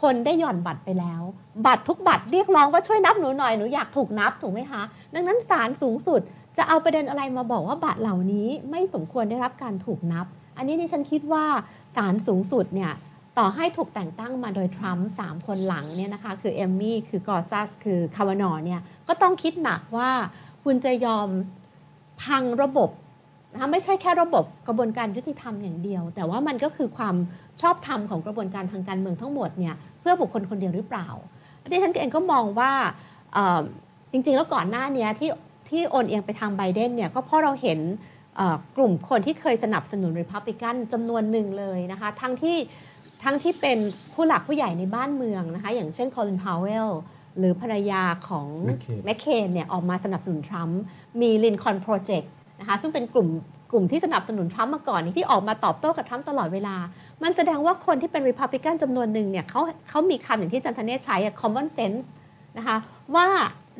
[0.00, 1.22] คนได้หย่อนบัตรไปแล้ว
[1.66, 4.82] บัตรทุกบัตรเรียกร้องว่าช่วยนับหนูหน่อยหนูอยากถูกนับถูกไหมคะ
[5.14, 6.20] ดังนั้นศาลสูงสุด
[6.56, 10.26] จะเอาประเด็นอะไรมาบอกว่าบัตรเหล่านี้ไม่สมควรได้รับการถูกนับ
[10.56, 11.44] อันนี้นี่ฉันคิดว่า
[11.96, 12.92] ศาลสูงสุดเนี่ย
[13.38, 20.10] ต่อให้ถูกแต่งตั้งมาโดยทรัมป์สามคนหลังเนี่ยนะคะคือเอมมี่คือกอซัสคือคาวานอเนี่ยก็ต้องคิดหนักว่า
[20.64, 21.28] คุณจะยอม
[22.22, 22.90] พังระบบ
[23.52, 27.16] นะคะไม่ใช่แค่ระบบกระบวนการยุติธรรมอย่างเดียว แต่ว่ามันก็คือความ
[27.62, 31.08] ชอบธรรมของกระบวนการทางการเมืองทั้งหมดเนี่ยเพื่อบุคคลคนเดียวหรือเปล่า
[31.72, 32.72] ดิฉันเองก็มองว่า
[34.12, 35.30] จริงๆ แล้วก่อนหน้านี้ที่
[35.68, 37.78] ที่โอนเอียงไปทางไบเดนเนี่ยก็เพราะเราเห็น
[38.76, 42.56] กลุ่มคนที่เคยสนับสนุนริพับลิกันจำนวนหนึ่งเลยนะคะทั้งที่
[43.24, 43.78] ทั้งที่เป็น
[44.14, 46.88] ผู้หลักผู้ใหญ่ในบ้านเมืองนะคะอย่างเช่นคอลินพาวเวล
[47.38, 48.46] หรือภรรยาของ
[49.04, 50.80] แมคเคนเนี่ยออกมาสนับสนุนทรัมป์
[51.20, 53.28] มี Lincoln Project นะคะซึ่งเป็นกลุ่ม
[53.72, 56.76] กลุ่มที่สนับสนุนทรัมป์มาก่อนที่ออกมาตอบโต้กับทรัมป์ตลอดเวลา
[57.22, 59.60] มันแสดงว่าคนที่เป็นริพับลิกันจำนวนหนึ่งเนี่ยเขา
[59.90, 62.06] เขามีคำอย่างที่อาจารย์ธเนศใช้ common sense
[62.58, 62.76] นะคะ
[63.14, 63.26] ว่า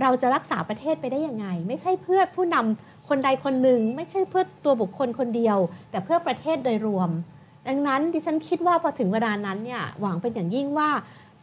[0.03, 5.59] เราจะรักษาประเทศไปได้ยังไง ไม่ใช่เพื่อผู้นำคนใดคนหนึ่ง ไม่ใช่เพื่อตัวบุคคลคนเดียว
[5.91, 7.11] แต่เพื่อประเทศโดยรวม
[7.69, 10.89] ดังนั้นดิฉันคิดว่าพอถึงเวลานั้นเนี่ยหวังเป็นอย่างยิ่งว่า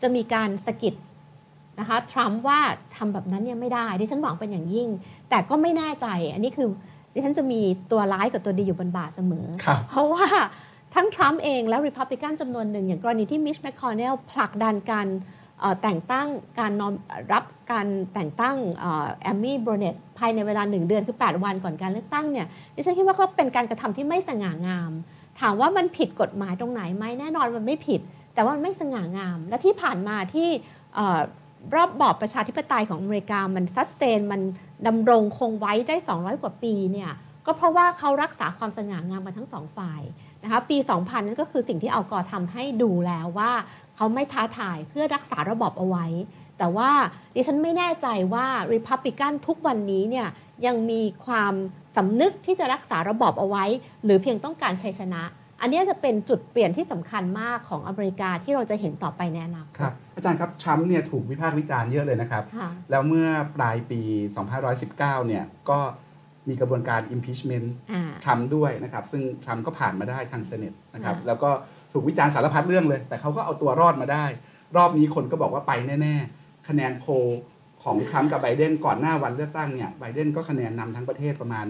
[0.01, 0.95] จะมีการสกิด
[1.79, 2.59] นะคะทรัมป์ว่า
[2.95, 4.87] ทำแบบนั้นเนี่ยไม่ได้ดิฉันหวังเป็นอย่างยิ่ง
[5.29, 6.67] แต่ก็ไม่แน่ใจอันนี้คือ
[7.13, 10.27] ดิฉันจะมีตัวร้ายกับตัวดีอยู่บนบ่าเสมอครับเพราะว่า
[10.95, 15.42] ทั้งทรัมป์เองและริพับลิกันจำนวนหนึ่ง อย่างกรณีที่มิชแมคคอนเนลผลักดันการเอ่อ
[15.81, 16.27] แต่งตั้ง
[16.59, 16.93] การนอม
[17.33, 18.55] รับการแต่งตั้ง
[19.21, 24.91] แอมมี่โบรเนตภายในเวลาหนึ่งเดือนคือ 8 วันก่อนการเลือกตั้งเนี่ยดิฉันคิดว่าก็เป็นการกระทำที่ไม่สง่างาม
[25.39, 28.01] ถามว่ามันผิดกฎหมายตรงไหนไหมแน่นอนมันไม่ผิด
[28.33, 30.49] แต่ว่ามันไม่สง่างาม และที่ผ่านมาที่
[31.75, 34.41] รอบบอบประชาธิปไตยของอเมริกามันซัสเตนมัน
[34.87, 37.11] ดำรงคงไว้ได้ 200 กว่าปีเนี่ย
[37.45, 40.01] ก็เพราะว่าเขารักษาความสง่างามมาทั้งสองฝ่าย
[40.43, 43.51] นะคะปี 2000 นั่นก็คือสิ่งที่เอากอทำให้ดูแล้วว่า
[43.95, 46.05] เขาไม่ท้าทายเพื่อรักษาระบอบเอาไว้
[46.57, 46.91] แต่ว่า
[47.35, 50.27] ดิฉันไม่แน่ใจว่าริพับลิกันทุกวันนี้เนี่ย
[50.65, 51.53] ยังมีความ
[51.97, 53.65] สำนึกที่จะรักษาระบอบเอาไว้
[54.03, 55.23] หรือเพียงต้องการชัยชนะ
[55.61, 64.01] อันนี้จะเป็นจุดเปลี่ยนที่สำคัญมากของอเมริกาที่เราจะเห็นต่อไปในอนาคคตรับอาจารย์ครับทรัมป์เนี่ยถูกวิพากษ์วิจารณ์เยอะเลยนะครับค่ะแล้วเมื่อปลายปี
[64.63, 65.79] 2519 เนี่ยก็
[66.47, 71.51] มีกระบวนการ impeachment อ่าทรัมป์ด้วยนะครับ ซึ่งทรัมป์ก็ผ่านมาได้ทางเซเนตนะครับค่ะแล้วก็
[71.93, 74.25] ถูกวิจารณ์สารพัดเรื่องเลย แต่เขาก็เอาตัวรอดมาได้
[74.77, 75.71] รอบนี้คนก็บอกว่าไป
[76.01, 77.11] แน่ๆ คะแนนโพล
[77.83, 81.65] ของทรัมป์กับไบเดนก่อนหน้าวันเลือกตั้งเนี่ยไบเดนก็คะแนนนำทั้งประเทศประมาณ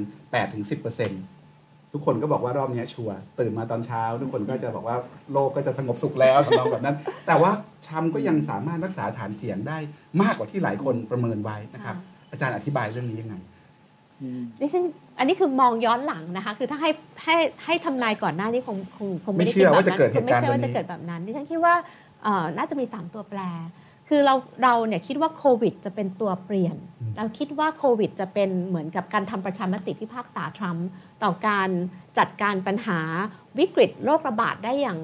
[0.74, 4.98] 8-10%ทุกคนก็บอกว่ารอบนี้ชัวร์ตื่นมาตอนเช้า ทุกคนก็จะบอกว่า
[5.32, 6.96] โลกก็จะสงบสุขแล้วทำนองแบบนั้น
[7.28, 7.52] แต่ว่า
[7.88, 9.78] ทรัมป์ก็ยังสามารถรักษาฐานเสียงได้
[10.22, 11.96] มากกว่าที่หลายคนประเมินไว้นะครับ
[12.32, 13.53] อาจารย์อธิบายเรื่องนี้ยังไงอืม
[14.62, 14.86] ดิฉัน
[15.18, 16.90] อันนี้คือมองย้อนหลังนะคะ คือถ้าให้
[17.24, 21.74] ให้ให้ทำนายก่อนหน้านี้คงคงคงไม่ได้ไม่เชื่อคิดแบบว่าจะนั้นเกิดเหคงตุไม่การณ์เชื่อว่าแบบนี้จะเกิดแบบนั้นดิฉันคิดว่า
[22.24, 23.40] เอ่อน่าจะมี 3 ตัวแปร
[24.10, 26.76] คือเราเราเนี่ยคิดว่าโควิดจะเป็นตัวเปลี่ยน
[27.18, 30.88] เราคิดว่าโควิดจะเป็นเหมือนกับการทำประชามติพิพากษาทรัมป์
[31.24, 31.70] ต่อการ
[32.18, 33.00] จัดการปัญหา
[33.60, 35.00] วิกฤตโรคระบาดได้อย่าง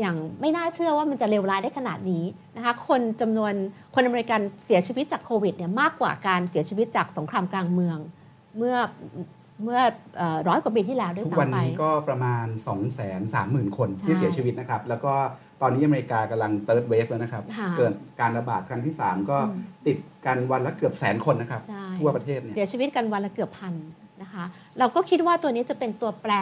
[0.00, 2.24] อย่างไม่น่าเชื่อว่ามันจะเลวร้ายได้ขนาดนี้
[2.56, 3.52] นะคะ คนจำนวน
[3.94, 7.98] คนอเมริกันเสียชีวิตจากโควิดเนี่ยมากกว่าการเสียชีวิตจากสงครามกลางเมือง
[8.58, 8.76] เมื่อ
[9.64, 9.80] เมื่อ
[10.16, 15.14] เอ่อร้อยกว่าปีที่แล้วด้วยทุกวันซ้ำไปนี้ก็ประมาณ 2 3 0 0 0 0 คนใช่ที่เสียชีวิตนะครับ แล้วก็
[15.62, 19.96] ตอนนี้อเมริกากำลัง third wave แล้วนะครับค่ะเกิดการระบาดครั้งที่ 3 ก็อืมติด
[20.26, 23.74] กันวันละเกือบแสนคนนะครับใช่ทั่วประเทศเนี่ยเสียชีวิตกันวันละเกือบพัน
[24.22, 24.44] นะคะ
[24.78, 26.32] เราก็คิดว่าตัวนี้จะเป็นตัวแปร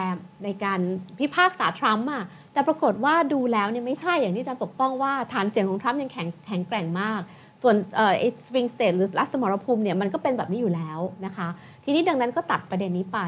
[0.43, 0.79] ในการ
[1.19, 7.21] พิพากษาทรัมป์อะแต่ปรากฏว่าดูแล้วเนี่ยไม่ใช่อย่างที่อาจารย์ปกป้องว่าฐานเสียงของทรัมป์ยังแข็งแข็งแกร่งมาก
[7.63, 8.13] ส่วนเอ่อ
[8.45, 11.47] swing state หรือรัฐสมรภูมิเนี่ยมันก็เป็นแบบนี้อยู่แล้วนะคะ
[11.83, 13.19] ทีนี้ดังนั้นก็ตัดประเด็นนี้ไป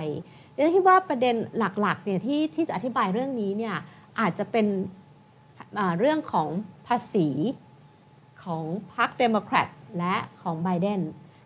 [0.51, 3.75] เดี๋ยวคิดว่าประเด็นหลักๆเนี่ยที่ที่จะอธิบายเรื่องนี้เนี่ย
[4.19, 4.67] อาจจะเป็น
[5.99, 6.47] เรื่องของ
[6.87, 7.27] ภาษี
[8.43, 8.63] ของ
[8.95, 9.67] พรรคเดโมแครต
[9.99, 11.01] และของไบเดน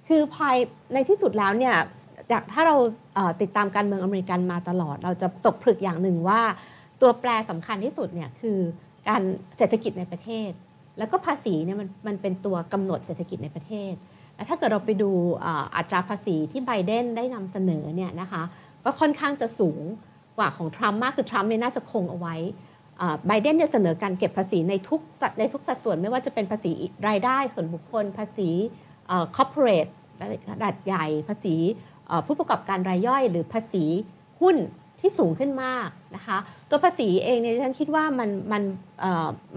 [0.08, 0.58] คือภาย
[0.94, 1.76] ในที่สุดแล้วเนี่ย
[2.32, 2.78] จากถ้าเรา
[3.14, 6.42] ติดตามการเมืองอเมริกันมาตลอด เราจะตกผลึกอย่างหนึ่งว่า
[7.02, 8.58] ตัวแปรสำคัญที่สุดเนี่ยคือ
[9.10, 9.22] การ
[9.58, 10.52] เศรษฐกิจในประเทศ
[11.00, 13.94] แล้วก็ภาษีเนี่ยมันมันเป็นตัวกำหนดเศรษฐกิจในประเทศ
[14.36, 15.12] และถ้าเกิดเราไปดู
[15.76, 18.44] อัตราภาษีที่ไบเดนได้นำเสนอเนี่ยนะคะ
[18.86, 19.82] ก็ค่อนข้างจะสูง
[20.38, 22.36] กว่าของทรัมป์มากคือทรัมป์เนี่ยน่าจะคงเอาไว้
[23.28, 26.72] ไบเดนเนี่ยเสนอการเก็บภาษีในทุกสัดในทุกสัดส่วนไม่ว่าจะเป็นภาษี
[27.08, 28.50] รายได้ส่วนบุคคล ภาษี
[29.36, 29.88] คอร์ปอเรท
[30.52, 31.56] ระดับใหญ่ ภาษี
[32.26, 33.86] ผู้ประกอบการรายย่อย หรือภาษี
[34.42, 34.56] หุ้น
[35.00, 36.38] ที่สูงขึ้นมากนะคะ
[36.70, 38.64] ตัวภาษีเองเนี่ยฉันคิดว่ามันมัน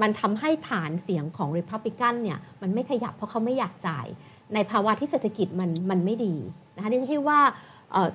[0.02, 4.06] มันทำให้ฐานเสียงของ Republican เนี่ยมันไม่ขยับเพราะเขาไม่อยากจ่าย
[4.54, 6.34] ในภาวะที่เศรษฐกิจมันมันไม่ดี
[6.76, 7.40] นะคะดิฉันคิดว่า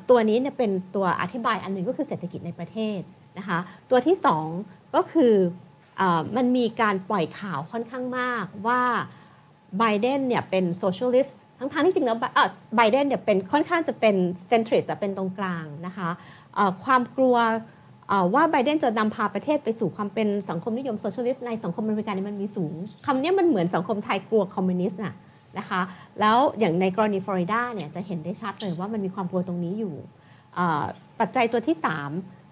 [0.09, 2.99] ตัวนี้เนี่ยเป็นตัวอธิบายอันหนึ่งก็คือเศรษฐกิจในประเทศ
[3.37, 3.59] นะคะ
[3.89, 4.45] ตัวที่สอง
[4.95, 5.33] ก็คือ
[5.99, 6.01] อ
[6.37, 8.81] มันมีการปล่อยข่าวค่อนข้างมากว่า
[9.79, 12.17] ไบเดนเนี่ยเป็น socialist ทั้งๆที่จริงแล้ว
[12.75, 14.15] ไบเดนเนี่ยเป็นค่อนข้างจะเป็น
[14.47, 16.09] centrist เป็นตรงกลางนะคะ
[16.83, 17.35] ความกลัว
[18.33, 22.73] ว่าไบเดนจะนำพาประเทศไปสู่ความเป็นสังคมนิยม socialist ในสังคมอเมริกันมันมีสูง
[23.05, 25.15] คำนี้มันเหมือนสังคมไทยกลัวคอมมิวนิสต์น่ะ
[25.59, 25.81] นะคะ
[26.19, 29.93] แล้วอย่างในกรณีฟลอริดาเนี่ยจะเห็นได้ชัดเลยว่ามันมีความกลัวตรงนี้อยู่
[31.19, 31.77] ปัจจัยตัวที่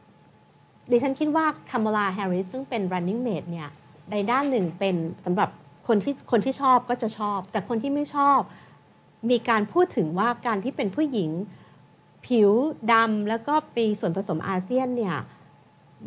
[0.07, 3.69] 3 ดิฉันคิดว่าคามาลาแฮร์ริสซึ่งเป็น running mate เนี่ย
[4.11, 5.49] ในด้านหนึ่งเป็นสำหรับ
[5.87, 8.39] คนที่คนที่ชอบก็จะชอบ แต่คนที่ไม่ชอบ
[9.29, 11.29] มีการพูดถึงว่าการที่เป็นผู้หญิง
[12.27, 12.51] ผิว
[12.93, 15.17] ดำแล้วก็ปีส่วนผสมอาเซียนเนี่ย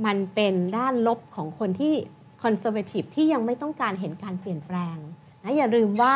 [0.07, 1.95] มันเป็นด้านลบของคนที่
[2.43, 4.97] คอนเซอร์เวทีฟที่ยังไม่ต้องการเห็นการเปลี่ยนแปลง
[5.45, 6.15] นะอย่าลืมว่า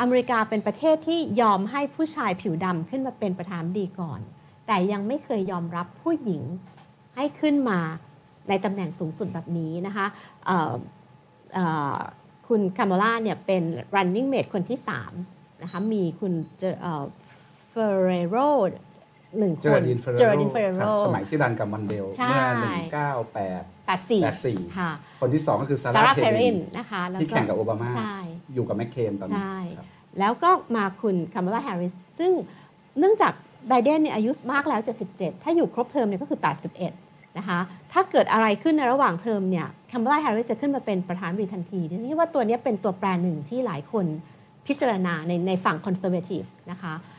[0.00, 4.20] อเมริกาเป็นประเทศที่ยอมให้ผู้ชายผิวดำขึ้นมาเป็นประธานดีก่อน
[4.66, 6.42] แต่ยังไม่เคยยอมรับผู้หญิง
[7.16, 7.80] ให้ขึ้นมา
[8.48, 10.06] ในตำแหน่งสูงสุดแบบนี้นะคะ
[12.48, 13.62] คุณคาร์โมล่าเนี่ยเป็น
[13.94, 14.78] running mate คนที่
[15.20, 16.32] 3นะคะมีคุณ
[17.68, 17.74] เฟ
[18.04, 18.36] เรโร
[19.38, 28.16] หนึ่งเจคอนร์ดินเฟอร์เจอร์ดินเฟอร์โรโรสมัยที่รันกับมอนเดลใช่เมื่อหนึ่งเก้าแปดแปดสี่แปดสี่ค่ะคนที่สองก็คือซาซาร่าร่าเพเพริรินนนะคะแล้วที่แข่งกับโอบามาใช่
[28.54, 29.86] อยู่กับแมคเคนตอนนี้ใช่ครับ
[30.18, 32.32] แล้วก็มาคุณคามาลาแฮร์ริสซึ่ง
[32.98, 33.32] เนื่องจาก
[33.68, 34.80] ไบเดนเนี่ยอายุมากแล้ว
[35.12, 36.40] 77 ถ้าอยู่ครบเทอมเนี่ยก็คือ
[36.84, 37.58] 81 นะคะ
[37.92, 44.06] ถ้าเกิดอะไรขึ้นในระหว่างเทอมเนี่ยคามาลาแฮร์ริสจะขึ้นมาเป็นประธานาธิบดีทันทีดิฉันคิดว่าตัวเนี้ยเป็นตัวแปรหนึ่งที่หลายคน
[44.66, 47.15] พิจารณาในในฝั่ง conservative นะคะเอ่อ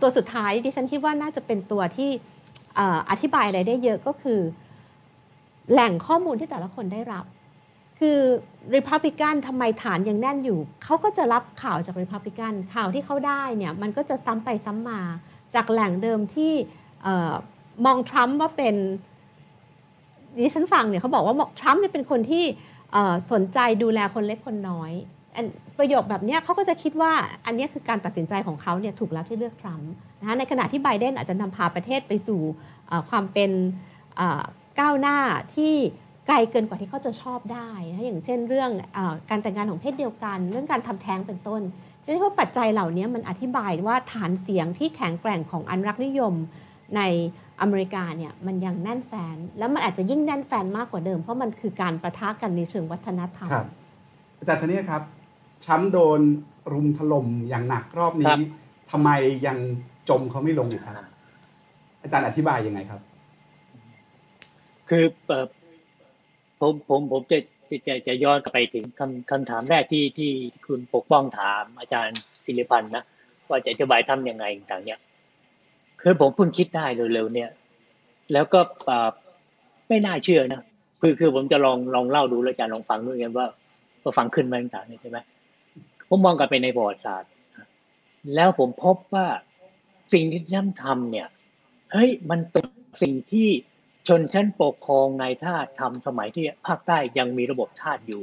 [0.00, 2.10] ตัวสุดท้ายดิฉันคิดว่าน่าจะเป็นตัวที่
[3.10, 4.40] อธิบายอะไรได้เยอะก็คือ
[5.72, 7.24] แหล่งข้อมูลที่แต่ละคนได้รับ
[7.98, 8.18] คือ
[8.74, 15.00] Republican ทำไมฐานยังแน่นอยู่ เขาก็จะรับข่าวจาก Republican ข่าวที่เขาได้เนี่ยมันก็จะซ้ำไปซ้ำมา
[15.54, 16.52] จากแหล่งเดิมที่
[17.84, 18.74] มองทรัมป์ว่าเป็น
[20.38, 22.44] ดิฉันฟังเนี่ยเขาบอกว่าทรัมป์เนี่ยเป็นคนที่
[23.32, 24.92] สนใจดูแลคนเล็กคนน้อย
[25.80, 27.12] ประโยคแบบนี้เขาก็จะคิดว่า
[27.46, 32.40] อันนี้คือการตัดสินใจของเขาเนี่ยถูกแล้วที่เลือกทรัมป์นะคะในขณะที่ไบเดนอาจจะนำพาประเทศไปสู่
[33.10, 33.50] ความเป็น
[34.80, 35.18] ก้าวหน้า
[35.56, 35.74] ที่
[36.26, 38.98] ไกลเกินกว่าที่เขาจะชอบได้นะอย่างเช่นเรื่องอ
[39.30, 41.62] การแต่งงานของเพศเดียวกัน เรื่องการทำแท้งเป็นต้น
[42.02, 46.34] จะเรียกว่าปัจจัยเหล่านี้มันอธิบายว่าฐานเสียงที่แข็งแกร่งของอันรักนิยม
[46.96, 47.02] ใน
[47.60, 53.66] อเมริกาเนี่ยมันยังแน่นแฟน แล้วมันอาจจะยิ่งแน่นแฟนมากกว่าเดิม เพราะมันคือการประทะกันในเชิงวัฒนธรรม ครับ
[54.38, 55.02] อาจารย์ธเนศครับ
[55.64, 56.20] ทรัมป์โดน
[56.72, 58.38] รุมถล่มอย่างหนักรอบครันี้บ
[58.90, 59.10] ทำไม
[59.46, 59.58] ยัง
[60.08, 61.06] จมเขาไม่ลงอยู่ครับ
[62.02, 63.00] อาจารย์อธิบายยังไงครับ
[64.88, 65.46] คือเอ่อ
[66.60, 67.38] ผมผมผมจะ
[67.70, 70.30] จะจะจะย้อนกลับไปถึงคำคำถามแรกที่ที่
[70.66, 73.04] คุณปกป้องถามอาจารย์ศิริพันธ์นะ
[73.48, 75.00] ว่าจะอธิบายทำยังไงต่างๆเนี่ย
[76.00, 77.50] คือผมเพิ่งคิดได้เร็วๆเนี่ย
[78.32, 79.08] แล้วก็อ่า
[79.88, 80.62] ไม่น่าเชื่อนะ
[81.00, 83.46] คือคือผมจะลองลองเล่าดูแล้วอาจารย์ลองฟังด้วยกันว่า
[84.02, 85.18] ว่าฟังขึ้นมาต่างๆเนี่ยใช่ไหม
[86.10, 87.30] ผมมองกลับไปในประวัติศาสตร์
[88.34, 89.28] แล้วผมพบว่า
[90.12, 91.28] สิ่งที่ท่านทำเนี่ย
[91.92, 92.66] เฮ้ยมันเป็น
[93.02, 93.48] สิ่งที่
[94.08, 98.22] ชนชั้นปกครองในทาสทำสมัยที่ภาคใต้ยังมีระบบทาสอยู่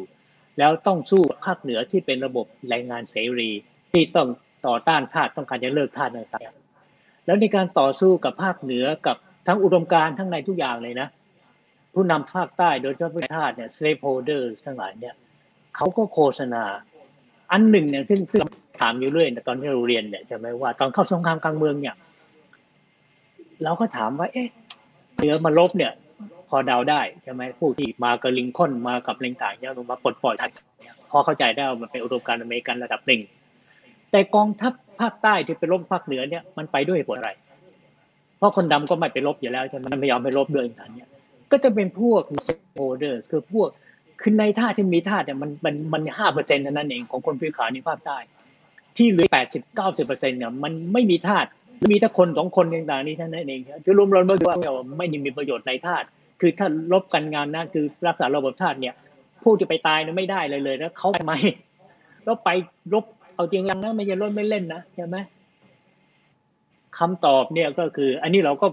[0.59, 3.51] แล้วต้องสู้ภาคเหนือที่เป็นระบบแรงงานเสรี
[3.91, 4.27] ที่ต้อง
[4.67, 9.17] ต่อต้านทาสต้องการจะเลิกทาสต่างๆแล้วในการต่อสู้กับภาคเหนือกับ
[9.47, 11.07] ทั้งอุดมการณ์ทั้งในทุกอย่างเลยนะ
[11.93, 15.15] ผู้นำภาคใต้โดยเฉพาะทาสเนี่ย slave holders ทั้งหลายเนี่ย
[15.75, 16.63] เขาก็โฆษณา
[17.51, 18.41] อันหนึ่งเนี่ยซึ่งซึ่ง
[18.79, 21.95] ถามอยู่เรื่อยตอนที่เราเรียนเนี่ยใช่ไหมว่าตอนเข้าสงครามกลางเมืองเนี่ย
[23.63, 24.47] เราก็ถามว่า เอ๊ะ
[25.15, 25.91] เหนือมาลบเนี่ย
[26.49, 33.21] พอเดาได้ใช่ไหมผู้ที่มากับลิงคอล์นมากับเลงต่างเนี่ยลงมาปลดปล่อยทันเนี่ยพอเข้าใจได้มันเป็นอุดมการอเมริกันระดับหนึ่ง
[34.11, 37.31] แต่กองทัพภาคใต้ที่ไปรบภาคเหนือเนี่ยมันไปด้วยเหตุผลอะไร
[38.37, 41.09] เพราะคนดำก็ไม่ไปรบอยู่แล้วใช่ไหมมันไม่ยอมไปรบด้วยอย่างนั้นเนี่ย
[41.51, 42.21] ก็จะเป็นพวก
[42.77, 43.69] holders คือพวก
[44.21, 48.17] คือในท่าที่มีท่าเนี่ยมันมันมันห้าเปอร์เซ็นต์เท่านั้นเองของคนผิวขาวในภาคใต้
[48.97, 51.47] ที่เหลือแปดสิบเก้าสิบเปอร์เซ็นต์เนี่ยมันไม่มีธาตุ
[51.91, 54.57] มีแต่คนสองคนต่างๆนี้เท่านั้นเองคือรวมๆแล้วว่า
[54.97, 56.05] ไม่ได้มีประโยชน์ในธาตุ
[56.41, 58.93] คือถ้าลบกันงานนะคือรักษาระบบธาตุเนี่ย
[59.43, 61.33] ผู้จะไปตายเนี่ยไม่ได้เลยเลยแล้วเขาทำไม
[62.23, 62.49] แล้วไป
[62.93, 63.05] รบ
[63.35, 65.15] เอาจริงจังนะไม่ใช่รบไม่เล่นนะใช่ไหม
[66.97, 68.67] คำตอบเนี่ยก็คือ อันนี้เราก็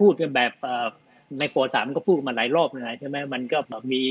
[0.00, 0.52] พูดกันแบบ
[1.38, 4.02] ในปวสามก็พูดมาหลายรอบนะใช่ไหมมันก็แบบมี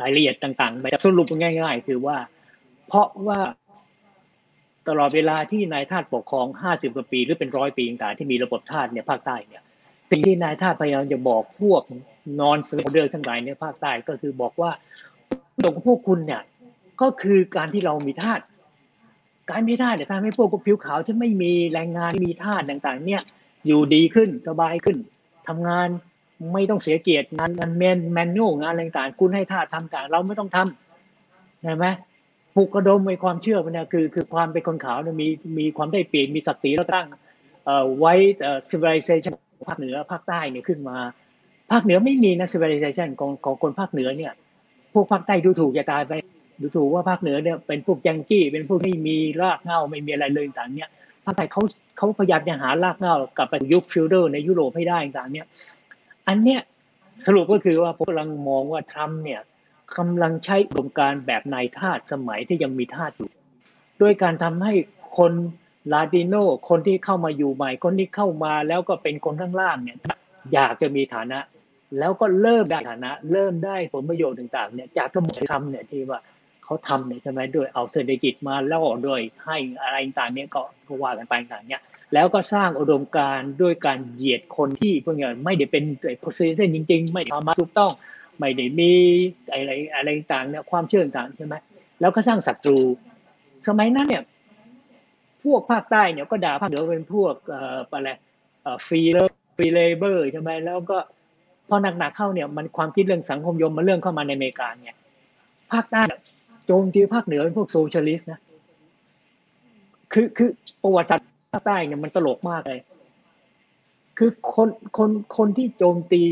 [0.00, 2.16] รายละเอียดต่างๆแบบสรุปง่าย ๆ คือว่า
[2.88, 3.38] เพราะว่า
[4.88, 9.62] ตลอดเวลาที่นายทาสปกครองห้าสิบกว่าปีหรือเป็นร้อยปีต่างๆที่มีระบบทาสเนี่ยภาคใต้เนี่ย
[10.10, 11.82] สิ่งที่นายทาสพยายามจะบอกพวก
[12.40, 14.70] นอนสเลเดือร์ทั้งหลายในภาคใต้ก็คือบอกว่า
[15.62, 16.42] ตรงพวกคุณเนี่ย
[17.00, 18.40] ก็คือการที่เรามีทาส
[19.50, 23.22] การมีทาสเนี่ยทำให้พวกผิวขาวที่ไม่มีแรงงานมีทาสต่างๆ เนี่ย
[23.66, 24.96] อยู่ดีขึ้นสบายขึ้น
[25.48, 25.88] ทำงาน
[26.52, 31.86] ไม่ต้องเสียเกียรติงานงานแมนแมนนวลงานอะไรต่างคุณให้ท่าสทำต่าง เราไม่ต้องทำใช่ไหม
[32.56, 35.28] ปลุกระดมในความเชื่อมันเนี่ยคือคือความเป็นคนขาวเนี่ยมี
[35.58, 37.06] มีความได้เปรียบมีศักดิ์ศรีแล้วตั้ง
[37.64, 39.34] เอ่อไว้เอ่อ civilization
[39.68, 40.96] ภาคเหนือภาคใต้เนี่ยขึ้นมา
[41.70, 44.32] ภาคเหนือไม่มีนะ civilization ของของคนภาคเหนือเนี่ย
[44.92, 46.12] พวกภาคใต้ดูถูกจะตายไป
[46.60, 50.90] ดูถูกว่าภาคเหนือเนี่ยเป็นพวกยังกี้เป็นพวกที่มีรากเหง้าไม่มีอะไรเลยต่างเนี่ย
[51.24, 51.62] ภาคใต้เขา
[51.96, 55.46] เขาพยายามจะหารากเหง้ากลับไปยุคฟิวเดอร์ในยุโรปให้ได้ต่างเนี่ย
[56.28, 56.60] อันเนี้ย
[57.26, 59.40] สรุปก็คือว่าผมกำลังมองว่าทรัมป์เนี่ย
[59.98, 63.30] กำลังใช้อุดมการแบบนายทาสสมัยที่ยังมีทาสอยู่
[64.02, 64.72] ด้วยการทำให้
[65.18, 65.32] คน
[65.92, 66.34] ลาติโน
[66.68, 69.98] คนที่เข้ามาอยู่ใหม่ คนที่เข้ามาแล้วก็เป็นคนข้างล่างเนี่ย
[70.52, 71.38] อยากจะมีฐานะ
[71.98, 76.20] แล้วก็เริ่มได้ฐานะ เริ่มได้ผลประโยชน์ต่างๆเนี่ยจากระบบทำเนี่ยที่ว่า
[76.64, 81.82] เขาทำเนี่ยใช่ไหมด้วยเอาเศรษฐกิจมาล่อด้วยให้อะไรต่างเนี่ยก็ว่ากันไปต่างเนี่ย
[82.14, 85.84] แล้วก็สร้างอุดมการณ์ด้วยการเหยียดคนที่พวกนี้ไม่ได้เป็น
[86.20, 87.92] position จริง ๆ ไม่ทำมาถูกต้อง
[88.38, 88.92] ไม่ได้มี
[89.50, 91.54] อะไรอะไรต่างเนี่ยความเชื่อต่างใช่ไหม
[92.00, 92.78] แล้วก็สร้างศัตรู
[93.68, 94.22] สมัยนั้นเนี่ย
[95.44, 98.10] พวกภาคใต้เนี่ยก็ด่าภาคเหนือเป็นพวกเอ่ออะไร
[98.86, 99.18] free la
[99.56, 100.98] free labor ใช่ไหมแล้วก็
[101.68, 104.96] พอหนักๆเข้าเนี่ยมันความคิดเรื่องสังคมยมมันเรื่องเข้ามาในอเมริกาเนี่ย
[105.72, 106.02] ภาคใต้
[106.66, 108.40] โจมตีภาคเหนือเป็นพวกโซเชียลิสต์นะ
[110.12, 110.50] คือคือ
[110.82, 112.80] ประวัติศาสตร์ ภาคใต้เนี่ยมันตลกมากเลย
[114.18, 116.22] คือคนคนคนที่โจมตี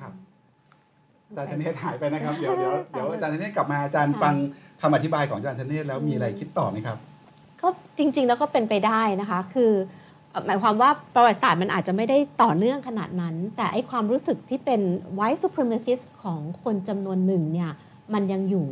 [0.00, 0.12] ครับ
[1.28, 4.34] อาจารย์ธเนศหายไปนะครับ เดี๋ยวเดี๋ยวเดี๋ยวอาจารย์ธเนศกลับมาอาจารย์ฟัง
[4.80, 6.96] คำอธิบายของอาจารย์ธเนศแล้วมีอะไรคิดต่อไหมครับ
[7.60, 7.68] ก็
[7.98, 9.72] จริง ๆ แล้วก็เป็นไปได้นะคะ คือ
[10.46, 14.80] หมายความว่าประวัติศาสตร์มันอาจจะไม่ได้ต่อเนื่องขนาดนั้น แต่ไอความรู้สึกที่เป็น
[15.18, 17.70] white supremacist ของคนจำนวนหนึ่งเนี่ย
[18.14, 18.68] มันยังอยู่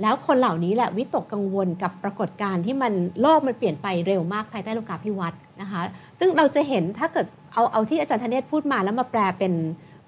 [0.00, 5.82] แล้วคนเหล่านี้แหละวิตกกังวลกับปรากฏการณ์ที่มันโลกมันเปลี่ยนไปเร็วมากภายใต้โลกาภิวัตน์นะคะ
[6.18, 9.52] ซึ่งเราจะเห็นถ้าเกิดเอาเอาที่อาจารย์ธเนศพูดมาแล้วมาแปลเป็น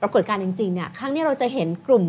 [0.01, 2.05] ปรากฏการณ์จริงๆเนี่ยครั้งนี้เราจะเห็นกลุ่ม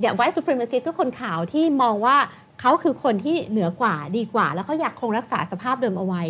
[0.00, 2.16] อย่าง white supremacist ทุกคนขาวที่มองว่า
[2.60, 6.22] เขาคือคนที่เหนือกว่าดีกว่า แล้วเขาอยากคงรักษาสภาพเดิมเอาไว้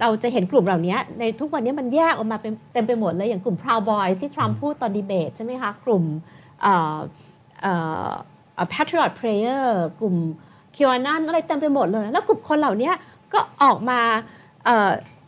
[0.00, 6.04] เราจะเห็นกลุ่มเหล่านี้ในทุกวันนี้มันแยกออกมาเป็นเต็มไปหมดเลยอย่างกลุ่ม Proud Boys ที่ทรัมป์พูดตอนดีเบตใช่ไหมคะกลุ่ม
[8.72, 9.66] Patriot Prayer
[10.00, 10.16] กลุ่ม
[10.76, 12.92] คิวานันอะไรเต็มไปหมดเลย แล้วกลุ่มคนเหล่านี้
[13.32, 14.00] ก็ออกมา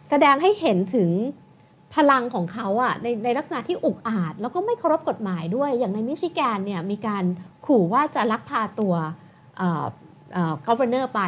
[0.08, 1.10] แสดงให้เห็นถึง
[1.94, 7.24] พลังของเขาอะในในลักษณะที่อุกอาจ แล้วก็ไม่เคารพกฎหมายด้วยอย่างในมิชิแกนเนี่ยมีการ
[7.66, 8.94] ขู่ว่าจะลักพาตัว
[10.66, 11.20] ก v e r n o r ไป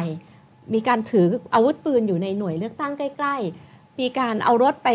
[0.73, 3.35] มีการถืออาวุธปืนอยู่ในหน่วยเลือกตั้งใกล้
[3.67, 4.89] ๆ มีการเอารถไป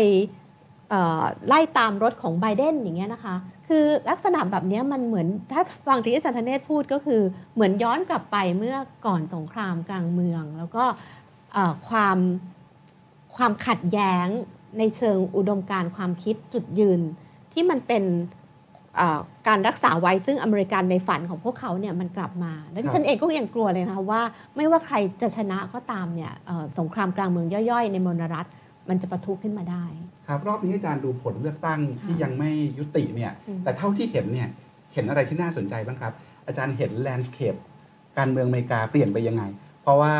[1.47, 3.35] ไล่ตามรถของไบเดนอย่างเงี้ยนะคะ
[3.67, 7.21] คือลักษณะแบบนี้มันเหมือนถ้าฟังที่อาจารย์ธเนศพูดก็คือ
[7.55, 10.83] เหมือนย้อนกลับไปเมื่อก่อนสงครามกลางเมือง แล้วก็
[11.89, 12.17] ความ
[13.35, 14.27] ความขัดแย้ง
[14.79, 16.99] ในเชิงอุดมการความคิดจุดยืน
[17.53, 18.03] ที่มันเป็น
[19.47, 24.21] การรักษาไว้ซึ่งอเมริกันในฝันของพวกเขาเนี่ยมันกลับมา และที่ฉันเองก็ยังกลัวเลยนะคะว่า
[24.55, 26.31] ไม่ว่าใครจะชนะก็ตามเนี่ย
[26.79, 28.45] สงครามกลางเมืองย่อยๆ ในมณรัฐ
[28.89, 29.85] มันจะประทุขึ้นมาได้
[30.27, 33.31] ครับรอบนี้อาจารย์ดูผลเลือกตั้งที่ยังไม่ยุติเนี่ย
[33.63, 34.49] แต่เท่าที่เห็นเนี่ย
[34.93, 36.13] เห็นอะไรที่น่าสนใจบ้างครับ
[36.47, 37.55] อาจารย์เห็นแลนด์สเคป
[38.17, 39.43] การเมืองอเมริกาเปลี่ยนไปยังไง
[39.81, 40.13] เพราะว่า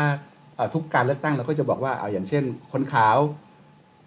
[0.74, 2.42] ทุกการเลือกตั้งเราก็จะบอกว่าเอาอย่างเช่น
[2.72, 3.16] คนขาว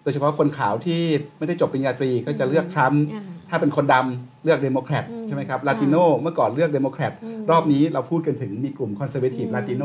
[0.02, 1.00] โดยเฉพาะคนขาวที่
[1.38, 3.04] ไม่ได้จบปริญญาตรีก็จะเลือกทรัมป์
[3.48, 7.12] ถ้าเป็นคนดำเลือกเดโมแครตใช่ไหมครับ ลาติโนเมื่อก่อนเลือกเดโมแครต
[7.50, 9.84] รอบนี้เราพูดกันถึงมีกลุ่ม conservative ลาติโน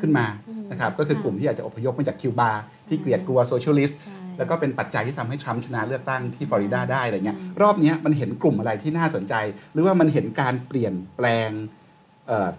[0.00, 0.26] ขึ้นมา
[0.70, 2.50] นะครับก็คือกลุ่มที่อาจจะอพยพมาจากคิวบา
[2.88, 4.02] ที่เกลียดกลัว socialist
[4.38, 9.34] แล้วก็เป็นปัจจัยที่ทำให้ทรัมป์ชนะเลือกตั้งที่ฟลอริดาได้อะไรเงี้ยรอบนี้มันเห็นกลุ่มอะไรที่น่าสนใจ
[9.72, 11.50] หรือว่ามันเห็นการเปลี่ยนแปลง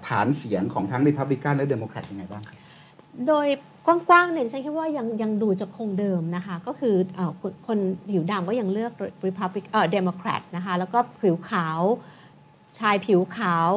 [0.07, 2.43] ฐานเสียงของทั้งริพับลิกันและเดโมแครตยังไงบ้าง
[3.27, 3.47] โดย
[3.85, 7.21] กว้างๆเนี่ยฉันคิดว่ายังยังดูจะคงเดิมนะคะ ก็คืออ
[7.67, 7.77] คน
[8.11, 8.91] ผิวดำก็ยังเลือก
[9.27, 11.81] Republic เอ่อ Democrat นะคะ แล้วก็ผิวขาว
[12.79, 13.69] ชายผิวขาว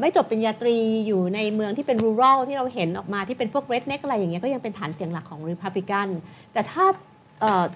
[0.00, 6.08] ไม่จบปริญญาตรีอยู่ในเมืองที่เป็น rural ที่เราเห็นออกมาที่เป็นพวก redneck อะไรอย่างเงี้ยก็ยังเป็นฐานเสียงหลักของ Republican
[6.52, 6.84] แต่ถ้า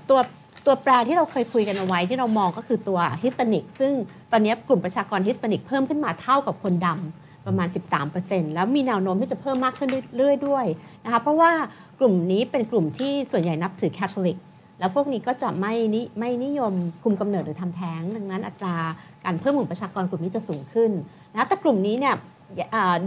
[0.09, 0.21] ตัว
[0.67, 3.93] ตัวแปรที่เราเคยคุยกันเอาไว้ที่เรามองก็คือตัว Hispanic ซึ่ง
[4.33, 7.69] ตอนนี้กลุ่มประชากร Hispanic เพิ่มขึ้นมาเท่ากับคนดำประมาณ
[8.11, 10.67] 13%แล้วมีแนวโน้มที่จะเพิ่มมากขึ้นเรื่อยๆด้วย
[11.05, 11.53] นะคะเพราะว่า
[12.01, 14.37] กลุ่มนี้เป็นกลุ่มที่ส่วนใหญ่นับถือแคทอลิก
[14.79, 18.77] แล้วพวกนี้ก็จะไม่นิไม่นิยมคุมกำเนิดหรือทำแท้ง ดังนั้นอัตรา
[19.25, 20.91] การเพิ่มหมู่ประชากรกลุ่มนี้จะสูงขึ้น
[21.35, 22.15] นะแต่กลุ่มนี้เนี่ย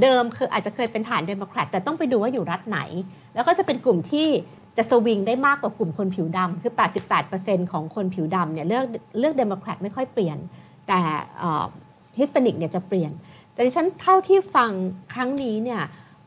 [0.02, 2.80] เดิมคืออาจจะเคยเป็นฐานเดโมแครตแต่ต้องไปดูว่าอยู่รัฐไหน
[3.36, 4.28] แล้วก็จะเป็นกลุ่มที่
[4.78, 6.74] จะสวิงได้มากกว่ากลุ่มคนผิวดำคือ
[7.22, 8.86] 88%ของคนผิวดำเนี่ยเลือก
[9.20, 10.38] เลือกเดโมแครตไม่ค่อยเปลี่ยน
[10.88, 11.00] แต่
[12.20, 13.12] ฮิสแปนิกเนี่ยจะเปลี่ยน
[13.54, 14.72] แต่ดิฉันเท่าที่ฟัง
[15.14, 15.82] ครั้งนี้เนี่ย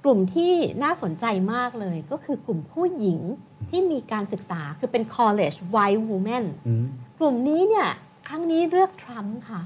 [0.04, 1.24] กลุ่มที่น่าสนใจ
[1.54, 3.20] มากเลยก็คือกลุ่มผู้หญิง
[3.70, 6.44] ที่มีการศึกษาคือเป็น college white women
[7.18, 7.88] กลุ่มนี้เนี่ย
[8.28, 9.60] ครั้งนี้เลือกทรัมป์ค่ะ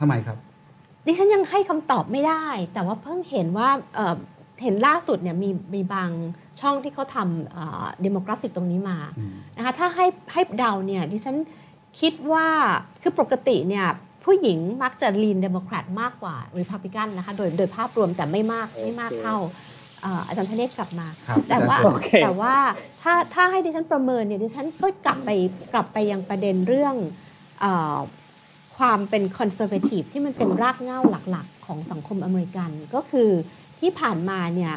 [0.00, 0.36] ทำไมครับ
[1.06, 2.44] ดิฉันยังให้คำตอบไม่ได้
[2.74, 6.10] แต่ว่าเพิ่งเห็นว่าเห็นล่าสุดเนี่ยมีมีบาง
[6.60, 7.16] ช่องที่เขาท
[7.60, 8.98] demographic ตรงนี้มา
[9.56, 11.36] นะคะถ้าให้ให้เดาเนี่ยดิฉัน
[12.00, 12.46] คิดว่า
[13.02, 13.86] คือปกติเนี่ย
[14.26, 19.36] ผู้หญิงมักจะ lean เดโมแครตมากกว่าริพับลิกันนะคะโดยโดยภาพรวมแต่ไม่มากไม่มากเท่า
[20.26, 21.06] อาจารย์ธเนศกลับมา
[21.48, 21.76] แต่ว่า
[22.22, 22.54] แต่ว่า
[23.02, 25.30] ถ้าถ้าให้ดิฉันประเมินเนี่ยดิฉันก็กลับไป
[25.72, 26.94] กลับไปยังประเด็นเรื่อง
[28.76, 31.00] ความเป็น conservative ที่มันเป็นรากเหง้า
[31.30, 33.30] หลักๆ ของสังคมอเมริกัน ก็คือ
[33.80, 34.74] ที่ผ่านมาเนี่ย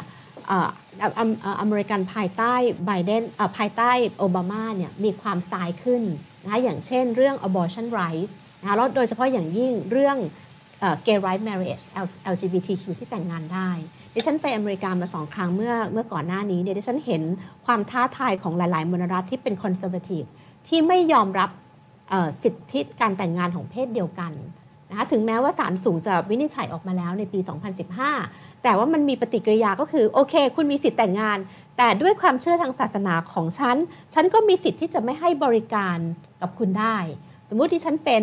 [1.60, 2.54] อเมริกันภายใต้
[2.86, 3.22] ไบเดน
[3.56, 6.02] ภายใต้โอบามาเนี่ยมีความซ้ายขึ้น
[6.42, 8.32] นะคะอย่างเช่นเรื่อง abortion rights
[8.62, 10.16] นะแล้วโดยเฉพาะอย่างยิ่งเรื่อง
[11.06, 11.84] gay right marriage
[12.32, 13.70] LGBTQ ที่แต่งงานได้
[14.14, 17.22] ดิฉันไปอเมริกามาสองครั้งเมื่อเมื่อก่อนหน้านี้เนี่ยดิฉันเห็น
[17.66, 20.22] ความท้าทายของหลาย ๆมลรัฐที่เป็น conservative
[20.68, 21.50] ที่ไม่ยอมรับ
[22.42, 24.32] สิทธิการแต่งงานของเพศเดียวกัน
[24.90, 27.38] นะคะถึงแม้ว่าศาลสูงจะวินิจฉัยออกมาแล้วในปี
[28.00, 31.38] 2015 แต่ว่ามันมีปฏิกิริยาก็คือ โอเค คุณมีสิทธิ์แต่งงาน
[31.76, 33.76] แต่ด้วยความเชื่อทางศาสนาของฉัน
[34.14, 35.98] ฉันก็มีสิทธิ์ที่จะไม่ให้บริการ
[36.40, 36.96] กับคุณได้
[37.50, 38.22] สมมุติที่ฉันเป็น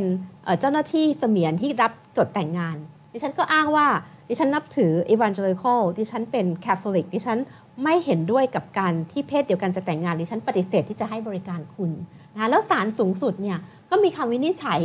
[0.60, 2.78] เจ้าหน้าที่เสมียนที่รับจดแต่งงาน
[3.14, 3.88] ดิฉันก็อ้างว่า
[4.30, 7.40] ดิฉันนับถือ evangelical ดิฉันเป็น Catholic ดิฉัน
[7.84, 11.92] ไม่เห็นด้วยกับการที่เพศเดียวกันจะแต่งงานดิฉันปฏิเสธที่จะให้บริการคุณ
[12.34, 13.58] นะแล้วศาลสูงสุดเนี่ย
[13.90, 14.80] ก็มีคำวินิจฉัย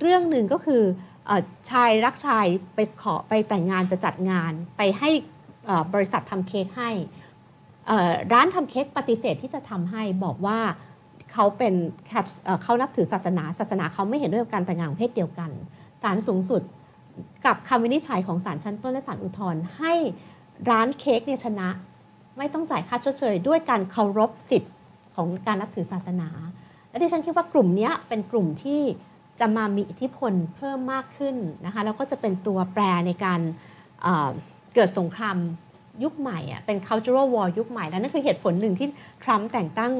[0.00, 0.82] เรื่องหนึ่งก็คือ
[1.70, 5.10] ชายรักชายไปขอไปแต่งงานจะจัดงาน ไปให้
[5.94, 6.90] บริษัททำเค้กให้
[8.32, 10.58] ร้านทำเค้กปฏิเสธที่จะทำให้บอกว่า
[11.32, 11.74] เขาเป็น
[12.62, 15.50] เขานับถือศาสนา ศาสนาเขาไม่เห็นด้วยกับการแต่งงานเพศเดียวกัน
[16.02, 16.62] ศาลสูงสุด
[17.46, 19.92] กับคำวินิจฉัยของศาลชั้นต้นและศาลอุทธรณ์ให้
[20.70, 21.68] ร้านเค้กเนี่ยชนะ
[22.38, 24.74] ไม่ต้องจ่ายค่าชดเชย ด้วยการเคารพสิทธิ์
[25.16, 26.28] ของการนับถือศาสนา
[26.90, 28.80] และดิฉันคิดว่ากลุ่มนี้เป็นกลุ่มที่
[29.40, 33.40] จะมามีอิทธิพลเพิ่มมากขึ้นนะคะแล้วก็จะเป็นตัวแปรในการ
[34.02, 35.36] เกิดสงคราม
[36.02, 38.88] ยุคใหม่อะเป็น cultural war ยุคใหม่ และนั่นคือเหตุผลหนึ่งที่
[39.24, 39.92] ทรัมป์แต่งตั้ง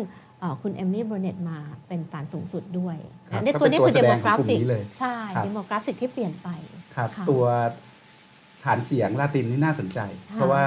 [0.63, 1.59] คุณเอมี่แบร์เรตต์มา
[1.89, 2.97] เป็นศาลสูงสุดด้วย
[3.45, 4.61] ในตัวนี้คือ demographic
[4.99, 6.49] ใช่ demographic ที่เปลี่ยนไป
[6.97, 7.45] ครับตัว
[8.65, 10.01] ฐานเสียงลาตินนี่น่าสนใจ
[10.35, 10.65] เพราะว่า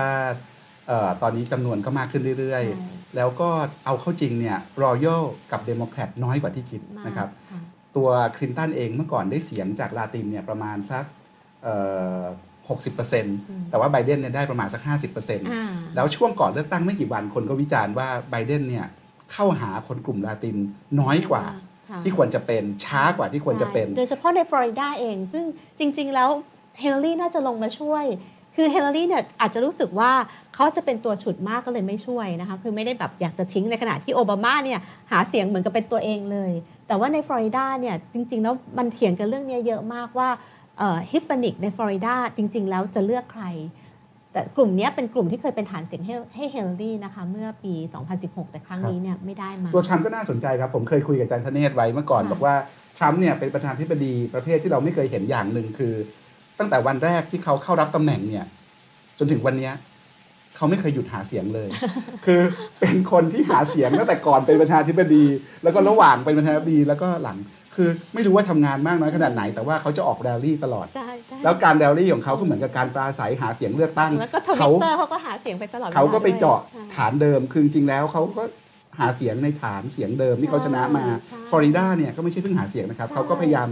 [1.22, 3.50] ตอนนี้จำนวนก็มากขึ้นเรื่อยๆ แล้วก็
[3.86, 5.22] เอาเข้าจริงเนี่ย loyal
[5.52, 7.30] กับเดโมแครตน้อยกว่าที่คิดนะครับ
[7.96, 11.06] ตัวคลินตันเองเมื่อก่อนได้เสียงจากลาตินเนี่ยประมาณสัก
[12.70, 13.38] หกสิบเปอร์เซ็นต์
[13.70, 15.48] แต่ว่าไบเดนเนี่ยได้ประมาณสักห้าสิบเปอร์เซ็นต์
[15.96, 18.86] แล้วช่วงก่อนเลือกตั้งไม่กี่วันคนก็วิจารณ์ว่าไบเดนเนี่ย
[19.32, 20.58] เข้าหาคนกลุ่มลาติน
[21.00, 21.46] น้อยกว่า
[22.04, 25.46] ที่ควรจะเป็นช้ากว่าที่ควรจะเป็น โดยเฉพาะในฟลอริดาเอง ซึ่ง
[25.80, 26.30] จริง ๆ แล้ว
[26.80, 28.06] ฮิลลารีน่าจะลงมาช่วย
[28.56, 30.12] คือฮิลลารีเนี่ยอาจจะรู้สึกว่า
[30.56, 34.80] เขาจะเป็นตัวฉุดมากก็เลยไม่ช่วยนะคะคือไม่ได้แบบอยากจะทิ้งในขณะที่โอบามาเนี่ย
[35.12, 36.52] หาเสียงเหมือนกับเป็นตัวเองเลย
[36.88, 40.30] แต่ว่าในฟลอริดาเนี่ยจริง ๆ แล้วมันเถียงกันเรื่องนี้เยอะมากว่า
[41.12, 43.46] ฮิสปานิกในฟลอริดาจริง ๆ แล้วจะเลือกใคร
[44.34, 46.02] แต่กลุ่มนี้เป็นกลุ่มที่เคยเป็นฐานเสียง
[46.36, 47.74] ให้ฮิลลารีนะคะเมื่อปี
[48.14, 52.56] 2016 แต่ครั้งนี้เนี่ยไม่ได้มา ตัวทรัมป์ก็น่าสนใจครับ ผมเคยคุยกับอาจารย์ธเนศไว้เมื่อก่อนบอกว่า
[52.98, 55.94] ทรัมป์เนี่ยเป็นประธานที่ปดีประเภทที่เราไม่เคยเห็นอย่างหนึ่งคือ
[56.60, 58.46] ตั้งแต่วันแรกที่เขาเข้ารับตำแหน่งเนี่ย
[59.20, 59.72] จนถึงวันนี้
[60.56, 61.70] เขาไม่เคยหยุดหาเสียงเลย
[62.26, 62.42] คือ
[62.80, 65.24] เป็นคนที่หาเสียงตั้งแต่ก่อนเป็นประธานที่ปดี
[65.64, 67.38] แล้วก็ระหว่างเป็นประธานที่ปดีแล้วก็หลัง
[67.76, 70.88] คือไม่รู้ว่าทำงานมากน้อยขนาดไหน แต่ว่าเขาจะออกแรลลี่ตลอด
[71.44, 74.12] แล้วการแรลลี่ของเขาก็เหมือนกับการปราศัยหาเสียงเลือกตั้ง
[74.58, 74.70] เขา
[75.00, 76.60] เขาก็หาเสียงไปตลอดเขาก็ไปเจาะ
[76.96, 78.44] ฐานเดิมคือจริงแล้วเขาก็
[79.00, 81.04] หาเสียงในฐานเสียงเดิมที่เขาชนะมา
[81.50, 83.68] ฟลอริดาเนี่ยก็ไม่ใช่เพิ่งหาเสียงนะครับเขาก็พยายาม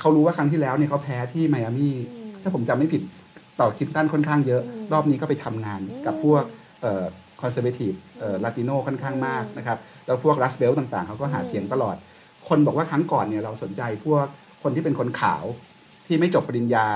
[0.00, 1.94] เขารู้ว่าครั้งที่แล้วเนี่ยเขาแพ้ที่ไมอามี่
[2.42, 3.02] ถ้าผมจำไม่ผิด
[3.60, 4.62] ต่อคลินตันค่อนข้างเยอะ
[4.92, 6.42] รอบนี้ก็ไปทำงานกับพวก
[7.42, 11.96] conservative Latino ค่อนข้างมากนะครับแล้วพวก Rust Belt ต่างๆเขาก็หาเสียงตลอด
[12.48, 14.26] คนบอกว่าครั้งก่อนเนี่ยเราสนใจพวก
[14.62, 15.44] คนที่เป็นคนขาว
[16.06, 16.86] ที่ไม่จบปริญญา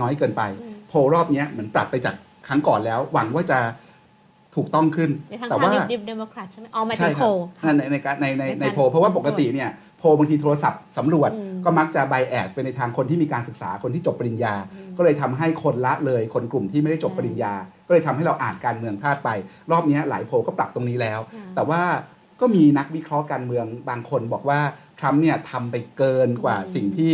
[0.00, 0.42] น้อยเกินไป
[0.88, 2.14] โพลรอบนี้เหมือนปรับไปจาก
[2.48, 3.58] ครั้งก่อนแล้ว หวังว่าจะ
[4.56, 5.10] ถูกต้องขึ้น
[5.50, 7.24] แต่ว่าดิบเดโมแครตใช่ไหมอ๋อมาถึงโพล
[7.76, 11.30] ในในในในในโพลเพราะว่าปกติเนี่ยโพลบางทีโทรศัพท์สำรวจ
[11.64, 14.54] ก็มักจะ bias ไปในทางคนที่มีการศึกษาคนที่จบปริญญา
[14.96, 17.52] ก็เลยทำให้คนละเลยคนกลุ่มที่ไม่ได้จบปริญญา
[17.86, 19.28] ก็เลยทำให้เราอ่านการเมืองพลาดไป
[19.70, 21.20] รอบนี้หลายโพลก็ปรับตรงนี้แล้ว
[21.54, 21.80] แต่ว่า
[22.40, 24.60] ก็มีนักวิเคราะห์การเมืองบางคนบอกว่า
[24.98, 27.12] ทรัมป์เนี่ยทำไปเกินกว่าสิ่งที่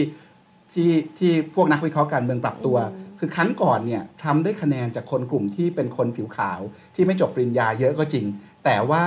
[0.72, 2.76] ที่ที่พวกนักวิเคราะห์การเมืองปรับตัว
[3.18, 6.60] คือครั้งก่อนเนี่ยทรัมป์ได้คะแนนจากคนกลุ่มที่เป็นคนผิวขาว
[6.94, 8.24] ที่ไม่จบปริญญาเยอะก็จริง
[8.64, 9.04] แต่ว่า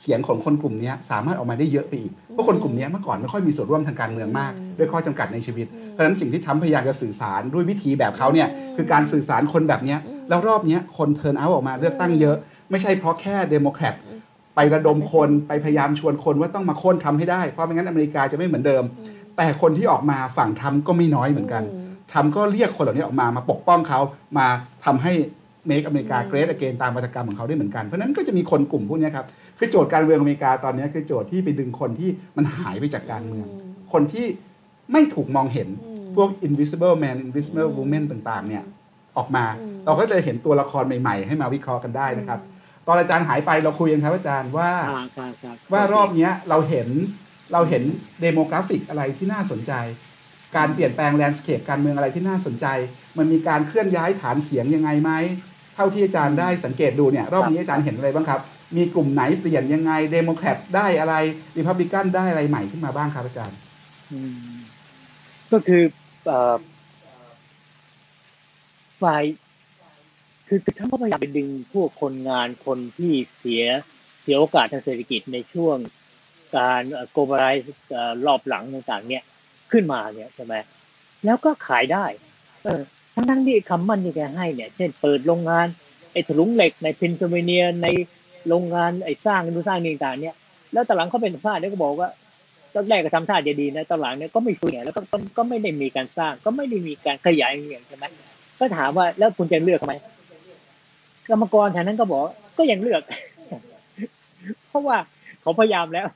[0.00, 9.96] เสียงของคนกลุ่มนี้สามารถออกมาได้เยอะไปอีก เพราะคนกลุ่มนี้เมื่อก่อนไม่ค่อยมีส่วนร่วมทางการเมืองมาก ด้วยข้อจำกัดในชีวิต เพราะฉะนั้นสิ่งที่ทรัมป์พยายามจะสื่อสารด้วยวิธีแบบเขาเนี่ยคือการสื่อสารคนแบบนี้
[10.28, 12.36] แล้วรอบนี้คน turn out ออกมาเลือกตั้งเยอะ
[12.70, 13.94] ไม่ใช่เพราะแค่เดโมแครต
[14.60, 18.84] ไประดมคนไปพยายามชวนคนว่าต้องมาโค่นทำให้ได้ เพราะไม่งั้นอเมริกาจะไม่เหมือนเดิม
[19.36, 21.62] แต่คนที่ออกมาฝั่งทำก็ไม่น้อยเหมือนกัน
[22.12, 24.00] ทำก็เรียกคนเหล่านี้ออกมามาปกป้องเขา
[24.38, 24.46] มา
[24.84, 25.12] ทำให้
[25.66, 29.26] เมกอเมริกาเกรดเกนตามวัฒกรรมของเขาได้เหมือนกัน เพราะนั้นก็จะมีคนกลุ่มพวกนี้ครับ
[29.58, 33.46] คือโจทย์การเมืองอเมริกาตอนนี้คือโจทย์ที่ไปดึงคนที่มันหายไปจากการเมือง
[33.92, 34.26] คนที่
[34.92, 35.68] ไม่ถูกมองเห็น
[36.16, 38.64] พวก invisible man invisible woman ต่างๆเนี่ย
[39.16, 39.44] ออกมา
[39.84, 42.40] เราก็จะเห็นตัวละครใหม่ๆ ให้มาวิเคราะห์กันได้นะครับ
[42.88, 44.70] ตอนอาจารย์หายไปเราคุยกันครับอาจารย์ว่า
[45.72, 46.88] ว่ารอบนี้เราเห็น
[47.52, 47.82] เราเห็น
[48.20, 49.72] demographic อะไรที่น่าสนใจ
[50.56, 52.66] การเปลี่ยนแปลง landscape การเมืองอะไรที่น่าสนใจ
[53.18, 55.10] มันมีการเคลื่อนย้ายฐานเสียงยังไงไหม
[55.74, 58.40] เท่าที่อาจารย์ได้สังเกตดูเนี่ยรอบนี้อาจารย์เห็นอะไรบ้างครับ
[58.76, 61.14] มีกลุ่มไหนเปลี่ยนยังไงเดโมแครตได้อะไร
[61.56, 63.58] ริพับลิกันได้อะไรใหม่ขึ้นมาบ้างครับอาจารย์
[65.52, 65.82] ก็คือ
[69.02, 69.24] ฝ่าย
[70.48, 73.64] คือทั้งก็พยายามไปดึงพวกคนงานคนที่เสีย
[74.22, 75.76] เสียโอกาสทางเศรษฐกิจในช่วง
[76.56, 77.66] การ globalize
[78.26, 79.22] รอบหลังต่างๆ เนี่ย
[79.72, 80.54] ขึ้นมาเนี่ยใช่ไหม
[81.24, 82.04] แล้วก็ขายได้
[82.62, 82.80] เออ
[83.14, 85.66] ทั้งทั้งที่คำมั่นที่แกให้เนี่ย เช่นเปิดโรงงาน
[86.12, 87.86] ไอ้ถลุงเหล็กในเพนซิลเวเนียใน
[88.48, 90.36] โรงงานไอ้สร้างนู่นสร้างนี่ต่างเนี่ย
[90.72, 92.08] แล้วตอนหลังเขาเป็นผ้าเนี่ยก็บอกว่า
[92.74, 95.00] ตอนแรกก็ทำท่าจะดีนะตอนหลังเนี่ยก็ไม่ฟื้นแล้วก็
[95.36, 98.04] ก็ไม่ได้มีการสร้าง ก็ไม่ได้มีการขยายอย่างใช่ไหม
[98.58, 99.94] ก็ถามว่าแล้วคุณจะเลือกทำไม
[101.30, 102.22] กรรมกรแถวนั้นก็บอก
[102.58, 103.02] ก็ยังเลือก
[104.68, 104.96] เพราะว่า
[105.42, 106.06] เขาพยายามแล้ว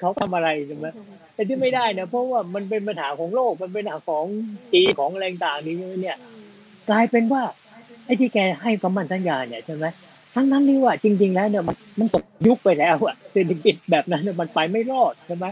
[0.00, 0.86] เขาทำอะไรใช่ไหม
[1.34, 4.24] แต่ที่ไม่ได้นะเพราะว่ามันเป็นปัญหาของโลกมันเป็นปัญหาของ
[4.72, 6.18] จีของอะไรต่างๆนี้เนี่ย
[6.90, 7.42] กลายเป็นว่า
[8.04, 9.84] ไอ้ที่แกให้คำมั่นสัญญาเนี่ยใช่ไหม
[10.34, 15.46] ทั้งนั้นที่ว่าจริง ๆ แล้วเนี่ยมันมันตกยุคไปแล้วอะเศรษฐกิจแบบนั้นมันไปไม่รอดใช่ไหม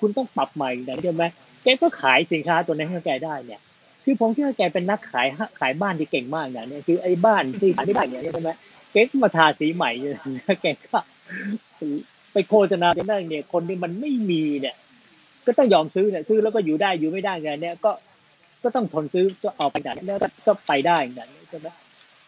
[0.00, 1.22] คุณต้องปรับใหม่นะใช่ไหม
[1.62, 3.60] แกก็ขายสินค้าตัวนั้นให้แกได้เนี่ย
[4.08, 5.26] คือผมคิดว่าแกเป็นนักขาย
[5.60, 8.50] ขายบ้านที่เก่งมากเนี่ยคือไอ้บ้านที่ขายไม่ได้เนี่ยใช่ไหม
[8.92, 10.16] แกก็มาทาสีใหม่เลย
[10.62, 10.98] แกก็
[12.32, 14.74] ไปโฆษณาเป็นนั่นเนี่ย คนที่มันไม่มีเนี่ย
[15.46, 17.90] ก็ต้องยอมซื้อเนี่ยซื้อแล้วก็อยู่ได้อยู่ไม่ได้ไงเนี่ยก็
[18.62, 21.68] ก็ต้องทนซื้อก็เอาไปไหนแล้วก็ไปได้อย่างนั้ใช่ไหม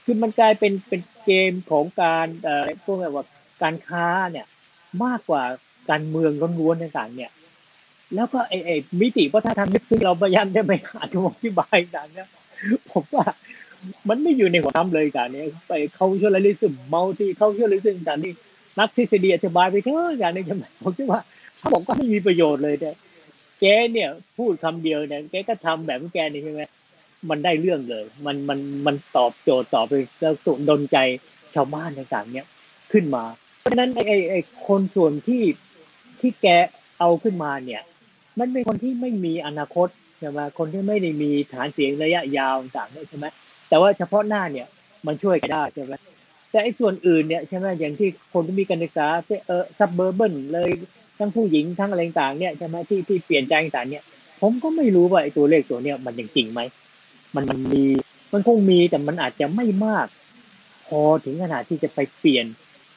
[0.04, 3.24] คือมันกลายเป็นเป็นเกมของการเอ่อพวกแบบว่า
[3.62, 4.46] การค้าเนี่ย
[5.04, 5.42] มากกว่า
[5.90, 7.30] การเมืองล้วนๆต่างๆเนี่ย
[8.14, 12.28] แล้วก็ไอ้ไอ้มิติวัฒนธรรมซึ่งเราพยายามจะไปหาทุกที่บายต่างเนี่ย
[12.92, 13.26] ผมว่า
[14.08, 18.32] มันไม่อยู่ในหัวทำเลยการนี้ไปเขาเชื่อลิซึมเมาที่เขาเชื่อลิซึมต่างนี่
[18.78, 21.20] นักทฤษฎีอธิบายไปเถอะอย่างนี้ใช่ไหมผมคิดว่า
[21.58, 22.94] เขาบอกว่าไม่มีประโยชน์เลยเนี่ย
[23.60, 26.62] แกเนี่ยพูดคำเดียวเนี่ยแกก็ทำแบบแกนี่ใช่ไหม
[27.30, 30.98] มันได้เรื่องเลย มันมันมันตอบโจทย์ตอบไปแล้วสุดนใจ
[31.54, 32.46] ชาวบ้านต่างๆ เนี่ย
[32.92, 33.24] ขึ้นมา
[33.60, 35.42] เพราะฉะนั้นไอ้ไอ้คนส่วนที่
[36.20, 36.46] ที่แก
[36.98, 37.82] เอาขึ้นมาเนี่ย
[38.38, 39.88] มันเป็นคนที่ไม่มีอนาคต
[40.18, 43.26] ใช่ไหมคนที่ไม่ได้มีฐานเสียงระยะยาวต่างๆใช่ไหม
[43.68, 44.66] แต่ว่าเฉพาะหน้าเนี่ย
[45.06, 45.94] มันช่วยกันได้ใช่ไหม
[46.50, 49.08] แต่ไอ้ส่วนอื่นเนี่ยใช่ไหมอย่างที่คนที่มีการศึกษา
[49.46, 50.70] เออซับเบอร์เบิลเลย
[51.18, 54.04] ทั้งผู้หญิงทั้งอะไรต่างเนี่ยใช่ไหมที่ที่เปลี่ยนใจต่างเนี่ย
[54.40, 56.60] ผมก็ไม่รู้ว่าไอ้ตัวเลขตัวเนี้ยมันจริงไหม
[57.34, 57.84] มันมันมี
[58.32, 60.06] มันคงมีแต่มันอาจจะไม่มาก
[60.86, 62.46] พอถึงขนาดที่จะไปเปลี่ยน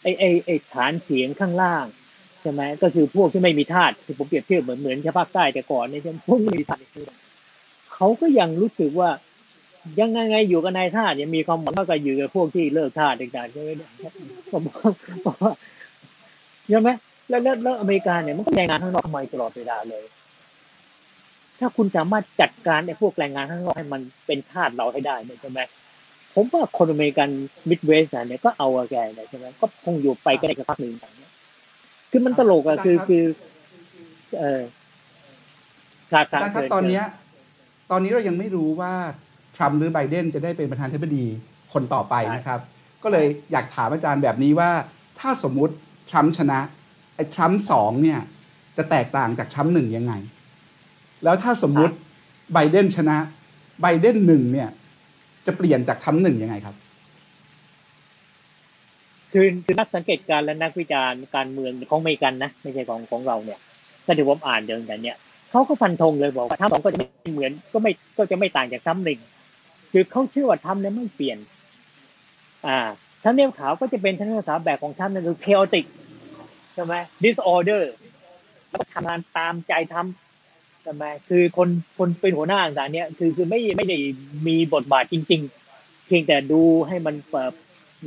[0.02, 1.86] ไอ้ไอ้ไอ้ฐานเสียงข้างล่าง
[2.42, 6.86] ใช่ไหมก็คือพวกที่ไม่มีธาตุที่ผมเปรียบเทียบเหมือนเหมือนชาวภาคใต้แต่ก่อนเนี่ยพวกไม่มีธาตุ
[7.94, 9.10] เขาก็ยังรู้สึกว่า
[10.00, 13.70] ยังไงไงอยู่กับนายธาตุยังมีความหวังมากกว่าอยู่กับพวกที่เลิกธาตุต่างๆใช่ไหม
[14.52, 14.62] ผม
[15.26, 15.54] บอกว่า
[16.70, 16.90] ใช่ไหม
[17.30, 20.04] แล้วแล้วอเมริกาเนี่ยมันก็แรงงานข้างนอกทำไมตลอดเวลาเลย
[21.60, 25.60] ถ้าคุณสามารถจัดการไอ้พวกแรงงานข้างนอกให้มันเป็นทาสเราให้ได้เนี่ยใช่ไหม
[26.36, 27.30] ผมว่าคนอเมริกัน
[27.70, 31.31] มิดเวสต์เนี่ยก็เอาแกเนี่ยใช่ไหมก็คงอยู่ไปก็ได้สักพักหนึ่งอย่างเงี้ย
[32.12, 33.24] คือมันตลกอะคือคือ
[34.40, 34.62] เออ
[36.12, 37.04] ครับครับตอนเนี้ย
[37.92, 38.94] ตอนนี้เรายังไม่รู้ว่า
[39.56, 41.26] ทรัมป์หรือไบเดนจะได้เป็นประธานาธิบดี
[41.74, 42.60] คนต่อไปนะครับ
[43.04, 44.72] ก็เลยอยากถามอาจารย์แบบนี้ว่า
[45.20, 45.74] ถ้าสมมุติ
[46.10, 46.60] ทรัมป์ชนะ
[47.16, 48.20] ไอ้ทรัมป์สองเนี่ย
[48.78, 50.14] จะแตกต่างจากทรัมป์หนึ่งยังไง
[51.24, 51.96] แล้วถ้าสมมุติ
[52.54, 53.18] ไบเดนชนะ
[53.82, 54.70] ไบเดนหนึ่งเนี่ย
[55.46, 56.76] จะเปลี่ยนจากทรัมป์หนึ่งยังไงครับ
[59.32, 63.60] คือคือนักสังเกตการและนักวิจารณ์การเมืองของอเมริกันนะ ไม่ใช่ของของเราเนี่ย
[64.06, 65.18] ก็ถือผมอ่านเดินกันเนี่ย
[65.52, 69.20] เขาก็ฟันธงเลยบอกว่าทั้งสองก็จะไม่เหมือนก็ไม่ก็จะไม่ต่างจากทั้งหนึ่ง
[69.92, 71.38] คือเขาเชื่อว่าทำเนี่ยไม่เปลี่ยน
[72.68, 72.78] อ่า
[73.24, 75.86] ทั้งเนียขาวก็จะเป็นทั้งเนียขาวแบบของท่านนั่นคือ chaotic
[76.74, 76.94] ใช่ไหม
[77.24, 77.84] disorder
[78.70, 83.98] แล้วทำงานตามใจทำใช่ไหมคือคนคนเป็นหัวหน้าต่างๆเนี่ยคือคือไม่ไม่ได้
[84.48, 85.42] มีบทบาทจริง
[85.74, 87.54] ๆ เพียงแต่ดูให้มันแบบ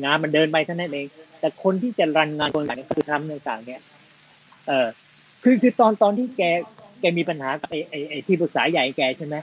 [0.02, 1.06] งานมันเดินไปเท่านั้นเอง
[1.40, 3.82] แต่คนที่จะรันงานคนต่างๆคือทำต่างๆเนี่ย
[4.68, 4.86] เออ
[5.42, 6.42] คือคือตอนตอนที่แก
[7.00, 9.36] แกมีปัญหาไอ้ไอ้ไอ้ที่ปรึกษาใหญ่แกใช่ไหม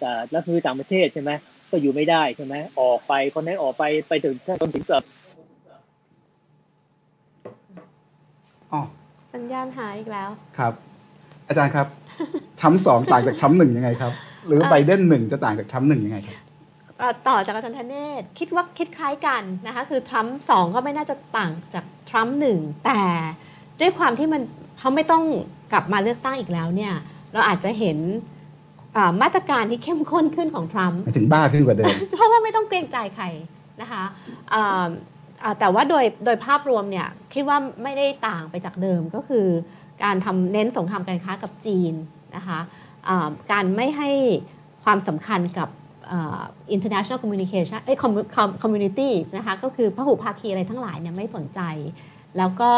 [0.00, 1.30] แต่แล้วคือต่างประเทศใช่ไหม
[1.70, 5.02] ก็อยู่ไม่ได้ใช่ไหมออกไปคนนั้นออกไปไปถึงจนถึงเกือบ
[9.34, 10.72] สัญญาณหายอีกแล้ว ครับ
[11.48, 11.86] อาจารย์ครับ
[12.60, 14.12] ชั้มสองต่างจากชั้มหนึ่งยังไงครับ
[14.46, 16.36] หรือไบเดนหนึ่งจะต่างจากชั้มหนึ่งยังไงครับ
[17.28, 23.00] ต่อจากอาจารย์ธเนศคิดว่าคิดคล้ายกันนะคะคือทรัมป์สองก็ไม่น่าจะต่างจากทรัมป์หนึ่งแต่
[23.80, 24.42] ด้วยความที่มัน
[24.78, 25.24] เขาไม่ต้อง
[25.72, 26.94] กลับมาเลือกตั้งอีกแล้วเนี่ย
[27.32, 27.98] เราอาจจะเห็น
[29.22, 33.26] มาตรการที่เข้มข้นขึ้นของทรัมป์ถึงบ้าขึ้นกว่าเดิมเพราะว่าไม่ต้องเกรงใจใคร
[33.80, 34.04] นะคะ
[35.58, 39.46] แต่ว่าโดยโดยภาพรวมเนี่ยคิดว่าไม่ได้ต่างไปจากเดิมก็คือ
[40.04, 41.94] การทำเน้นสงครามการค้ากับจีน
[42.36, 42.58] นะคะ
[43.52, 44.10] การไม่ให้
[44.84, 45.68] ความสำคัญกับ
[46.74, 47.94] international communication เอ้
[48.62, 51.60] communities นะคะก็คือพหุภาคีอะไรทั้งหลายเนี่ยไม่สนใจ
[52.38, 52.72] แล้วก็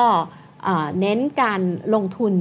[1.00, 1.60] เน้นการ
[1.94, 2.34] ลงทุน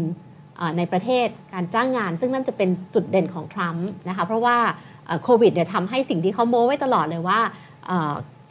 [0.78, 4.58] ในประเทศการจ้างงาน ซึ่งนั่นจะเป็นจุดเด่นของทรัมป์นะคะเพราะว่า
[5.24, 7.40] โควิดเนี่ยทำให้สิ่งที่เขาโม้ไว้ตลอดเลยว่า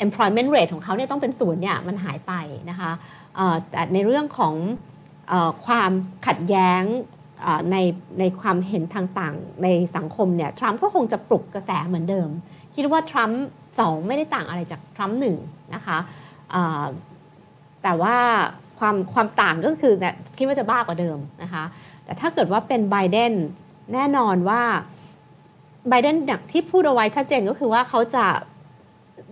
[0.04, 2.32] employment rate ของเขาเนี่ยต้องเป็นศูนย์เนี่ยมันหายไป
[2.70, 2.90] นะคะ
[3.70, 4.54] แต่ในเรื่องของ
[5.66, 5.90] ความ
[6.26, 6.82] ขัดแย้ง
[7.70, 7.76] ใน
[8.18, 12.28] ในความเห็นทางต่างในสังคมเนี่ยทรัมป์ก็คงจะปลุกกระแสเหมือนเดิม
[12.76, 13.42] คิดว่าทรัมป์
[13.80, 15.36] สองไม่ได้ต่างอะไรจากทรัมป์หนึ่ง
[15.74, 15.98] นะคะ
[17.82, 18.16] แต่ว่า
[18.78, 19.94] ความความต่างก็คือ
[20.38, 21.64] คิดว่าจะบ้ากว่าเดิมนะคะ
[22.04, 23.32] แต่ถ้าเกิดว่าเป็นไบเดน
[23.94, 24.62] แน่นอนว่า
[25.88, 26.16] ไบเดน
[26.52, 28.24] ที่พูดเอาไว้ชัดเจนก็คือว่าเขาจะ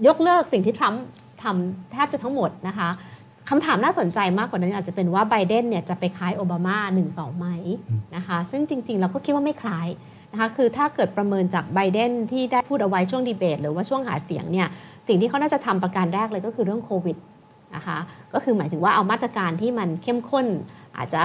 [0.07, 1.03] ยกเลิกสิ่งที่ทรัมป์
[1.43, 2.89] ทำแทบจะทั้งหมดนะคะ
[3.51, 7.47] คำถามน่าสนใจมากกว่านั้นอาจจะเป็นว่าไบเดนเนี่ยจะไปคล้ายโอบามา1 2ไหม
[8.17, 9.89] นะคะซึ่งจริง ๆ เราก็คิดว่าไม่คล้าย
[10.33, 14.69] นะคะคือถ้าเกิดประเมินจากไบเดนที่ได้พูดเอาไว้ช่วงดีเบต หรือว่าช่วงหาเสียงเนี่ย
[15.09, 17.17] สิ่งที่เขาน่าจะทำประการแรกเลยก็คือเรื่องโควิด
[17.75, 17.99] นะคะ
[18.35, 20.47] ก็คือหมายถึงว่าเอามาตรการที่มันเข้มข้น
[20.97, 21.21] อาจจะ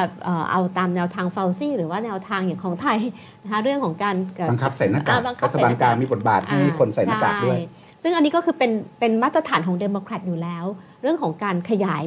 [0.51, 2.99] เอาตามแนวทางเฟลซี่หรือว่าแนวทางอย่างของไทย
[3.43, 4.15] นะคะเรื่องของการ
[4.51, 7.59] บังคับใส่หน้ากากรัฐบาลกลางมีบทบาทให้คนใส่หน้ากากด้วย
[8.01, 10.65] ซึ่งอันนี้ก็คือเป็นเป็นมาตรฐานของเดโมแครตอยู่แล้ว
[11.01, 12.03] เรื่องของการขยาย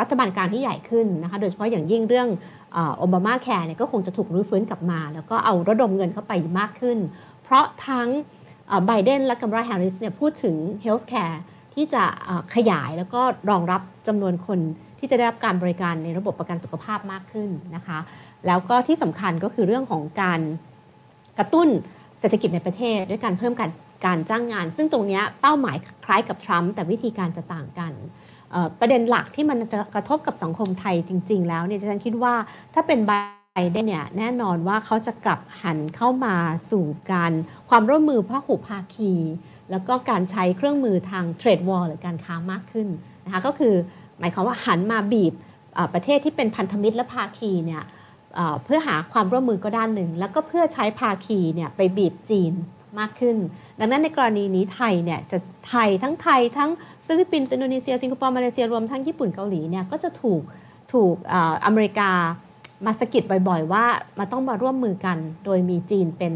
[0.00, 2.28] รัฐบาลกลางที่ใหญ่ขึ้นนะคะโดยเฉพาะอย่างยิ่งเรื่อง
[2.98, 6.98] โอบามาแคร์เนี่ยก็คงจะถูกรื้อฟื้นกลับมา แล้วก็เอาระดมเงินเข้าไปมากขึ้น
[7.44, 8.08] เพราะทั้ง
[8.86, 11.42] ไบเดนและคามาลาแฮร์ริสเนี่ยพูดถึง healthcare
[11.74, 12.04] ที่จะ
[12.54, 13.20] ขยายแล้วก็
[13.50, 14.58] รองรับจำนวนคน
[14.98, 17.98] ที่จะได้รับการบริการในระบบประกันสุขภาพมากขึ้นนะคะ
[18.46, 20.40] แล้วก็ที่สำคัญก็คือเรื่องของการ
[21.38, 21.68] กระตุ้น
[22.20, 23.70] เศรษฐกิจในประเทศด้วยการเพิ่มการ
[24.04, 27.92] การจ้างงาน ซึ่งตรงนี้เป้าหมายคล้ายกับทรัมป์แต่วิธีการจะต่างกัน
[28.80, 32.34] ประเด็นหลักที่มันจะกระทบกับสังคมไทยจริง ๆ แล้วเนี่ยฉันคิดว่า
[32.74, 33.12] ถ้าเป็นไบ
[33.72, 36.34] เดนเนี่ยแน่นอนว่าเขาจะกลับหันเข้ามา
[36.70, 37.32] สู่การ
[37.68, 39.12] ความร่วมมือพหุภาคี
[39.70, 42.88] แล้วก็การใช้เครื่องมือทางเทรดวอลหรือการค้ามากขึ้น
[43.24, 43.74] นะคะก็คือ
[44.18, 45.32] หมายความว่าหันมาบีบ
[45.94, 47.82] ประเทศที่เป็นพันธมิตรและภาคีเนี่ย
[48.64, 52.52] เพื่อหาความร่วมมือก็ด้านหนึ่ง แล้วก็เพื่อใช้ภาคีเนี่ยไปบีบจีน
[52.98, 53.36] มากขึ้น
[53.80, 55.38] ดังนั้นในกรณีนี้ไทยเนี่ยจะ
[55.68, 56.70] ไทยทั้งไทยทั้ง
[57.06, 60.42] ฟิลิปปินส์อินโดนีเซีย สิงคโปร์มาเลเซียรวมทั้งญี่ปุ่นเกาหลีเนี่ยก็จะถูก
[60.92, 61.14] ถูก
[61.64, 62.10] อเมริกา
[62.86, 63.84] มาสะกิดบ่อยๆ ว่า
[64.18, 66.34] มาต้องมาร่วมมือกัน โดยมีจีนเป็น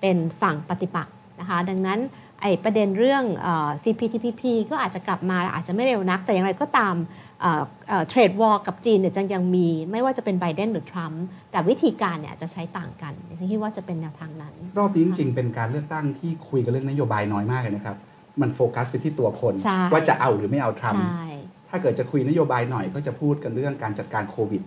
[0.00, 2.00] เป็นฝั่งปฏิปักษ์นะคะ ดังนั้น
[2.42, 3.24] ไอ้ประเด็นเรื่อง
[3.82, 6.94] CPTPP ก็อาจจะกลับมาอาจจะไม่เร็วนัก แต่อย่างไรก็ตาม
[8.08, 17.96] trade war กับจีนเนี่ยจะยังมี ไม่ว่าจะเป็นไบเดนหรือทรัมป์แต่วิธีการเนี่ยจะใช้ต่างกันฉันคิดว่าจะเป็นแนวทางนั้น รอบนี้จริงๆ เป็นการเลือกตั้งที่คุยกันเรื่องนโยบายน้อยมากเลยนะครับ
[18.40, 19.54] มันโฟกัสไปที่ตัวคน
[19.92, 21.04] ว่าจะเอาหรือไม่เอาทรัมป์
[21.70, 24.62] ถ้าเกิดจะคุยนโยบายหน่อยก็จะพูดกันเรื่องการจัดการโควิด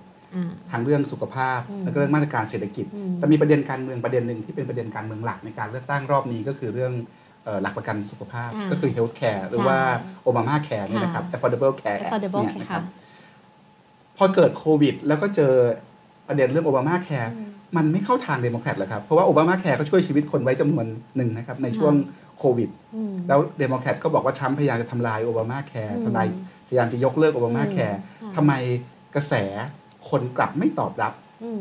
[0.72, 2.86] ทางเรื่องสุขภาพแล้วก็เรื่องมาตรการเศรษฐกิจ
[3.18, 6.94] แต่มีประเด็นการเมืองประเด็นหนึ่งที่เป็นประเด็นการเมืองหลักในการเลือกตั้งรอบนี้ก็คือเรื่อง
[7.62, 9.78] หลักประกันสุขภาพก็คือ health care หรือว่า
[10.24, 12.12] โอบามาแคร์นี่นะครับ affordable care เนี่ย
[12.62, 12.84] นะครับ
[14.18, 15.54] พอเกิดโควิด แล้วก็เจอ
[16.28, 17.32] ประเด็นเรื่องโอบามาแคร์
[17.78, 20.86] มันไม่เข้าทางเดโมแครตหรอครับ เพราะว่าโอบามาแคร์ก็ช่วยชีวิตคนไว้จำนวน
[21.16, 21.94] หนึ่งนะครับ ในช่วง
[22.38, 22.70] โควิด
[23.28, 26.28] แล้วเดโมแครตก็บอกว่าทรัมป์พยายามจะทำลายโอบามาแคร์ทำลาย
[26.68, 28.00] พยายามจะยกเลิกโอบามาแคร์
[28.36, 28.54] ทำไม
[29.16, 29.34] กระแส
[30.10, 31.14] คนกลับไม่ตอบรับ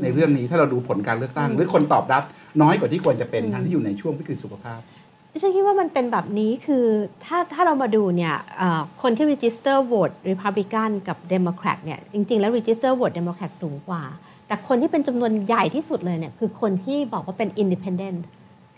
[0.03, 2.23] ในเรื่องนี้ถ้าเราดูผลการเลือกตั้ง หรือคนตอบรับ
[2.63, 4.81] น้อยกว่าที่ควรจะเป็นทั้งที่อยู่ในช่วงวิกฤตสุขภาพ
[5.43, 6.85] ฉันคิดว่ามันเป็นแบบนี้คือ
[7.25, 8.35] ถ้าถ้าเรามาดูเนี่ย
[9.03, 14.03] คนที่ register vote Republican กับ Democrat เนี่ยจริง ๆ แล้ว register vote Democrat สูงกว่า
[14.47, 18.21] แต่คนที่เป็นจำนวนใหญ่ที่สุดเลยเนี่ยคือคนที่บอกว่าเป็น independent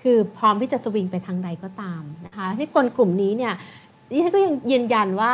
[0.03, 3.55] คือพร้อมที่จะสวิงไปทางใดก็ตามนะคะที่คนกลุ่มนี้เนี่ย
[4.11, 5.33] ดิฉันก็ยังยืนยันว่า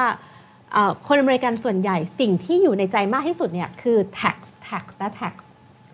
[1.07, 4.37] คนอเมริกันส่วนใหญ่สิ่งที่อยู่ในใจมากที่สุดเนี่ยคือ tax
[4.69, 5.35] tax และ tax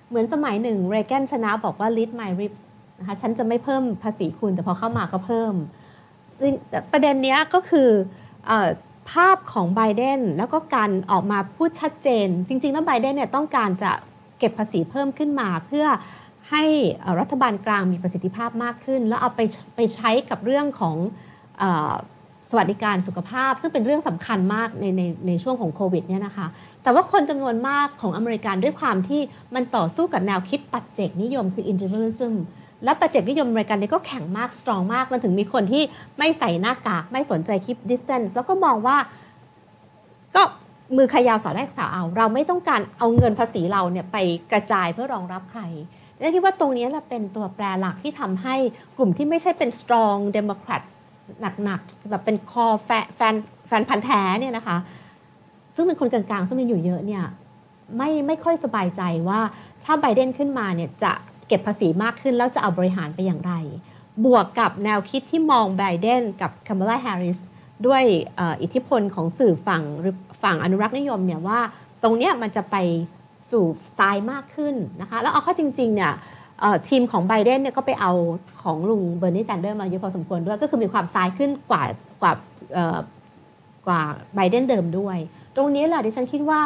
[0.09, 2.63] เหมือนสมัยหนึ่งเรแกนชนะบอกว่า lead my ribs
[2.99, 5.53] นะคะฉันจะไม่เพิ่มภาษีคุณ แต่พอเข้ามาก็เพิ่ม
[6.93, 7.89] ประเด็นนี้ก็คือ
[9.13, 13.93] ภาพของไบเดนแล้วก็การออกมาพูดชัดเจน จริง ๆ แล้วไบเดนเนี่ยต้องการจะ
[14.39, 15.87] เก็บภาษีเพิ่มขึ้นมาเพื่อ
[16.51, 16.65] ให้
[17.21, 19.41] รัฐบาลกลางมีประสิทธิภาพมากขึ้น แล้วเอาไป
[19.77, 20.97] ไปใช้กับเรื่องของ
[22.51, 26.47] สวัสดิการสุขภาพ ซึ่งเป็นเรื่องสำคัญมากในในในช่วงของโควิดเนี่ยนะคะ
[26.83, 29.21] แต่ว่าคนจำนวนมากของอเมริกันด้วยความที่
[29.55, 32.35] มันต่อสู้กับแนวคิดปัจเจกนิยมคือ individualism
[32.85, 35.83] และปัจเจกนิยมอเมริกันนี่ก็แข็งมากสตรองมาก มันถึงมีคนที่
[36.19, 38.97] ไม่ใส่หน้ากาก ไม่สนใจคลิป distance แล้วก็มองว่า
[40.37, 40.43] ก็
[40.97, 44.17] มือขยาวสอดแรกสาวเอา เราไม่ต้องการเอาเงินภาษีเราเนี่ยไป
[44.53, 45.63] กระจายเพื่อรองรับใคร
[46.19, 48.57] และคิดว่าตรงนี้แหละเป็นตัวแปรหลักที่ทำให้
[48.97, 50.83] กลุ่มที่ไม่ใช่เป็น strong democrat
[51.65, 53.35] หนักๆแบบเป็นคอแฟนแฟน
[53.69, 54.77] แฟนพันธ์แท้เนี่ยนะคะ
[55.77, 57.25] ซึ่งเป็นคนกลางๆ ซึ่งมีอยู่เยอะเนี่ย
[57.97, 59.41] ไม่ไม่ค่อยสบายใจว่า
[59.85, 61.13] ถ้าไบเดนขึ้นมาเนี่ยจะ
[61.49, 63.53] เก็บภาษีมากขึ้นแล้วจะเอาบริหารไปอย่างไร
[64.25, 67.39] บวกกับแนวคิดที่มองไบเดนกับคามาลาแฮร์ริส
[67.87, 68.03] ด้วย
[68.63, 71.59] อิทธิพลของสื่อฝั่งหรือฝั่งอนุรักษ์นิยมเนี่ยว่า
[72.03, 72.77] ตรงเนี้ยมันจะไป
[73.51, 73.65] สู่
[73.99, 76.13] ซ้ายมากขึ้นนะคะแล้วเอาเข้าจริงๆเนี่ย
[76.89, 78.13] ทีมของไบเดนเนี่ยก็ไปเอา
[78.63, 81.83] ของลุงเบอร์นีแซนเดอร์มาเยอะพอสมควรด้วย ก็คือมีความซ้ายขึ้นกว่า
[82.23, 82.33] กว่า
[83.87, 84.03] กว่า
[84.35, 85.19] ไบเดนเดิมด้วย
[85.57, 86.63] ตรงนี้แหละดิฉันคิดว่า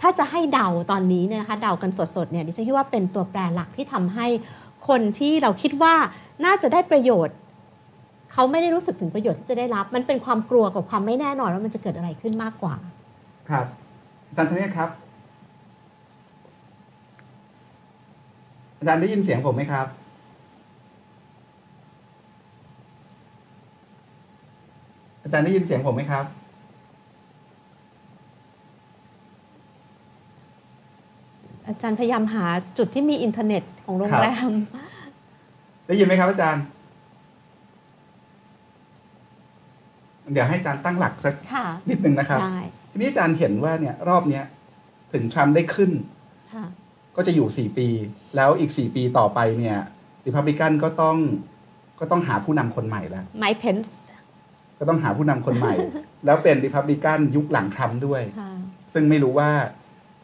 [0.00, 4.26] ถ้าจะให้เดาตอนนี้เนี่ยนะคะเดากันสดๆเนี่ยดิฉันคิดว่าเป็นตัวแปรหลักที่ทำให้
[4.88, 5.94] คนที่เราคิดว่า
[6.44, 7.36] น่าจะได้ประโยชน์
[8.32, 12.74] เขาไม่ได้รู้สึกถึงประโยชน์ที่จะได้รับ มันเป็นความกลัวกับความไม่แน่นอนว่ามันจะเกิดอะไรขึ้นมากกว่า
[13.50, 13.66] ครับ
[14.28, 14.88] อาจารย์ธเนศครับ
[18.78, 19.86] อาจารย์ได้ยินเสียงผมไหมครับ
[25.22, 26.24] อาจารย์ได้ยินเสียงผมไหมครับ
[31.68, 32.46] อาจารย์พยายามหา
[32.78, 34.50] จุดที่มีอินเทอร์เน็ตของโรงแรม
[35.86, 36.62] ได้ยินไหมครับอาจารย์
[40.32, 42.58] เดี๋ยวให้อาจารย์ตั้งหลักสักค่ะนิดนึงนะครับได้
[42.90, 44.44] ทีนี้อาจารย์เห็นว่าเนี่ยรอบเนี้ย
[45.12, 45.90] ถึงทรัมป์ได้ขึ้น
[46.54, 46.64] ค่ะ
[47.16, 47.88] ก็จะอยู่4ปี
[48.36, 49.78] แล้วอีก4ปีต่อไปเนี่ย
[50.26, 51.16] ริพับลิกันก็ต้อง
[52.00, 53.96] ก็ต้องหาผู้นำคนใหม่แล้วไมค์เพนส์
[54.78, 55.74] ก็ต้องหาผู้นำคนใหม่
[56.24, 58.52] แล้วเป็นริพับลิกันยุคหลังทรัมป์ด้วยค่ะ
[58.92, 59.48] ซึ่งไม่รู้ว่า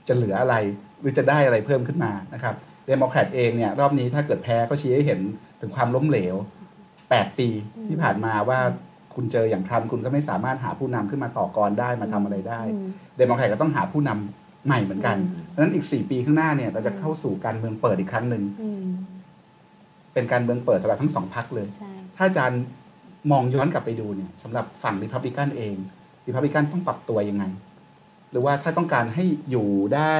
[0.08, 0.56] จะเหลืออะไร
[1.00, 2.54] หรือจะได้อะไรเพิ่มขึ้นมานะครับ
[2.86, 5.20] เดโมแครตเองเนี่ยรอบนี้ถ้าเกิดแพ้ก็ชี้ให้เห็น
[5.60, 6.36] ถึงความล้มเหลว
[6.86, 7.48] 8 ปี
[7.88, 8.60] ที่ผ่านมาว่า
[9.14, 18.86] คุณเจออย่างทรัมป์คุณก็ไม่สามารถหาผู้นำขึ้นมาต่อกรได้มาทำอะไรได้อืมเดโมแครตก็ต้องหาผู้นำใหม่เหมือนกันอืมเพราะฉะนั้นอีก 4 ปีข้างหน้าเนี่ยเราจะเข้าสู่การเมืองเปิดอีกครั้งหนึ่งอืม
[20.14, 22.62] เป็นการเมืองเปิดสำหรับทั้งสองพรรคเลยใช่ถ้าอาจารย์
[23.30, 25.74] มองย้อนกลับไปดูเนี่ยสำหรับฝั่งริพับลิกันเอง
[26.26, 27.44] ริพับลิกันต้องปรับตัวยังไง
[28.30, 30.14] หรือว่าถ้าต้องการให้อยู่ได้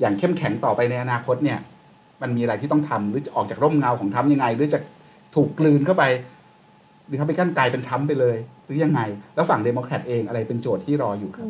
[0.00, 1.58] อย่างเข้มแข็งต่อไปในอนาคตเนี่ย
[2.22, 4.78] มันมีอะไรที่ต้องทำหรือจะออกจากร่มเงาของทรัมป์ยังไง หรือจะ
[5.34, 6.04] ถูกกลืนเข้าไป
[7.08, 9.00] ริพับลิกันกลายเป็นทรัมป์ไปเลย หรือยังไง
[9.34, 11.46] แล้วฝั่งเดโมแครตเองอะไรเป็นโจทย์ที่รออยู่ครับ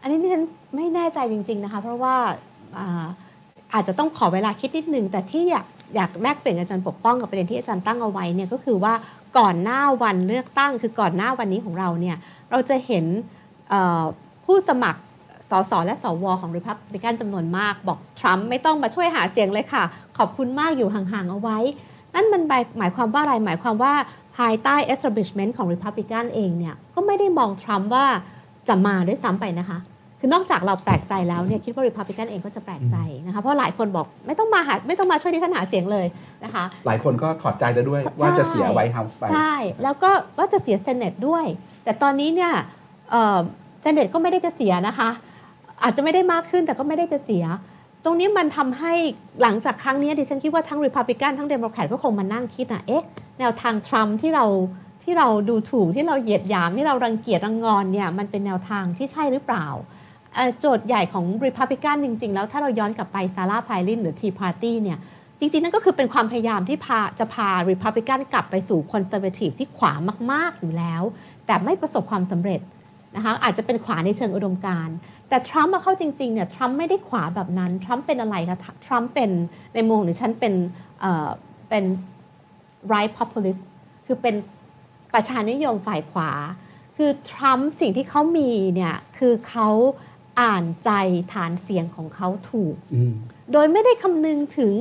[0.00, 0.44] อันนี้ดิฉัน
[0.76, 2.14] ไม่แน่ใจจริง ๆนะคะ เพราะว่า
[2.76, 3.06] อา
[3.74, 8.94] อาจจะต้องขอเวลาคิดนิดนึงแต่ที่อยากอยากแลกเปลี่ยนอาจารย์ปกป้องกับประเด็นที่อาจารย์ตั้งเอาไว้เนี่ยก็คือว่า
[9.38, 12.16] ก่อนหน้าวันเลือกตั้ง คือก่อนหน้าวันนี้ของเราเนี่ย
[12.50, 13.04] เราจะเห็น
[14.44, 15.00] ผู้สมัคร
[15.52, 19.84] สสและสวของริพับลิกันจำนวนมาก บอกทรัมป์ไม่ต้องมาช่วยหาเสียงเลยค่ะ
[20.18, 21.58] ขอบคุณมากอยู่ห่างๆเอาไว้
[22.14, 22.42] นั่นมัน
[22.78, 23.92] หมายความว่าอะไรหมายความว่า
[24.36, 28.04] ภายใต้ establishment ของ Republican เองเนี่ยก็ไม่ได้มองทรัมป์ว่า
[28.68, 29.78] จะมาด้วยซ้ำไปนะคะ
[30.20, 32.96] คือนอกจากเราแปลกใจแล้วเนี่ยคิดว่า Republican เองก็จะแปลกใจ
[33.26, 36.06] นะคะเพราะหลายคนบอกไม่ต้องมาหาไม่ต้องมาช่วยดิฉันหาเสียงเลย
[36.44, 41.44] นะคะ หลายคนก็ถอดใจแล้วด้วย ว่าจะเสีย White House ไปใช่ แล้วก็ว่าจะเสีย Senate ด้วย
[41.84, 42.52] แต่ตอนนี้เนี่ย
[43.82, 45.08] Senate ก็ไม่ได้จะเสียนะคะ
[45.82, 47.44] อาจจะไม่ได้มากขึ้นแต่ก็ไม่ได้จะเสีย
[48.04, 48.92] ตรงนี้มันทำให้
[49.42, 53.04] หลังจากครั้งนี้ดิฉันคิดว่าทั้ง Republican ทั้ง Democrat ก็คงมานั่งคิดนะเอ๊ะ
[53.38, 54.46] แนวทางทรัมป์ที่เรา
[55.04, 59.66] ที่เราดูถูกที่เราเหยียดหยามที่เรารังเกียจรังงอนเนี่ยมันเป็นแนวทางที่ใช่หรือเปล่า
[60.60, 64.98] โจทย์ใหญ่ของ Republican จริง ๆ แล้วถ้าเราย้อนกลับไปซาร่าไพลินหรือ Tea Party เนี่ย
[65.40, 69.92] จริง ๆ นั่นก็คือเป็นความพยายามที่พาจะพา Republican กลับไปสู่ Conservative ที่ขวา
[70.32, 71.02] มาก ๆ อยู่แล้ว
[71.46, 72.60] แต่ไม่ประสบความสำเร็จ
[73.16, 74.88] นะคะอาจจะเป็นขวาในเชิงอุดมการ
[75.32, 79.30] แต่ทรัมป์มาเข้าจริงๆเนี่ยทรัมป์ไม่ได้ขวาแบบนั้นทรัมป์เป็นอะไรคะทรัมป์เป็น
[79.74, 80.54] ในมุมหรือฉันเป็น
[81.00, 81.28] เอ่อ
[81.68, 81.84] เป็น
[82.92, 83.62] right populist
[84.06, 84.34] คือเป็น
[85.14, 86.30] ประชานิยมฝ่ายขวา
[86.96, 89.68] คือทรัมป์สิ่งที่เขามีเนี่ยคือเขา
[90.40, 90.90] อ่านใจ
[91.32, 93.14] ฐานเสียงของเขาถูกอืม
[93.52, 94.72] โดยไม่ได้คำนึงถึง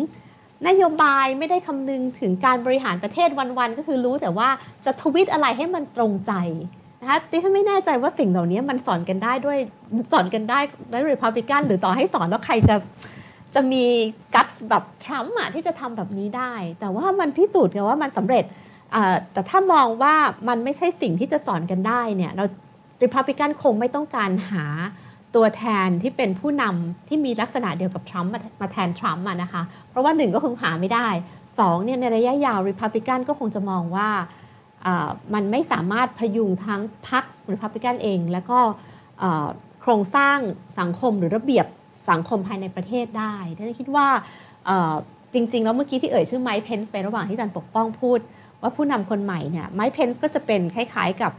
[0.68, 3.30] นโยบายไม่ได้คำนึงถึงการบริหารประเทศ
[3.60, 4.50] วันๆ ก็คือรู้แต่ว่า
[4.86, 6.34] จะทวิตอะไรให้มันตรงใจ
[7.02, 9.58] นะคะดิฉันไม่แน่ใจว่าสิ่งเหล่านี้มันสอนกันได้ด้วย
[10.12, 10.60] สอนกันได้
[10.90, 12.76] ในรีพับลิกันหรือต่อให้สอนแล้วใครจะ
[13.56, 13.86] จะมี
[14.36, 18.44] กัตแบบทรัมป์อะที่จะทำแบบนี้ได้ แต่ว่ามันพิสูจน์กันว่ามันสำเร็จ
[19.34, 20.16] แต่ถ้ามองว่า
[20.48, 22.44] มันไม่ใช่สิ่งที่จะสอนกันได้เนี่ยเรา
[23.04, 24.66] รีพับลิกันคงไม่ต้องการหา
[25.36, 31.08] ตัวแทนที่เป็นผู้นำที่มีลักษณะเดียวกับทรัมป์มาแทนทรัมป์อะนะคะ เพราะว่าหนึ่งก็คงหาไม่ได้
[31.60, 34.10] สองเนี่ยในระยะยาวริพับลิกันก็คงจะมองว่า
[35.34, 38.60] มันไม่สามารถพยุงทั้งพรรคริพับลิกันเอง แล้วก็
[39.82, 40.38] โครงสร้าง
[40.80, 41.66] สังคมหรือระเบียบ
[42.10, 44.08] สังคมภายในประเทศได้ดังนั้นคิดว่า
[45.34, 48.20] จริง ๆ แล้วเมื่อกี้ที่เอ่ยชื่อไมค์เพนส์ไประหว่างที่อาจารย์ปกป้องพูด
[48.62, 51.32] ว่าผู้นำคนใหม่เนี่ยไมค์เพนส์ก็จะเป็นคล้ายๆกับ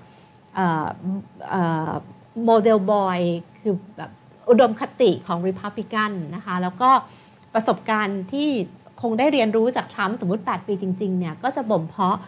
[2.44, 3.18] model boy
[3.60, 4.10] คือแบบ
[4.50, 6.90] อุดมคติของ Republican นะคะแล้วก็
[7.54, 8.48] ประสบการณ์ที่
[9.02, 12.18] คงได้เรียนรู้จากทรัมป์สมมติ 8 ปีจริง ๆ เนี่ย ก็จะบ่มเพาะ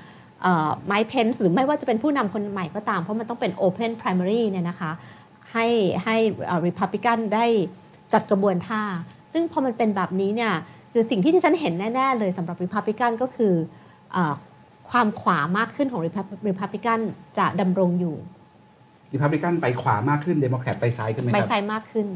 [0.87, 4.91] ไมค์เพนส์หรือไม่ว่าจะเป็นผู้นำคนใหม่ก็ตาม เพราะมันต้องเป็น Open Primary เนี่ยนะคะ
[5.53, 5.67] ให้
[6.05, 6.17] ให้
[6.67, 7.47] Republican ได้
[8.13, 8.83] จัดกระบวนท่า
[9.33, 10.53] ซึ่งพอมันเป็นแบบนี้เนี่ย
[10.93, 13.55] คือสิ่งที่ที่ฉันเห็นแน่ ๆ เลยสำหรับ Republican ก็คือ
[14.13, 14.35] เออ
[14.91, 16.03] ความขวามากขึ้นของ
[16.49, 17.01] Republican
[17.39, 18.17] จะดำรงอยู่
[19.13, 22.07] ริพับลิกันไปขวามากขึ้นเดโมแครตไปซ้ายขึ้นไหมไปครับซ้ายมากขึ้น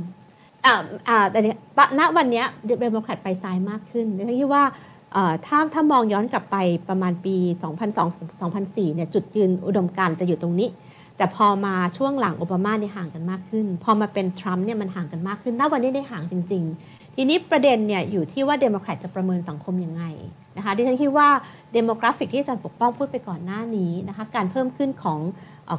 [0.65, 0.75] อ่า
[1.09, 2.47] อ่าแต่เนี้ยปะณวันเนี้ย
[2.83, 4.88] เดโมแครตไปซ้ายมากขึ้นดิฉันคิดว่าเอ่อ
[5.47, 6.57] ถ้าถ้ามองย้อนกลับไป
[6.89, 7.37] ประมาณปี
[8.17, 10.69] 2002-2004 เนี่ยจุดยืนอุดมการจะอยู่ตรงนี้
[11.17, 20.05] แต่พอมาช่วงหลังโอบามาเนี่ยห่างกันมากขึ้น พอมาเป็นทรัมป์เนี่ยมันห่างกันมากขึ้นณวันนี้ได้ห่างจริง ๆ ทีนี้ประเด็นเนี่ยอยู่ที่ว่าเดโมแครตจะประเมินสังคมยังไง
[20.57, 21.29] นะคะดิฉันคิดว่า
[21.73, 25.19] demographic ที่อาจารย์ปกป้องพูดไปก่อนหน้านี้นะคะการเพิ่มขึ้นของ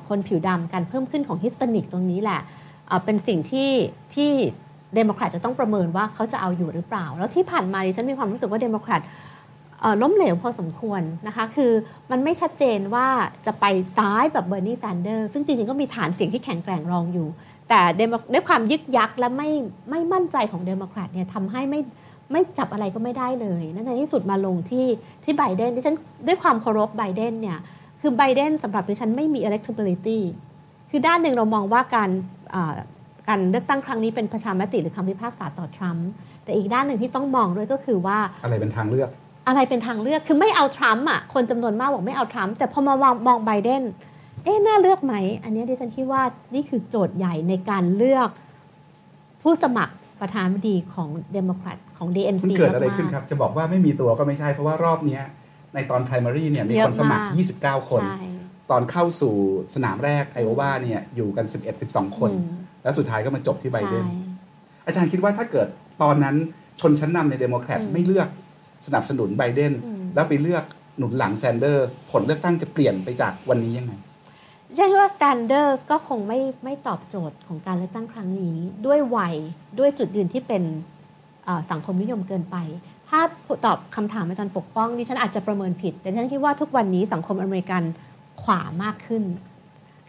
[0.07, 2.39] คนผิวดำการเพิ่มขึ้นของฮิสปานิกตรงนี้แหละ
[2.87, 3.71] เอ่อเป็นสิ่งที่
[4.15, 4.31] ที่
[4.95, 9.01] เดโมแครตจะต้องประเมินว่าเขาจะเอาอยู่หรือเปล่า แล้วที่ผ่านมาดิฉันมีความรู้สึกว่าเดโมแครต
[10.01, 11.71] ล้มเหลวพอสมควรนะคะคือ
[12.11, 13.07] มันไม่ชัดเจนว่า
[13.45, 13.65] จะไป
[13.97, 17.27] ซ้ายแบบเบอร์นีแซนเดอร์ซึ่งจริงๆก็มีฐานเสียงที่แข็งแกร่งรองอยู่
[17.69, 19.49] แต่เดโมด้วยความยึกยักและไม่
[19.89, 21.81] ไม่มั่นใจของเดโมแครตเนี่ยทำให้ไม่
[22.31, 24.87] ไม่จับอะไรก็ไม่ได้เลยนั่นในที่สุดมาลงที่
[25.23, 25.95] ที่ไบเดนดิฉัน
[26.27, 27.57] ด้วยความเคารพไบเดนเนี่ย
[28.01, 30.19] คือไบเดนสำหรับดิฉันไม่มี electability
[30.91, 32.09] คือด้านหนึ่งเรามองว่าการ
[33.29, 36.07] การเลือกตั้งครั้งนี้เป็นประชามติหรือคำพิพากษาต่อทรัมป์
[36.43, 39.09] แต่อีกด้านหนึ่งที่ต้องมองด้วยก็คือว่าอะไรเป็นทางเลือก
[39.47, 43.83] อะไรเป็นทางเลือกคือไม่เอาทรัมป์อะคนจำนวนมากบอกไม่เอาทรัมป์แต่พอมามองมองไบเดน
[44.43, 46.21] เอ๊ะน่าเลือกไหม อันนี้ดิฉันคิดว่า
[46.53, 48.29] นี่คือโจทย์ใหญ่ในการเลือก
[49.41, 55.23] ผู้สมัครประธานาธิบดีของเดโมแครตของ DNC มันเกิดอะไรมากๆขึ้นครับ จะบอกว่าไม่มีตัวก็ไม่ใช่เพราะว่ารอบเนี้ย
[55.73, 58.19] ในตอน primary เนี่ยมีเยอะคนสมัครมาก29 คนใช่
[58.71, 59.33] ตอนเข้าสู่
[59.73, 61.45] สนามแรกไอโอวาเนี่ยอยู่กัน
[61.81, 64.15] 11-12 คนอืม แล้วสุดท้ายก็มาจบที่ไบเดนใช่
[64.85, 65.67] อาจารย์คิดว่าถ้าเกิด
[66.01, 66.35] ตอนนั้น
[66.81, 68.27] ชนชั้นนำในเดโมแครตอืมไม่เลือก
[68.85, 70.63] สนับสนุนไบเดนอืมแล้วไปเลือก
[70.97, 73.93] หนุนหลังแซนเดอร์สผลเลือกตั้งจะเปลี่ยนไปจากวันนี้ยังไง
[74.67, 79.35] ดิฉันคิดว่าแซนเดอร์สก็คงไม่ไม่ตอบโจทย์ของการเลือกตั้งครั้งนี้ ด้วยวัย
[79.79, 80.63] ด้วยจุดยืนที่เป็น
[81.45, 82.57] เอ่อสังคมนิยมเกินไป
[83.09, 83.19] ถ้า
[83.65, 87.83] ตอบคำถามอาจารย์ปกป้องดิฉันอาจจะประเมินผิด แต่ดิฉันคิดว่าทุกวันนี้สังคมอเมริกัน
[88.43, 89.23] ขวามากขึ้น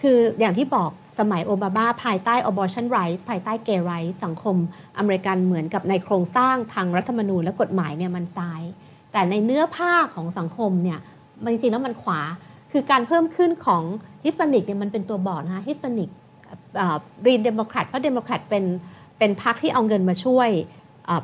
[0.03, 4.57] คืออย่างที่บอกสมัยโอบามาภายใต้ abortion rights ภายใต้ gay rights สังคม
[4.99, 8.63] อเมริกันเหมือนกับในโครงสร้างทางรัฐธรรมนูญและกฎหมายเนี่ยมันซ้าย
[9.13, 10.99] แต่ในเนื้อผ้าของสังคมเนี่ย
[11.45, 12.21] มันจริงๆแล้วมันขวา
[12.73, 13.83] คือการเพิ่มขึ้นของ
[14.25, 16.09] ฮิสปานิกเนี่ยมันเป็นตัวบอกนะคะฮิสปานิก
[17.27, 18.65] lean เดโมแครตเพราะเดโมแครตเป็น
[19.19, 20.49] เป็นพรรคที่เอาเงินมาช่วย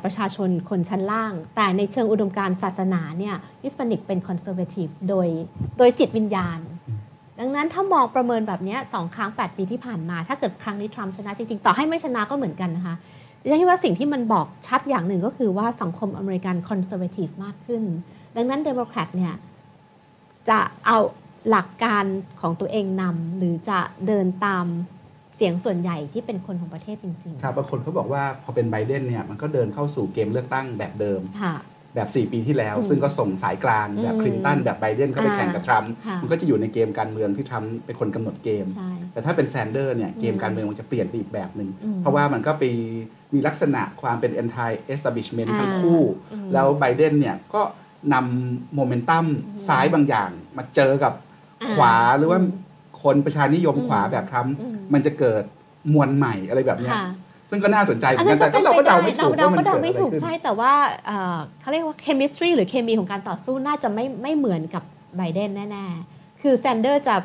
[0.03, 5.27] ประชาชนคนชั้นล่าง แต่ในเชิงอุดมการณ์ศาสนาเนี่ยฮิสปานิกเป็น conservative โดย
[5.77, 6.59] โดยจิตวิญญาณ
[7.39, 12.95] ดังนั้นถ้ามองประเมินแบบเนี้ยสองครั้ง 8 ปีที่ผ่านมา ถ้าเกิดครั้งนี้ทรัมป์ชนะจริงๆ ต่อให้ไม่ชนะก็เหมือนกันนะคะ
[13.41, 17.83] ดิฉันคิดว่าสิ่งที่มันบอกชัดอย่างหนึ่งก็คือว่าสังคมอเมริกัน conservative มากขึ้น
[18.35, 19.33] ดังนั้นเดโมแครตเนี่ย
[20.49, 20.97] จะเอา
[21.49, 22.05] หลักการ
[22.41, 24.65] ของตัวเองนำหรือจะเดินตาม
[25.35, 31.55] เสียงส่วนใหญ่ที่เป็นคนของประเทศจริงครับบางคนเขาบอกว่าพอเป็นไบเดนเนี่ยมันก็เดินเข้าสู่เกมเลือกตั้งแบบเดิมๆค่ะ
[31.97, 42.63] แบบ 4 ปีที่แล้วอืมซึ่งก็ส่งสายกลางแบบอืมคลินตันแบบไบเดนก็ไปอ่าแข่งกับทรัมป์ค่ะมันก็จะอยู่ในเกมการเมืองที่ทรัมป์เป็นคนกำหนดเกมใช่แต่ถ้าเป็นแซนเดอร์เนี่ยเกมอืมการเมืองมันจะเปลี่ยนไปอีกแบบหนึ่งอืมเพราะว่ามันก็ไป
[43.33, 46.01] มีลักษณะความเป็น anti establishment อ่าทั้งคู่
[46.33, 47.61] อืมแล้วไบเดนเนี่ยก็
[48.13, 49.25] นำโมเมนตัม
[49.67, 51.13] ซ้ายบางอย่าง มาเจอกับ
[51.61, 52.51] อ่าขวาหรือว่าอืม
[53.03, 55.43] คนประชานิยมอืมขวาแบบทรัมป์อืมมันจะเกิด
[55.93, 57.07] มวลใหม่อะไรแบบเนี้ยค่ะ
[57.49, 60.73] ซึ่งก็น่าสนใจเหมือัอนนนั้กันนแต่ก็เราก็เดาไม่ถูกเราว่ามันก็เดาเกิดไม่อะไรถูกขึ้นใช่แต่ว่า
[61.05, 64.83] เอ่อเขาเรียกว่า chemistry หรือเคมีของการต่อสู้น่าจะไม่ไม่เหมือนกับ
[65.17, 67.15] ไบเดนแน่ๆ คือแซนเดอร์จะ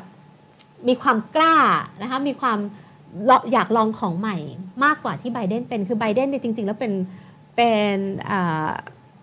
[0.87, 1.55] มีความกล้า
[2.01, 2.59] นะคะมีความ
[3.29, 4.37] ลออยากลองของใหม่
[4.83, 6.93] มากกว่าที่ไบเดนเป็นคือไบเดนเนี่ยจริง ๆ แล้วเป็น
[7.55, 7.97] เป็น
[8.27, 8.69] เอ่อ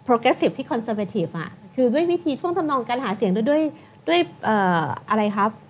[0.06, 3.62] progressive ที่ conservative อะคือด้วยวิธีท่วงทำนองการหาเสียงด้วยด้วย
[4.08, 5.69] ด้วยเอ่ออะไรครับเอ่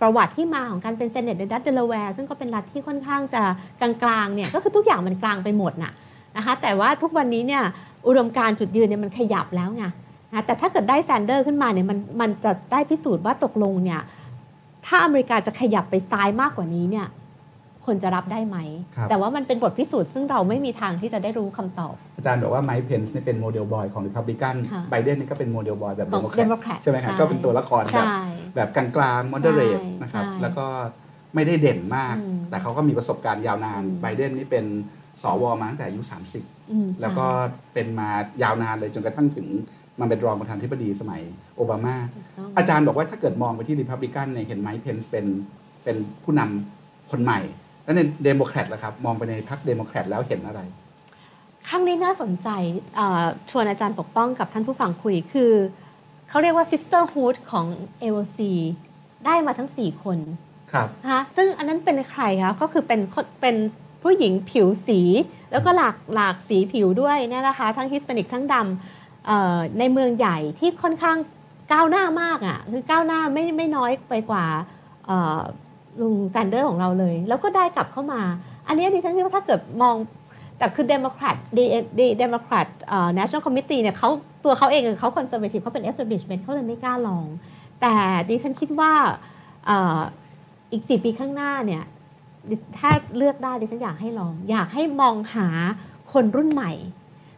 [0.00, 3.42] ประวัติที่มาของการเป็นเซเนตในรัฐเดลาแวร์ซึ่งก็เป็นรัฐที่ค่อนข้างจะ
[3.80, 3.92] กลา
[4.24, 5.92] งๆเนี่ยก็คือทุกอย่างมันกลางไปหมดน่ะ
[6.36, 7.62] นะคะแต่ว่าทุกวันนี้เนี่ย
[8.06, 9.84] อุดมการณ์จุดยืนเนี่ยมันขยับแล้วไง
[10.32, 14.00] นะแต่ถ้าเกิดได้แซนเดอร์ขึ้นมาเนี่ยมันมันจะได้พิสูจน์ว่าตกลงเนี่ย
[14.86, 17.06] ถ้าอเมริกาจะขยับไปซ้ายมากกว่านี้เนี่ย
[17.86, 18.58] คนจะรับได้ไหม
[18.96, 28.22] ครับแต่ว่ามันเป็นบทพิสูจน์ซึ่งเราไม่มีทางที่จะได้รู้คำตอบ อาจารย์บอกว่าไมค์เพนส์เนี่ยเป็น model boy ของริพับลิกันค่ะไบเดนนี่ก็เป็น model boy แบบของเดโมแครตเดโมแครตใช่ไหมครับก็เป็นตัวละครแบบใช่
[28.56, 28.86] แบบกลา
[29.18, 30.66] งๆ moderate ใช่นะครับใช่แล้วก็
[31.34, 34.64] ไม่ได้เด่นมากอืมแต่เขาก็มีประสบการณ์ยาวนานอืมไบเดนนี่เป็น
[35.22, 36.00] สวมาตั้งแต่อายุ
[36.36, 37.26] 30อืมแล้วก็
[37.74, 38.08] เป็นมา
[38.42, 39.46] ยาวนานเลยจนกระทั่งถึง
[40.00, 41.22] มันเป็นรองประธานาธิบดีสมัย
[41.56, 41.96] โอบามา
[42.34, 45.26] ใช่อาจารย์บอกว่าถ้าเกิดมองไปที่ริพับลิกันเนี่ยเห็นไมค์เพนส์เป็น
[45.84, 47.40] เป็นผู้นำคนใหม่
[47.84, 50.60] แล้วในเดโมแครตล่ะครับมองไปในพรรคเดโมแครตแล้วเห็นอะไร
[51.68, 52.48] ครั้งนี้น่าสนใจ
[52.96, 55.52] เอ่อชวนอาจารย์ปกป้องกับท่านผู้ฟังคุยคือ
[56.28, 57.66] เขาเรียกว่า sisterhood ของ
[58.02, 58.38] AOC
[59.26, 60.18] ได้มาทั้ง 4 คน
[60.72, 63.56] ครับนะคะซึ่งอันนั้นเป็นใครคะก็คือเป็นคนเป็น
[64.02, 65.00] ผู้หญิงผิวสี
[65.52, 71.18] แล้วก็หลากหลากสีผิวด้วยเนี่ยนะคะทั้งฮิสแปนิกทั้งดำเอ่อในเมืองใหญ่ที่ค่อนข้าง
[71.72, 74.44] ก้าวหน้ามากอะ่ะคือก้าวหน้าไม่ไม่น้อยไปกว่า
[75.06, 75.40] เอ่อ
[76.00, 78.22] ลุงแซนเดอร์ของเราเลย แล้วก็ได้กลับเข้ามา
[78.68, 79.96] อันนี้ดิฉันคิดว่าถ้าเกิดมอง
[80.58, 81.64] แต่คือเดโมแครตดี
[81.98, 84.10] ดีเดโมแครตเอ่อ national committee เนี่ยเขา
[84.44, 87.26] ตัวเขาเองเขา conservative เขาเป็น establishment เขาเลยไม่กล้าลอง
[87.80, 87.94] แต่
[88.30, 88.92] ดิฉันคิดว่า
[89.66, 90.00] เอ่อ
[90.72, 91.82] อีกสี่ปีข้างหน้าเนี่ย
[92.78, 95.48] ถ้าเลือกได้ดิฉันอยากให้ลอง อยากให้มองหา
[96.12, 96.72] คนรุ่นใหม่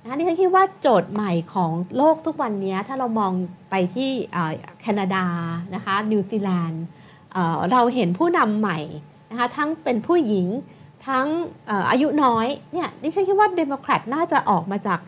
[0.02, 3.32] นะคะดิฉันคิดว่าโจทย์ใหม่ของโลกทุกวันนี้ถ้าเรามอง
[3.70, 4.10] ไปที่
[4.80, 5.24] แคนาดา
[5.74, 6.84] นะคะนิวซีแลนด์
[7.72, 8.78] เราเห็นผู้นำใหม่
[9.30, 10.46] นะคะทั้งเป็นผู้หญิง
[11.06, 11.26] ทั้ง
[11.90, 14.98] อายุน้อยเนี่ยดิฉันคิดว่าเดโมแครตน่าจะออกมาจาก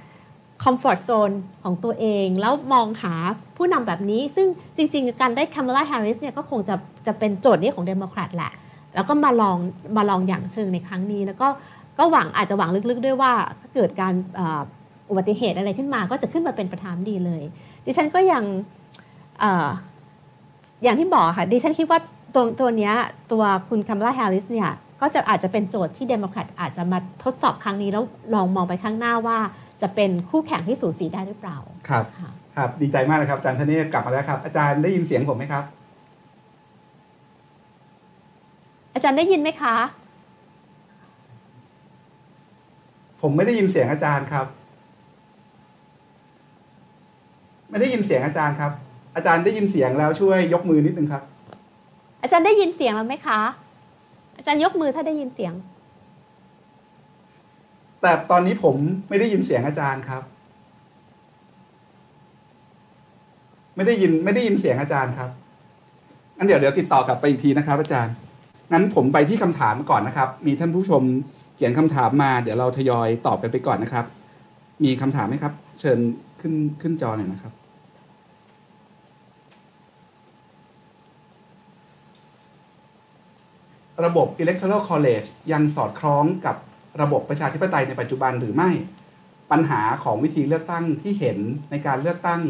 [0.65, 1.31] comfort zone
[1.63, 3.15] ของตัวเอง แล้วมองหา
[3.57, 4.47] ผู้นำแบบนี้ ซึ่ง
[4.77, 6.75] จริง ๆ การได้คามาลาแฮร์ริสเนี่ยก็คงจะ
[7.07, 8.53] จะเป็นโจทย์นี้ของเดโมแครตแหละ
[8.95, 9.57] แล้วก็มาลอง
[9.97, 11.49] มาลองหยั่งเชิงในครั้งนี้ แล้วก็
[11.99, 14.15] ก็หวังอาจจะหวังลึกๆด้วยว่าถ้าเกิดการ
[15.11, 17.43] อุบัติเหตุอะไรขึ้นมาก็จะขึ้นมาเป็นประธานาธิบดีเลย
[17.87, 18.45] ดิฉันก็ยัง
[19.43, 19.45] อ
[20.83, 21.99] อย่างที่บอกค่ะดิฉันคิดว่า
[22.35, 22.93] ตัวตัวนี้
[23.33, 29.39] ตัวคุณคามาลาแฮร์ริสเนี่ยก็จะอาจจะเป็นโจทย์ที่เดโมแครตอาจจะมาทดสอบครั้งนี้แล้วลองมองไปข้างหน้าว่า
[29.83, 32.05] จะเป็นคู่แข่งที่สูสีได้หรือเปล่า ครับ
[32.57, 35.65] ครับ ดีใจมากเลยครับอาจารย์ธเนศกลับมาแล้วครับ อาจารย์ได้ยินเสียงผมไหมครับ
[38.95, 39.75] อาจารย์ได้ยินไหมคะ
[43.21, 44.47] ผมไม่ได้ยินเสียงอาจารย์ครับ
[47.71, 48.73] ไม่ได้ยินเสียงอาจารย์ครับ
[49.17, 51.23] อาจารย์ได้ยินเสียงแล้วช่วยยกมือนิดนึงครับ
[52.23, 53.41] อาจารย์ได้ยินเสียงแล้วไหมคะ
[54.37, 55.53] อาจารย์ยกมือถ้าได้ยินเสียง
[58.03, 58.77] แต่ตอนนี้ผม
[59.09, 60.23] ไม่ได้ยินเสียงอาจารย์ครับ
[63.77, 65.31] ไม่ได้ยินไม่ได้ยินเสียงอาจารย์ครับ
[66.37, 68.15] งั้นเดี๋ยวเดี๋ยวติดต่อกลับไปอีกทีนะครับ อาจารย์
[68.73, 71.03] งั้นผมไปที่คำถามก่อนนะครับ มีท่านผู้ชม
[71.55, 74.05] เขียนคำถามมา เดี๋ยวเราทยอยตอบกันไปก่อนนะครับ
[74.85, 75.99] มีคำถามไหมครับ เชิญ
[76.41, 77.53] ขึ้นขึ้นจอหน่อยนะครับ
[84.05, 86.57] ระบบ Electoral College ยังสอดคล้องกับ
[87.03, 88.71] ระบบประชาธิปไตยในปัจจุบันหรือไม่
[89.51, 91.39] ปัญหาของวิธีเลือกตั้งที่เห็น
[91.71, 92.41] ในการเลือกตั้ง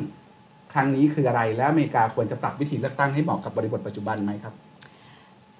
[0.73, 4.55] ครั้งนี้คืออะไร และอเมริกาควรจะปรับวิธีเลือกตั้งให้เหมาะกับบริบทปัจจุบันไหมครับ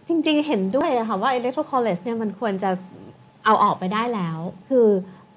[0.09, 2.71] จริงๆเห็นด้วยค่ะว่า Electoral College เนี่ยมันควรจะ
[3.45, 4.39] เอาออกไปได้แล้ว
[4.69, 4.87] คือ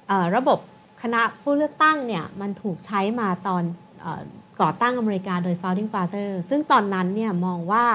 [0.09, 0.59] อระบบ
[1.01, 3.63] คณะผู้เลือกตั้งเนี่ยมันถูกใช้มาตอน
[4.61, 7.85] ก่อตั้งอเมริกาโดย founding father ซึ่งตอนนั้นเนี่ยมองว่า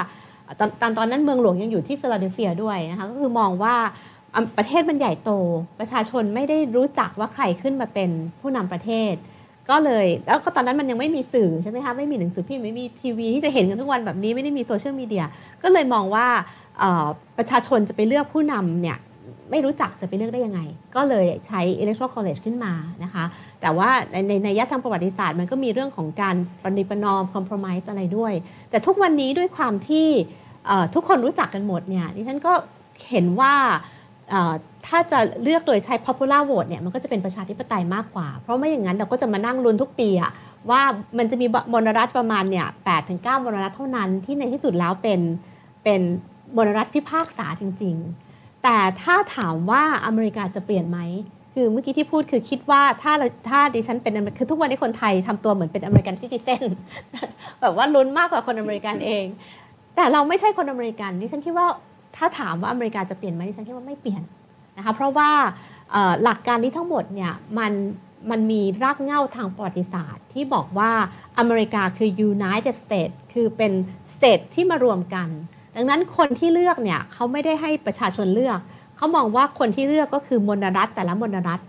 [0.58, 3.74] ตอนตอนตอนนั้นเมืองหลวงยังอยู่ที่ฟิลาเดลเฟียด้วยนะคะก็คือมองว่า
[4.58, 5.30] ประเทศมันใหญ่โต
[5.78, 8.10] ประชาชนไม่ได้รู้จักว่าใครขึ้นมาเป็น
[8.40, 9.14] ผู้นำประเทศ
[9.70, 15.24] ก็เลยแล้วก็ตอนนั้นมันยังไม่มีสื่อใช่ไหมคะไม่มีหนังสือพิมพ์ไม่มีทีวีที่จะเห็นกันทุกวันแบบนี้ไม่ได้มีโซเชียลมีเดีย
[15.62, 16.26] ก็เลยมองว่า
[17.38, 18.98] ประชาชนจะไปเลือกผู้นำเนี่ย
[19.50, 20.60] ไม่รู้จักจะไปเลือกได้ยังไง
[20.94, 22.72] ก็เลยใช้ electoral college ขึ้นมา
[23.04, 23.24] นะคะ
[23.60, 28.32] แต่ว่าในในในยะทางประวัติศาสตร์มันก็มีเรื่องของการปฏิปนอม compromise อะไรด้วย
[28.70, 30.08] แต่ทุกวันนี้ด้วยความที่
[30.94, 32.52] ทุกคนรู้จักกันหมดเนี่ยดิฉันก็
[33.10, 33.54] เห็นว่า
[34.86, 40.30] ถ้าจะเลือกโดยใช้ popular vote เนี่ยมันก็จะเป็นประชาธิปไตยมากกว่า เพราะไม่อย่างนั้นเราก็จะมานั่งลุ้นทุกปีอะ
[40.70, 40.82] ว่า
[41.18, 45.20] มันจะมีมลรัฐประมาณเนี่ยแปดถึงเก้ามลรัฐเท่านั้นที่ในที่สุดแล้วเป็น
[45.84, 46.00] เป็น
[46.56, 48.25] มลรัฐพิพากษาจริง ๆ
[48.68, 50.98] แต่ถ้าถามว่าอเมริกาจะเปลี่ยนไหม
[51.54, 53.12] คือเมื่อกี้ที่พูดคือคิดว่าถ้า
[53.48, 56.62] ถ้าดิฉันเป็นคือทุกวันนี้คนไทยทำตัวเหมือนเป็น American citizen
[57.60, 59.26] แบบว่าลุ้นมากกว่าคนอเมริกันเอง
[59.96, 61.66] แต่เราไม่ใช่คนอเมริกันดิฉันคิดว่า
[62.16, 64.22] ถ้าถามว่าอเมริกาจะเปลี่ยนไหมดิฉันคิดว่าไม่เปลี่ยน
[64.76, 65.30] นะคะเพราะว่า
[66.22, 67.72] หลักการนี้ทั้งหมดเนี่ยมัน
[68.30, 70.90] มันมีรากเหง้าทางประวัติศาสตร์ ที่บอกว่า
[71.38, 73.72] อเมริกาคือ United States คือเป็น
[74.14, 75.28] state ที่มารวมกัน
[75.76, 78.58] ดังนั้นคนที่เลือกเนี่ยเขาไม่ได้ให้ประชาชนเลือก
[78.96, 81.60] เขามองว่าคนที่เลือกก็คือมลรัฐแต่ละมลรัฐ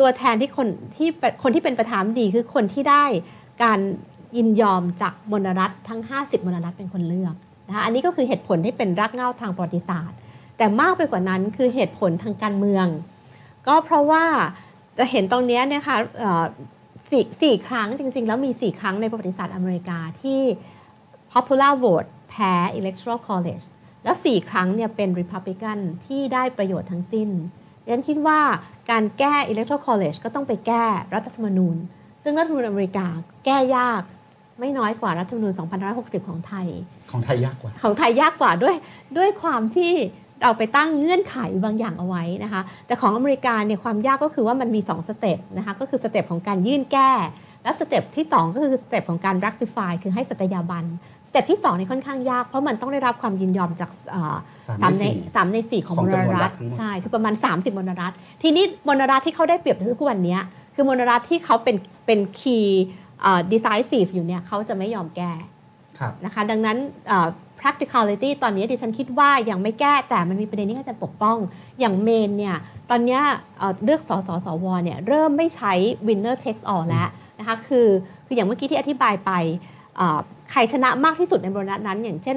[0.00, 0.66] ตัวแทนที่คน
[0.96, 1.08] ที่
[1.42, 3.04] คนที่เป็นประธานดีคือคนที่ได้
[3.62, 3.78] การ
[4.36, 7.34] ยินยอมจากมลรัฐทั้ง 50มลรัฐเป็นคนเลือก
[7.68, 10.16] นะคะอันนี้ก็คือเหตุผลที่เป็นรากเหง้าทางประวัติศาสตร์
[10.56, 12.86] แต่มากไปกว่านั้นคือเหตุผลทางการเมือง
[13.66, 14.24] ก็เพราะว่า
[14.98, 15.96] จะเห็นตรงนี้เนี่ยค่ะ
[17.10, 20.40] สี่สี่ครั้งจริง ๆ แล้วมีสี่ครั้งในประวัติศาสตร์อเมริกาที่
[21.32, 22.08] popular vote
[22.38, 23.64] พ้ electoral college
[24.04, 27.28] แล้วสี่ครั้งเนี่ยเป็น Republican ที่ได้ประโยชน์ทั้งสิ้น
[27.84, 28.40] ดังนั้นคิดว่า
[28.90, 30.84] การแก้ electoral college ก็ต้องไปแก้
[31.14, 31.76] รัฐธรรมนูญ
[32.22, 33.06] ซึ่งรัฐธรรมนูญอเมริกา
[33.44, 34.02] แก้ยาก
[34.60, 35.52] ไม่น้อยกว่ารัฐธรรมนูญ
[35.90, 36.66] 2560 ของไทย
[37.10, 38.76] ของไทยยากกว่า ของไทยยากกว่าด้วย
[39.18, 39.92] ด้วยความที่
[40.42, 47.10] เราไปตั้งเงื่อนไขบางอย่างเอาไว้นะคะ แต่ของอเมริกาเนี่ยความยากก็คือว่ามันมี 2 step นะคะ ก็คือ step ของการยื่นแก้
[47.62, 50.84] และ step ที่ 2 ก็คือ step ของการ ratify คือให้สัตยาบัน
[51.28, 53.90] step ที่2นี่ค่อนข้างยาก เพราะมันต้องได้รับความยินยอมจาก
[54.66, 60.38] สามในสามในสี่ของมลรัฐใช่คือประมาณ 30มลรัฐ ทีนี้มลรัฐที่เขาได้เปรียบทุกวันนี้
[60.74, 61.76] คือมลรัฐที่เขาเป็น
[62.06, 62.68] เป็น key
[63.52, 65.32] decisive อยู่เนี่ยเขาจะไม่ยอมแก้
[66.24, 66.76] นะคะดังนั้น
[67.60, 71.36] practicality ตอนนี้ดิฉันคิดว่ายังไม่แก้แต่มันมีประเด็นที่อาจารย์ปกป้อง
[71.80, 72.56] อย่างเมนเนี่ย
[72.90, 73.20] ตอนนี้
[73.84, 75.72] เลือกสสสวเนี่ยเริ่มไม่ใช้
[76.06, 77.88] winner takes all แล้วนะคะคือ
[78.26, 79.32] คืออย่างเมื่อกี้ที่อธิบายไป
[80.50, 82.36] ใครชนะมากที่สุดในโบนัสนั้น อย่างเช่น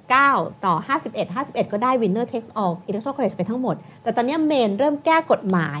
[0.00, 0.74] 49 ต่อ
[1.04, 5.80] 51 51 ก็ได้ winner takes all electoral college ไปทั้งหมด แต่ตอนนี้เมนเริ่มแก้กฎหมาย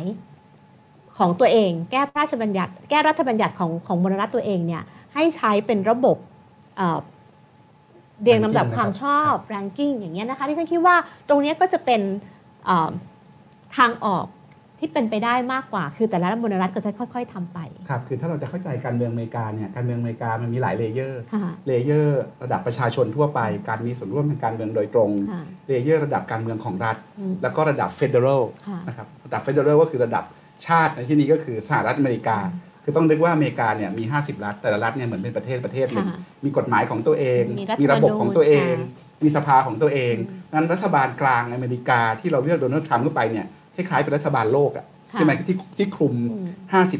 [1.16, 4.82] ของตัวเอง แก้พระราชบัญญัติ แก้รัฐบัญญัติของของมลรัฐตัวเองเนี่ย
[5.14, 6.16] ให้ใช้เป็นระบบ
[6.76, 6.98] เอ่อ
[8.22, 10.96] เรียงลำดับ Ranking ความนะครับชอบ ranking อย่างเงี้ยนะคะที่ฉันคิดว่า
[11.28, 12.00] ตรงเนี้ยก็จะเป็น
[12.64, 12.90] เอ่อ
[13.76, 14.24] ทางออก
[14.84, 29.06] ที่เป็นไปได้มากกว่า คือแต่ละมลรัฐก็จะค่อย ๆทำไป ครับ คือถ้าเราจะเข้าใจการเมืองอเมริกาเนี่ย การเมืองอเมริกามันมีหลาย layer ค่ะ layer ระดับประชาชนทั่วไป การมีส่วนร่วมทางการเมืองโดยตรงค่ะ layer ระดับการเมืองของรัฐอืมแล้วก็ระดับ federal ค่ะนะครับ
[29.26, 30.24] ระดับ federal ก็คือระดับ
[30.66, 32.38] ชาติในที่นี้ก็คือสหรัฐอเมริกา
[32.84, 40.14] คือต้องนึกว่าอเมริกาเนี่ยมี 50 รัฐ แต่ละรัฐเนี่ยเหมือนเป็นประเทศประเทศหนึ่งค่ะมีกฎหมายของตัวเอง มีรัฐมีระบบของตัวเองธรรมนูญมีสภาของตัวเอง
[40.52, 43.46] นั้นรัฐบาลกลางอเมริกาที่เราเลือกโดนัลด์ทรัมป์เข้าไปเนี่ย
[43.76, 46.46] คล้ายๆเป็นรัฐบาลโลกอะใช่ไหมที่ที่คลุมอืม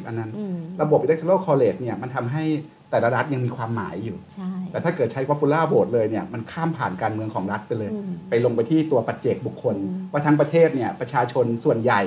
[0.02, 2.44] 50 อันนั้นอืมระบบ electoral college เนี่ยมันทำให้
[2.90, 12.02] แต่ละรัฐยังมีความหมายอยู่ใช่แต่ถ้าเกิดใช้ popular vote เลยเนี่ยมันข้ามผ่านการเมืองของรัฐไปเลยอืมไปลงไปที่ตัวปัจเจกบุคคลอืมว่าทั้งประเทศเนี่ยประชาชนส่วนใหญ่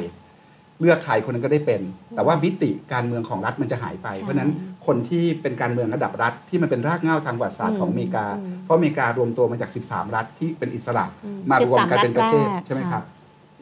[0.81, 1.81] เลือกใครคนนั้นก็ได้เป็น
[2.15, 4.51] แต่ว่ามิติการเมืองของรัฐมันจะหายไปใช่เพราะฉะนั้น
[4.85, 13.03] คนที่เป็นการเมืองระดับรัฐที่มันเป็นรากเหง้าทางประวัติศาสตร์ของอเมริกาอืมเพราะอเมริการวมตัวมาจาก 13 รัฐที่เป็นอิสระอืมมารวมกัน13เป็นประเทศรัฐแรกใช่ไหมค่ะครับ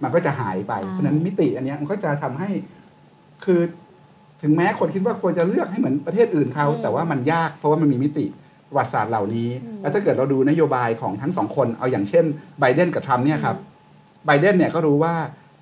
[0.04, 2.50] มันก็จะหายไปใช่เพราะฉะนั้นมิติอันเนี้ยมันก็จะทำให้
[3.46, 3.62] คือ
[4.42, 8.26] ถึงแม้คนคิดว่าควรจะเลือกให้เหมือนประเทศอื่นเขาอืมแต่ว่ามันยากเพราะว่ามันมีมิติ
[8.70, 12.26] ประวัติศาสตร์เหล่านี้อืมแล้วถ้าเกิดเราดูนโยบายของทั้งสองคนเอาอย่างเช่น
[12.60, 13.56] ไบเดนกับทรัมป์เนี่ยครับ
[14.26, 15.14] ไบเดนเนี่ยก็รู้ว่า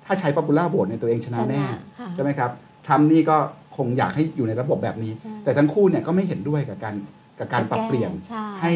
[0.06, 1.64] ถ้าใช้ popular vote ในยตัวเองชนะแน่
[1.98, 2.50] ค่ะใช่ไหมครับ
[2.86, 3.36] ทรัมป์นี่ก็
[3.76, 6.94] คงอยากให้อยู่ในระบบแบบนี้ใช่แต่ทั้งคู่เนี่ยก็ไม่เห็นด้วยกับการ
[7.38, 8.72] กับการปรับเปลี่ยนใช่ให้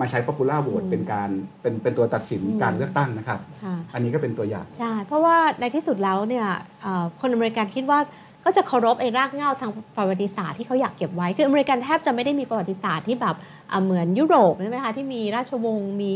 [0.00, 1.30] มาใช้ popular vote อืมเป็นการ
[1.62, 6.46] เป็นเป็นตัวตัดสินอืมการเลือกตั้งนะครับค่ะอันนี้ก็เป็นตัวอย่าง ใช่ เพราะว่าในที่สุดแล้วเนี่ย
[6.82, 7.98] เอ่อคนอเมริกันคิดว่า
[8.44, 13.36] ก็จะเคารพไอ้รากเหง้าทางประวัติศาสตร์ที่เขาอยากเก็บไว้ คืออเมริกันแทบจะไม่ได้มีประวัติศาสตร์ที่แบบ
[13.68, 16.14] เอ่อเหมือนยุโรปใช่ไหมคะที่มีราชวงศ์มี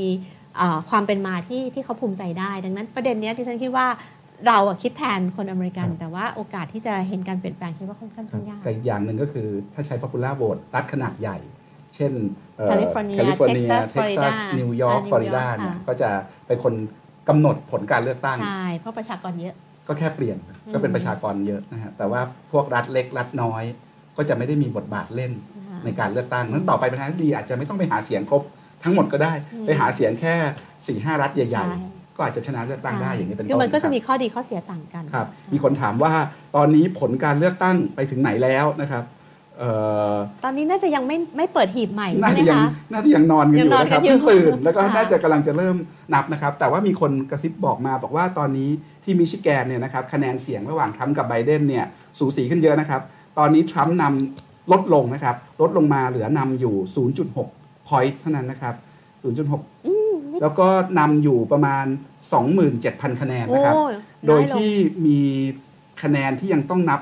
[0.56, 3.86] เอ่อความเป็นมาที่ที่เขาภูมิใจได้ ดังนั้นประเด็นเนี้ยที่ฉันคิดว่า
[4.46, 11.38] เราอะคิดแทนคนอเมริกันครับแต่ว่าโอกาสที่จะเห็นการเปลี่ยนแปลงคิดว่าค่อนข้างยากแต่อีกอย่างหนึ่งก็คือถ้าใช้ popular vote รัฐขนาดใหญ่
[11.94, 12.12] เช่น
[12.58, 16.10] เอ่อ California แคลิฟอร์เนีย Texas เท็กซัส Florida นิวยอร์กอ่าฟลอริดา New York เนี่ยค่ะก็จะ
[16.46, 16.74] เป็นคน
[17.28, 19.54] กำหนดผลการเลือกตั้ง ใช่ เพราะประชากรเยอะ
[19.88, 20.36] ก็แค่เปลี่ยน
[20.72, 22.20] ก็เป็นประชากรเยอะนะฮะ แต่ว่า
[22.52, 23.62] พวกรัฐเล็กรัฐน้อย
[24.16, 28.42] ก็จะไม่ได้มีบทบาทเล่นนะคะในการเลือกตั้งนั้นต่อไปประธานาธิบดีอาจจะไม่ต้องไปหาเสียงครบ
[28.84, 30.34] ทั้งหมดก็ได้อืมไปหาเสียงแค่
[30.66, 36.12] 4ี่ห้ารัฐใหญ่ใช่ๆก็อาจจะชนะเลือกตั้งได้อย่างนี้เป็นต้นคือมันก็จะครับมีข้อดีข้อเสียต่างกันครับ มีคนถามว่า
[36.56, 39.23] ตอนนี้ผลการเลือกตั้งไปถึงไหนแล้วนะครับเอ่อ
[40.44, 45.76] ตอนนี้น่าจะยังไม่ไม่เปิดหีบใหม่น่าใช่ไหมจะยังคะน่าจะยังนอนกันอยังยู่นอนนะครับกันอยู่เพิ่งตื่นแล้วก็ค่ะน่าจะกำลังจะเริ่ม
[46.14, 48.70] นับนะครับ แต่ว่ามีคนกระซิบบอกมาบอกว่าตอนนี้
[49.04, 51.84] ที่มิชิแกนเนี่ยนะครับคะแนนเสียงระหว่างทรัมป์กับไบเดนเนี่ย
[52.18, 53.00] สูสีขึ้นเยอะนะครับ
[53.38, 56.74] ตอนนี้ทรัมป์นำลดลงนะครับ ลดลงมาเหลือนำอยู่
[57.32, 58.74] 0.6 point เท่านั้นนะครับ
[59.38, 60.68] 0.6 แล้วก็
[60.98, 61.84] นำอยู่ประมาณ
[62.52, 63.88] 27,000 คะแนนโอ้นะครับน้อ
[64.26, 64.72] โดยลงที่
[65.06, 65.20] มี
[66.02, 67.00] คะแนนที่ยังต้องนับ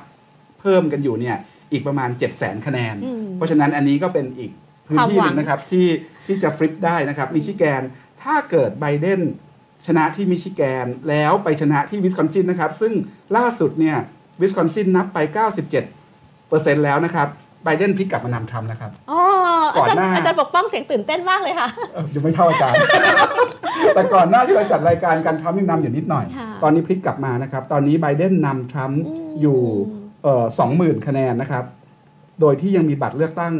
[0.60, 1.36] เพิ่มกันอยู่เนี่ย
[1.72, 4.50] อีกประมาณ 7 0 0 0 0 0คะแนนอืมเพราะฉะนั้นอันนี้ก็เป็นอีก
[4.88, 5.86] พื้นที่ความหวังหนึ่งนะครับที่
[6.26, 7.82] ที่จะ flip ได้นะครับมิชิแกน
[8.22, 9.20] ถ้าเกิดไบเดน
[9.86, 12.92] ชนะที่มิชิแกนแล้วไปชนะที่วิสคอนซินนะครับ ซึ่ง
[13.36, 13.96] ล่าสุดเนี่ย
[14.40, 15.18] วิสคอนซินนับไป
[16.02, 17.28] 97%แล้วนะครับ
[17.64, 19.20] ไบเดนพลิกกลับมานำทรัมป์นะครับอ๋อ
[19.76, 22.76] ก่อาอนจารย์หน้าอาจารย์ปกป้องเสียงตื่นเต้นมากเลยค่ะเออยังไม่เท่าอาจารย์
[23.94, 29.60] แต่ก่อนหน้าที่เราจัดรายการการทรัมป์ยังนำอยู่นิดหน่อยค่ะตอนนี้พลิกกลับมานะครับ ตอนนี้ไบเดนนำทรัมป์อืมอยู่
[30.58, 31.64] สองหมื่นคะแนนนะครับ
[32.40, 33.54] โดยที่ยังมีบัตรเลือกตั้ง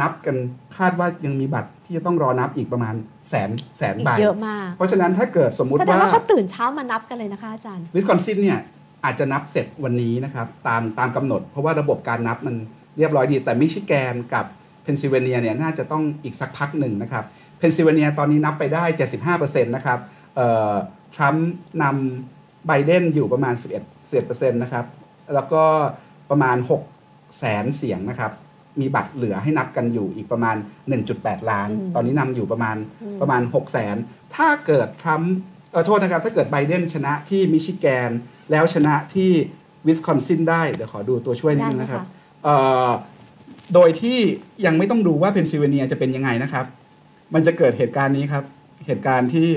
[0.00, 0.36] นับกัน
[0.78, 2.94] คาดว่ายังมีบัตรที่จะต้องรอนับอีกประมาณ
[3.28, 8.58] แสนแสนอีกใบเยอะมาก เพราะฉะนั้นถ้าเกิดสมมุติแสดงว่าว่าเขาตื่นเช้ามานับกันเลยนะคะอาจารย์วิสคอนซินเนี่ย
[9.04, 12.54] อาจจะนับเสร็จวันนี้นะครับ ตามตามกำหนด เพราะว่าระบบการนับมัน
[12.98, 14.44] เรียบร้อยดี แต่มิชิแกนกับ
[14.82, 17.24] เพนซิลเวเนียเนี่ยน่าจะต้องอีกสักพักหนึ่งนะครับ
[17.58, 18.84] เพนซิลเวเนียตอนนี้นับไปได้
[19.34, 19.98] 75%นะครับ
[20.36, 20.72] เอ่อ
[21.14, 21.50] ทรัมป์
[21.82, 24.84] นำไบเดนอยู่ประมาณ 11 11%นะครับ
[25.34, 25.64] แล้วก็
[26.30, 26.56] ประมาณ
[26.98, 28.32] 6 แสนเสียงนะครับ
[28.80, 30.56] มีบัตรเหลือให้นับกันอยู่อีกประมาณ
[31.02, 33.96] 1.8 ล้านอืมตอนนี้นำอยู่ประมาณอืมประมาณ 6 แสน
[34.36, 35.34] ถ้าเกิดทรัมป์
[35.72, 38.10] เออโทษนะครับ ถ้าเกิดไบเดนชนะที่มิชิแกน
[38.50, 39.30] แล้วชนะที่
[39.86, 42.56] วิสคอนซินได้ เดี๋ยวขอดูตัวช่วยนิดนึงนะครับได้ไหมคะเอ่
[42.86, 42.88] อ
[43.74, 44.18] โดยที่
[44.66, 46.64] ยังไม่ต้องดูว่าเพนซิลเวเนียจะเป็นยังไงนะครับ
[47.34, 48.44] มันจะเกิดเหตุการณ์นี้ครับ
[48.86, 49.48] เหตุการณ์ที่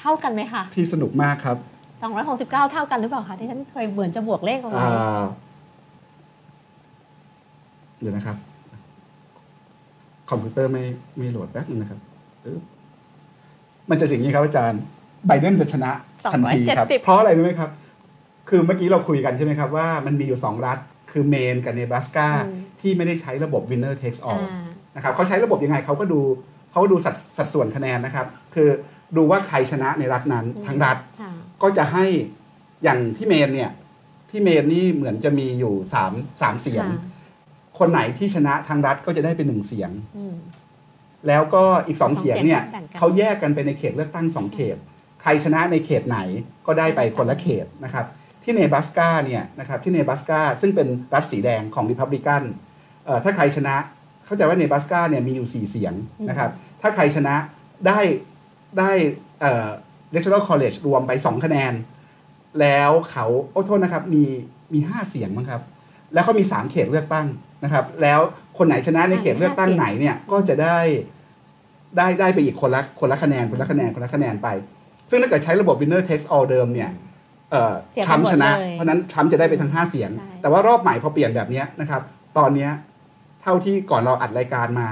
[0.00, 1.56] เท่ากันไหมคะที่สนุกมากครับ
[2.14, 5.22] 269 เท่ากันหรือเปล่าคะที่ฉันเคยเหมือนจะบวกเลขเอาไว้อ่า
[8.00, 8.36] เดี๋ยวนะครับ
[10.30, 10.84] คอมพิวเตอร์ไม่
[11.18, 12.00] ไม่โหลดแป๊บนึงนะครับ
[12.44, 12.60] อึ๊บ
[13.90, 14.80] มันจะอย่างนี้ครับอาจารย์
[15.26, 15.90] ไบเดนจะชนะ
[16.32, 17.70] ทันทีครับ270เพราะอะไรรู้ไหมครับ
[18.48, 20.78] คือเมื่อกี้เราคุยกันใช่ไหมครับว่ามันมีอยู่สองรัฐ
[21.10, 24.66] คือเมนกับเนบราสกาอืมที่ไม่ได้ใช้ระบบ winner takes all อ่า
[24.96, 26.20] นะครับเขาใช้ระบบยังไงเขาก็ดู
[26.70, 28.68] เขาดูสัดสัดส่วนคะแนนนะครับ คือ
[29.16, 31.30] ดูว่าใครชนะในรัฐนั้นอืมทั้งรัฐค่ะ
[31.62, 32.06] ก็จะให้
[32.84, 33.70] อย่างที่เมนเนี่ย
[34.30, 36.86] ที่เมนนี่เหมือนจะมีอยู่สามสามเสียง
[37.76, 40.36] ค่ะคนไหนที่ชนะทางรัฐก็จะได้เป็นหนึ่งเสียงอืม
[41.26, 44.76] แล้วก็อีกสองสองเสียงเนี่ยเสียงแบ่งกันเขาแยกกันไปในเขตเลือกตั้งสองเขต
[45.22, 46.18] ใครชนะในเขตไหน
[46.66, 48.06] ก็ได้ไปคนละเขตนะครับ
[48.42, 52.42] ที่เนบราสกาเนี่ยนะครับที่เนบราสกาซึ่งเป็นรัฐสีแดงของริพับลิกัน
[53.04, 53.74] เอ่อถ้าใครชนะ
[54.26, 55.94] เข้าใจว่าเนบราสกาเนี่ยมีอยู่ 4 เสียง
[56.28, 56.50] นะครับ
[56.80, 57.34] ถ้าใครชนะ
[57.86, 58.00] ได้
[58.78, 58.90] ได้
[59.40, 59.68] เอ่อ
[60.10, 61.72] electoral college รวมไป 2 คะแนน
[62.60, 64.24] แล้วเขาโอ้โทษนะครับ มี
[64.72, 65.62] มี 5 เสียงมั้งครับ
[66.12, 67.26] แล้วเขามี 3 เขตเลือกตั้ง
[67.66, 68.20] นะครับ แล้ว
[68.58, 70.78] คนไหนชนะในเขตเลือกตั้งไหนเนี่ยก็จะได้
[71.96, 74.48] ได้ได้ไปอีกคนละคนละคะแนนคนละคะแนนคนละคะแนนไป
[75.10, 76.90] ซึ่งถ้าเกิดใช้ระบบ winner takes all เดิมเนี่ย
[77.50, 82.02] เอ่อเสียทรัมป์ไปหมดชนะเลยเพราะฉะนั้นทรัมป์จะได้ไปทั้ง 5 เสียงใช่แต่ว่ารอบใหม่พอเปลี่ยนแบบเนี้ยนะครับ
[82.38, 82.70] ตอนเนี้ย
[83.42, 84.86] เท่าที่ก่อนเราอัดรายการมา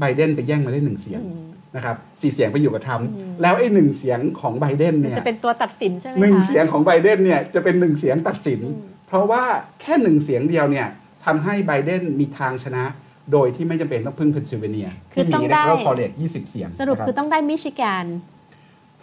[0.00, 9.42] ไบเดนไปแย่งมาได้หนึ่งเสียงอืมนะครับสี่เสียงไปอยู่กับทรัมป์อืมแล้วไอ้หนึ่งเสียงของไบเดนเนี่ยจะเป็นตัวตัดสินใช่ไหมคะหนึ่งเสียงของไบเดนเนี่ยจะเป็นหนึ่งเสียงตัดสินอืมเพราะว่า
[9.80, 10.88] แค่หนึ่งเสียงเดียวเนี่ย
[11.24, 12.84] ทำให้ไบเดนมีทางชนะ
[13.32, 18.06] โดยที่ไม่จำเป็นต้องพึ่งเพนซิลเวเนียคือที่ต้อมีงได้ electoral college 20 เสียง สรุปนะครับคือต้องได้มิชิแกน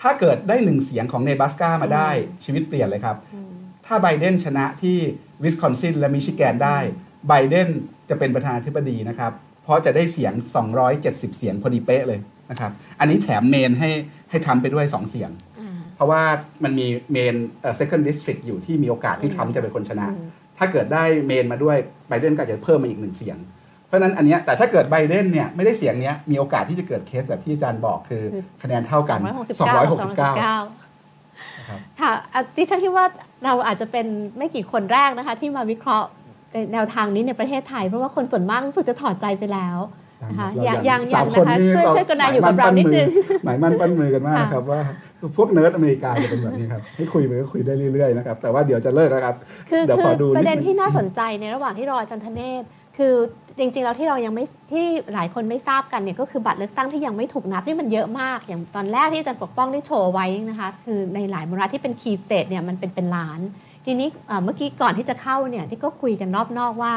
[0.02, 2.10] ถ้าเกิดได้หนึ่งเสียงของเนบราสกามาได้
[2.46, 3.16] ชีวิตเปลี่ยนเลยครับ
[3.86, 4.98] ถ้าไบเดนชนะที่
[5.44, 6.78] วิสคอนซินและมิชิแกนได้
[7.28, 7.68] ไบเดน
[8.10, 9.32] จะเป็นประธานาธิบดีนะครับ
[9.64, 10.34] เพราะจะได้เสียง
[10.86, 12.20] 270 เสียงพอดีเป๊ะเลย
[12.52, 13.90] นะครับ อันนี้แถมเมนให้
[14.30, 16.22] ให้ทำไปด้วย 2 เสียงอ่าเพราะว่า
[16.64, 23.38] มันมีเมนเอ่อ second district อยู่ที่มีโอกาสที่ทรัมป์จะเป็นคนชนะอืมถ้าเกิดได้เมนมาด้วยไบเดนก็อาจจะเพิ่มมาอีกหนึ่งเสียง
[23.88, 28.24] เพราะฉะนั้นอันเนี้ยแต่ถ้าเกิดไบเดนเนี่ยไม่ได้เสียงเนี้ยมีโอกาสที่จะเกิดเคสแบบที่อาจารย์บอกคือ
[28.64, 30.38] คะแนนเท่ากัน 269
[31.60, 33.06] นะครับค่ะอะดิฉันคิดว่า
[33.46, 34.06] เราอาจจะเป็น
[34.38, 36.08] ไม่กี่คนแรกนะคะ ที่มาวิเคราะห์
[36.54, 39.78] ในแนวทางนี้ในประเทศไทย เพราะว่าคนส่วนมากรู้สึกจะถอดใจไปแล้ว
[40.24, 43.08] นะคะเรายังยัยังงสายัมงคนนะคะนี่ช่วยเราช่วยกรุณาอยู่กับเรานิดนึง
[43.46, 44.82] หมายมั่นปั้นมือกันมากค่ะนะครับว่า
[45.38, 49.36] พวกเนิร์ดอเมริกาจะเป็นแบบนี้ครับให้คุยไปก็คุยได้เรื่อยๆนะครับแต่ว่าเดี๋ยวจะเลิกแล้วครับ
[49.70, 52.64] คือเดี๋ยวคืขออดูประเด็นดงที่น่าสนใจในระหว่างที่รออาจารย์ธเนศ
[52.98, 53.16] คือ
[53.58, 63.40] จริงๆแล้วที่เรายังไม่ที่หลายคนไม่ทราบกันเนี่ยก็คือบัตรเลือกตั้งที่ยังไม่ถูกนับนี่มันเยอะมาก อย่างตอนแรกที่อาจารย์ปกป้องได้โชว์ไว้นะคะ คือในหลายมรัฐที่เป็นคีย์สเตทเนี่ยมันเป็นเป็นล้าน
[63.86, 66.94] ทีนี้เอ่อเมื่อกี้ก่อนที่จะเข้าเนี่ยที่ก็คุยกันรอบนอกว่า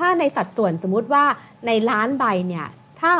[0.00, 1.24] ถ้าในสัดส่วนสมมุติว่า
[1.66, 2.66] ในล้านใบเนี่ย
[3.00, 3.12] ถ้า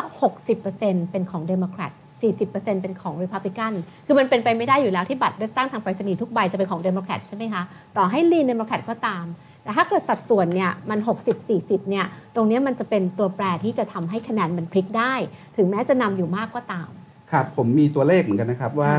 [0.53, 1.93] 60%เป็นของเดโมแครต
[2.37, 3.73] 40%เป็นของริพับลิกัน
[4.07, 7.63] คือมันเป็นไปไม่ได้อยู่แล้วที่บัตรเลือกตั้งทางไปรษณีย์ทุกใบจะเป็นของเดโมแครตใช่ไหมคะ
[7.97, 9.25] ต่อให้ lean เดโมแครตก็ตาม
[9.63, 10.99] แต่ถ้าเกิดสัดส่วนเนี่ยมัน
[11.45, 15.15] 60-40 เนี่ย ตรงเนี้ยมันจะเป็นตัวแปรที่จะทำให้คะแนนมันพลิกได้
[15.57, 16.89] ถึงแม้จะนำอยู่มากก็ตาม
[17.33, 18.95] ครับ ผมมีตัวเลขเหมือนกันนะครับว่า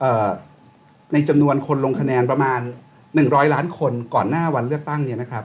[0.00, 0.28] เอ่อ
[1.12, 2.60] ในจำนวนคนลงคะแนนประมาณ
[3.06, 5.44] 100 ล้านคนก่อนหน้าวันเลือกตั้งเนี่ยนะครับ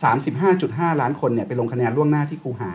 [0.00, 2.72] 35.5 ล้านคนเนี่ยไปลงคะแนนล่วงหน้าที่คูหา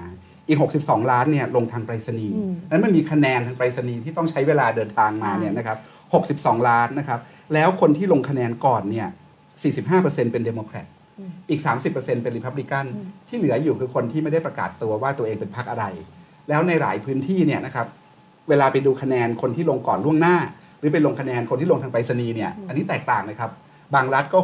[0.48, 5.78] อีก 62 ล้านเนี่ยลงทางไปรษณีย์อืมนั้นมันมีคะแนนทางไปรษณีย์ที่ต้องใช้เวลาเดินทางมาใช่เนี่ยนะครับ
[6.38, 7.20] 62 ล้านนะครับ
[7.54, 9.08] แล้วคนที่ลงคะแนนก่อนเนี่ย
[9.72, 10.86] 45%เป็นเดโมแครต
[11.50, 11.62] อีก
[11.92, 12.86] 30%เป็นริพับลิกัน
[13.28, 15.86] ที่เหลืออยู่คือคนที่ไม่ได้ประกาศตัวว่าตัวเองเป็นพรรคอะไร
[16.50, 17.88] แล้วในหลายพื้นที่เนี่ยนะครับ
[18.50, 20.38] เวลาไปดูคะแนนคนที่ลงก่อนล่วงหน้า
[20.80, 23.52] หรือไปลงคะแนนคนที่ลงทางไปรษณีย์เนี่ยอันนี้แตกต่างนะครับ
[23.96, 24.40] บางรัฐก็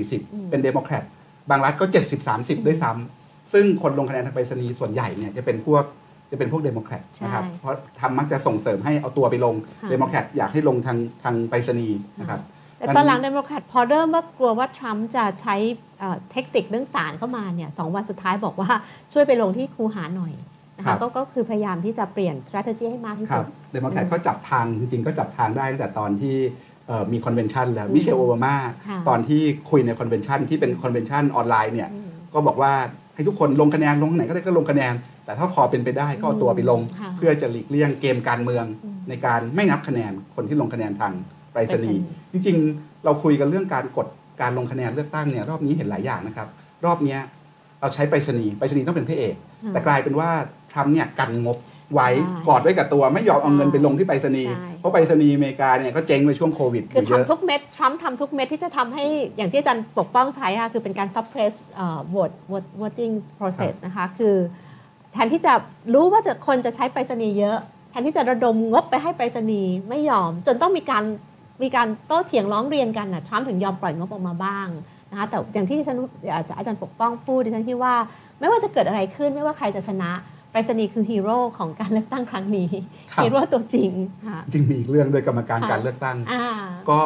[0.00, 1.02] 60-40 เป็นเดโมแครต
[1.50, 1.84] บางรัฐก็
[2.26, 5.84] 70-30 ด้วยซ้ำซึ่งคนลงคะแนนทางไปรษณีย์ส่วนใหญ่เนี่ยจะเป็นพวก
[6.30, 12.40] จะเป็นพวกเดโมแครตนะครับใช่เพราะทรัมป์มักจะส่งเสริมให้เอาตัวไปลงค่ะเดโมแครตอยากให้ลงทางทางไปรษณีย์นะครับ
[12.78, 15.56] แต่ตอนหลังเดโมแครตพอเริ่มว่ากลัวว่าทรัมป์จะใช้
[15.98, 18.70] เอ่อเทคนิคเรื่องศาลเข้ามาเนี่ยสองวันสุดท้ายบอกว่า
[19.12, 20.32] ช่วยไปลงที่คูหาหน่อย
[20.76, 26.67] นะครัคะบก็ก็คือพยายามที่จะเปลี่ยน strategy ให้มากที่ครัสุบดเดโมแครตก็จับทางจริงๆ ก็จับทางได้ตั้งแต่ตอนที่เอ่อ
[27.12, 28.54] มี convention แล้วอืมมิเชลโอบามา
[28.88, 29.40] ค่ะตอนที่
[29.70, 32.72] คุยใน convention ที่เป็น convention ออนไลน์เนี่ยอืมก็บอกว่า
[33.14, 34.94] ให้ทุกคนลงคะแนนลงไหนก็ได้ก็ลงคะแนน
[35.24, 41.12] แต่ถ้าพอเป็นไปได้ก็เอาตัวไปลงค่ะเพื่อจะหลีกเลี่ยงเกมการเมืองอืมในการไม่นับคะแนนคนที่ลงคะแนนทาง
[41.52, 44.06] ไปรษณีย์ไปรษณีย์จริง ๆ เราคุยกันเรื่องการกด
[44.40, 46.48] การลงคะแนนเลือกตั้งเนี่ยรอบนี้เห็นหลายอย่างนะครับ
[46.84, 47.20] รอบเนี้ย
[47.80, 50.30] เราใช้ไปรษณีย์ไปรษณีย์ต้องเป็นพระเอกอืมแต่กลายเป็นว่า
[50.72, 51.58] ทรัมป์เนี่ยกันงบ
[51.94, 59.04] ไว้ใช่กอดไว้กับตัวไม่ยอมเอาเงินไปลงที่ไปรษณีย์ใช่เพราะไปรษณีย์อเมริกาเนี่ยก็เจ๊งไปช่วงโควิดคือเยอะทำทุกเม็ดทรัมป์ทำทุกเม็ดที่จะทำให้
[59.36, 64.36] อย่างที่อาจารย์ปกป้องใช้ค่ะคือเป็นการ suppress เอ่อ vote vote voting process นะคะคือ
[65.12, 65.52] แทนที่จะ
[65.94, 67.58] รู้ว่าจะคนจะใช้ไปรษณีย์เยอะ
[67.90, 71.04] แทนที่จะระดมงบไปให้ไปรษณีย์ไม่ยอม จนต้องมีการ
[71.62, 74.68] มีการโต้เถียงร้องเรียนกันนะทรัมป์ถึงยอมปล่อยงบออกมาบ้าง
[75.10, 75.98] นะคะแต่อย่างที่ดิฉัน
[76.56, 77.94] อาจารย์ปกป้องพูดดิฉันคิดว่า
[78.40, 80.10] ไม่ว่าจะเกิดอะไรขึ้นไม่ว่าใครจะชนะ
[80.50, 82.68] ไปรษณีย์คือฮีโร่ของการเลือกตั้งครั้งนี้
[83.12, 83.90] ครับฮีโร่ตัวจริง
[84.28, 86.44] ค่ะจริงมีอีกเรื่องด้วยกรรมการค่ะการเลือกตั้งอ่า
[86.90, 86.98] ก็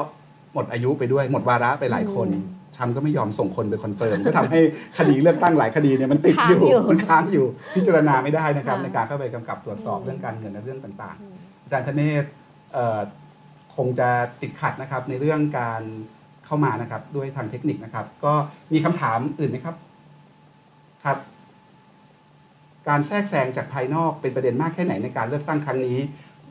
[0.52, 2.44] หมดอายุไปด้วยหมดวาระไปหลายคนอืม
[2.76, 4.60] ทรัมป์ก็ไม่ยอมส่งคนไป confirm ก็ทำให้
[4.98, 7.44] คดีเลือกตั้งหลายคดีเนี่ยมันติดอยู่ค้างอยู่มันค้างอยู่
[7.74, 12.24] พิจารณาไม่ได้นะครับค่ะในการเข้าไปกำกับตรวจสอบเรื่องการเงินและเรื่องต่างๆอาจารย์ธเนศ
[12.72, 13.00] เอ่อ
[13.76, 14.08] คงจะ
[14.42, 15.82] ติดขัดนะครับในเรื่องการ
[16.46, 18.32] เข้ามานะครับด้วยทางเทคนิคนะครับ ก็
[18.72, 19.74] มีคำถามอื่นไหมครับ
[21.04, 21.18] ครับ
[22.88, 25.98] การแทรกแซงจากภายนอกเป็นประเด็นมากแค่ไหนในการเลือกตั้งครั้งนี้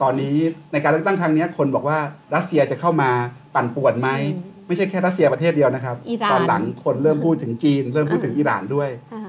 [0.02, 0.36] ตอนนี้
[0.74, 1.98] ในการเลือกตั้งครั้งนี้คนบอกว่า
[2.36, 3.10] รัสเซียจะเข้ามา
[3.56, 9.22] ปั่นป่วนไหมอืมไม่ใช่แค่รัสเซียประเทศเดียวนะครับอิหร่านตอนหลังคนเริ่มพูดถึงจีน เริ่มพูดถึงอิหร่านด้วยอ่า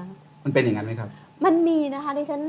[0.43, 1.09] มันเป็นอย่างนั้นไหมครับ
[1.45, 2.41] มันมีนะคะดิฉัน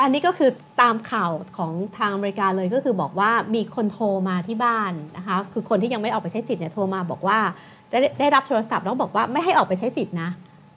[0.00, 7.38] อันนี้ก็คือตามข่าวของทางอเมริกาเลยก็คือบอกว่ามีคนโทรมาที่บ้านนะคะคือคนที่ยังไม่ออกไปใช้สิทธิ์เนี่ยโทรมาบอกว่า
[7.90, 10.30] ได้ได้รับโทรศัพท์แล้วบอกว่าไม่ให้ออกไปใช้สิทธิ์นะ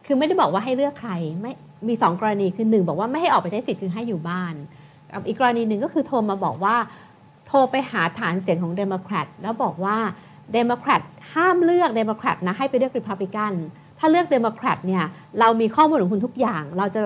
[0.05, 1.11] คือไม่ได้บอกว่าให้เลือกใคร
[1.41, 1.51] ไม่
[1.89, 4.53] มีสองกรณีคือหนึ่งบอกว่าไม่ให้ออกไปใช้สิทธิ์คือให้อยู่บ้าน
[5.11, 6.75] กับอีกกรณีหนึ่งก็คือโทรมาบอกว่า
[7.47, 9.97] โทรไปหาฐานเสียงของเดโมแครตแล้วบอกว่า
[10.53, 11.01] เดโมแครต
[11.33, 13.53] ห้ามเลือกเดโมแครตนะให้ไปเลือกริพับลิกัน
[13.99, 15.03] ถ้าเลือกเดโมแครตเนี่ย
[15.39, 17.01] เรามีข้อมูลของคุณทุกอย่าง เราจะ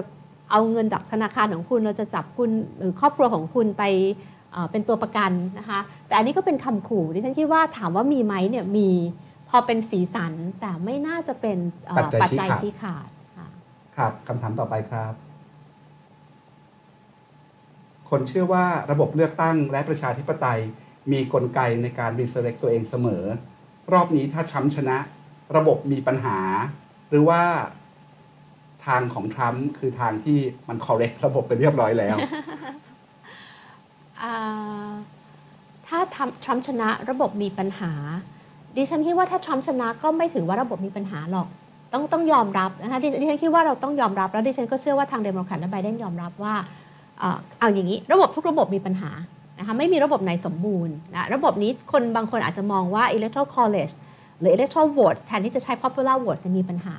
[0.52, 3.84] เอาเงินจากธนาคารของคุณ เราจะจับคุณหรือครอบครัวของคุณไป
[4.52, 8.90] เอ่อเป็นตัวประกันนะคะ แต่อันนี้ก็เป็นคำขู่ดิฉันคิดว่าถามว่ามีไหมเนี่ยมี
[9.50, 13.08] พอเป็นสีสันแต่ไม่น่าจะเป็นเอ่อปัจจัยชี้ขาดชี้ขาด
[13.98, 15.14] ครับคำถามต่อไปครับ
[18.10, 20.60] คนเชื่อว่าระบบเลือกตั้งและประชาธิปไตย
[21.12, 23.24] มีกลไกในการ reselect ตัวเองเสมอ
[23.94, 24.98] รอบนี้ถ้าทรัมป์ชนะ
[25.58, 26.38] ระบบมีปัญหา
[27.10, 27.42] หรือว่า
[28.86, 32.18] ทางของทรัมป์คือทางที่มัน correct ระบบไปเรียบร้อยแล้ว
[35.88, 36.00] ถ้า
[36.44, 37.92] ทรัมป์ชนะระบบมีปัญหา
[38.76, 41.48] ดิฉันคิดว่าถ้าทรัมป์ชนะก็ไม่ถือว่าระบบมีปัญหาหรอก
[41.94, 46.56] ต้องต้องยอมรับนะคะดิฉันดิฉันคิดว่าเราต้องยอมรับแล้วดิฉันก็เชื่อว่าทางเดโมแครตและไบเดนยอมรับว่า
[47.60, 49.12] เอาอย่างนี้ระบบทุกระบบมีปัญหา
[49.60, 53.94] นะคะไม่มีระบบไหนสมบูรณ์นะระบบนี้คนบางคนอาจจะมองว่า electoral college
[54.40, 56.98] หรือ electoral vote แทนที่จะใช้ popular vote จะมีปัญหา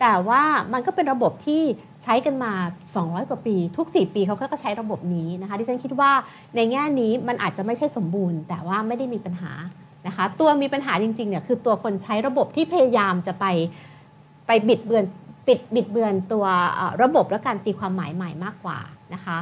[0.00, 0.42] แต่ว่า
[0.72, 1.62] มันก็เป็นระบบที่
[2.04, 2.52] ใช้กันมา
[2.94, 6.12] 200 กว่าปี ทุก 4 ปีเขาก็ใช้ระบบนี้นะคะดิฉันคิดว่า
[6.56, 9.52] ในแง่นี้มันอาจจะไม่ใช่สมบูรณ์ แต่ว่าไม่ได้มีปัญหา
[10.06, 13.46] นะคะตัวมีปัญหาจริงๆเนี่ยคือตัวคนใช้ระบบที่พยายามจะไป
[14.46, 15.04] ไปบิดเบือน
[15.46, 16.44] ปิดบิดเบือนตัว
[17.02, 18.78] ระบบและการตีความหมายใหม่มากกว่า
[19.14, 19.36] นะคะ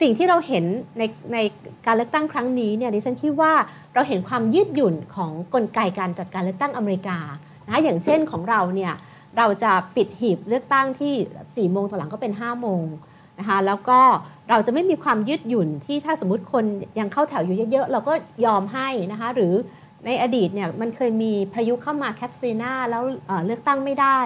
[0.00, 0.64] สิ่งที่เราเห็น
[0.98, 1.02] ใน
[1.32, 1.38] ใน
[1.86, 3.52] การเลือกตั้งครั้งนี้เนี่ยดิฉันคิดว่า
[3.94, 7.18] เราเห็นความยืดหยุ่นของกลไกการจัดการเลือกตั้งอเมริกา
[7.66, 8.92] นะคะอย่างเช่นของเราเนี่ย
[9.38, 12.84] เราจะปิดหีบเลือกตั้งที่ 4 โมงต่อหลังก็เป็น 5 โมง
[13.38, 14.00] นะคะแล้วก็
[14.50, 16.64] เราจะไม่มีความยืดหยุ่นที่ถ้าสมมติคน
[16.98, 18.12] ยังเข้าแถวอยู่เยอะๆ เราก็
[18.46, 19.54] ยอมให้นะคะหรือ
[20.04, 23.02] ในอดีตเนี่ยมันเคยมีพายุเข้ามาแคทรีนาแล้ว
[23.46, 24.18] เลือกตั้งไม่ได้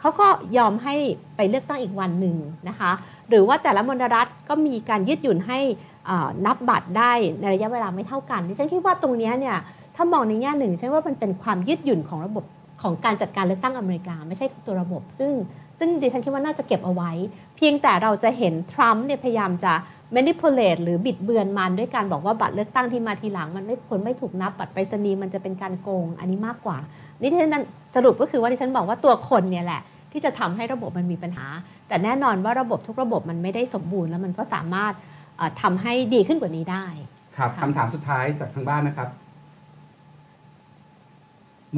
[0.00, 0.26] เขาก็
[0.58, 0.94] ยอมให้
[1.36, 2.36] ไปเลือกตั้งอีกวันหนึ่ง
[2.68, 2.90] นะคะ
[3.28, 5.58] หรือว่าแต่ละมณฑรัฐก็มีการยืดหยุ่นให้
[6.46, 9.56] นับบัตรได้ในระยะเวลาไม่เท่ากันดิฉันคิดว่าตรงนี้เนี่ย
[9.96, 12.44] ถ้ามองในแง่หนึ่งฉันว่ามันเป็นความยืดหยุ่นของระบบ
[12.82, 15.32] ของการจัดการเลือกตั้งอเมริกา ไม่ใช่ตัวระบบ ซึ่ง
[15.78, 17.10] ซึ่งดิฉันคิดว่าน่าจะเก็บเอาไว้
[17.56, 19.72] เพียงแต่เราจะเห็นทรัมป์เนี่ยพยายามจะ
[20.16, 26.78] manipulate หรือบิดเบือนมันด้วยการบอกว่าบัตรเลือกตั้งที่มาทีหลัง มันไม่ผลไม่ถูกนับบัตรไปรษณีย์มันจะเป็นการโกงอันนี้มากกว่า
[27.20, 27.54] นี่ที่ฉัน
[27.96, 29.80] สรุปก็คือว่าดิฉันบอกว่าตัวคนเนี่ยแหละ
[30.12, 31.46] ที่จะทำให้ระบบมันมีปัญหา
[31.88, 34.92] แต่แน่นอนว่าระบบทุกระบบมันไม่ได้สมบูรณ์แล้วมันก็สามารถ
[35.36, 36.86] เอ่อทำให้ดีขึ้นกว่านี้ได้
[37.36, 39.08] ครับค่ะคำถามสุดท้ายจากทางบ้านนะครับ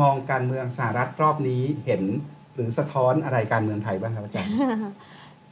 [0.00, 2.02] มองการเมืองสหรัฐรอบนี้เห็น
[2.54, 4.52] หรือสะท้อนอะไรการเมืองไทยบ้างครับอาจารย์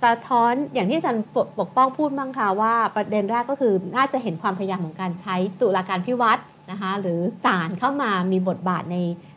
[0.02, 1.24] สะท้อนอย่างที่อาจารย์
[1.58, 8.96] ปกป้องพูดบ้างค่ะว่าประเด็นแรกก็คือน่าจะเห็นความพยายามของการใช้ตุลาการพิวัตรนะคะหรือศาลเข้ามามีบทบาทใน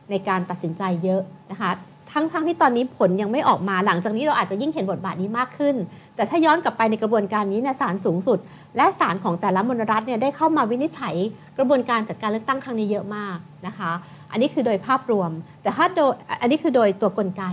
[0.09, 1.21] ในการตัดสินใจเยอะ
[1.51, 1.71] นะคะ
[2.11, 5.75] ทั้งทั้งที่ตอนนี้ผลยังไม่ออกมาหลังจากนี้เราอาจจะยิ่งเห็นบทบาทนี้มากขึ้น
[6.15, 8.39] แต่ถ้าย้อนกลับไปในกระบวนการนี้เนี่ยศาลสูงสุด
[8.77, 11.15] และศาลของแต่ละมณรัฐเนี่ยได้เข้ามาวินิจฉัย
[11.57, 13.91] กระบวนการจัดการเลือกตั้งครั้งนี้เยอะมากนะคะ
[14.31, 15.31] อันนี้คือโดยภาพรวม
[15.61, 17.43] แต่ถ้าโดยอันนี้คือโดยตัวกลไก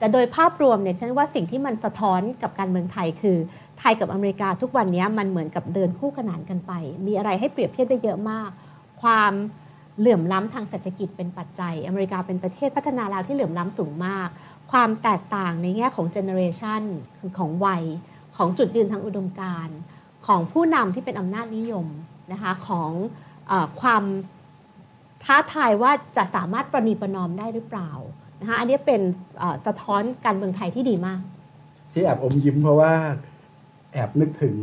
[0.00, 3.36] แต่โดยภาพรวมเนี่ยฉันว่าสิ่งที่มันสะท้อนกับการเมืองไทยคือ
[3.78, 6.72] ไทยกับอเมริกาทุกวันนี้มันเหมือนกับเดินคู่ขนานกันไป
[7.06, 8.50] มีอะไรให้เปรียบเทียบได้เยอะมาก
[9.02, 9.32] ความ
[9.98, 14.28] เหลื่อมล้ำทางเศรษฐกิจเป็นปัจจัย อเมริกาเป็นประเทศพัฒนาแล้วที่เหลื่อมล้ำสูงมาก
[14.72, 16.82] ความแตกต่างในแง่ของ generation
[17.18, 17.82] คือของวัย
[18.36, 19.76] ของจุดยืนทางอุดมการณ์
[20.26, 21.86] ของผู้นำที่เป็นอำนาจนิยม
[22.32, 22.90] นะคะของ
[23.50, 24.02] อความ
[25.24, 27.90] ท้าทายว่าจะสามารถประนีประนอมได้หรือเปล่า
[28.40, 29.00] นะคะอันนี้เป็น
[29.38, 31.20] เอ่อสะท้อนการเมืองไทยที่ดีมาก
[31.92, 32.92] ที่แอบอมยิ้มเพราะว่า
[33.92, 34.56] แอบนึกถึง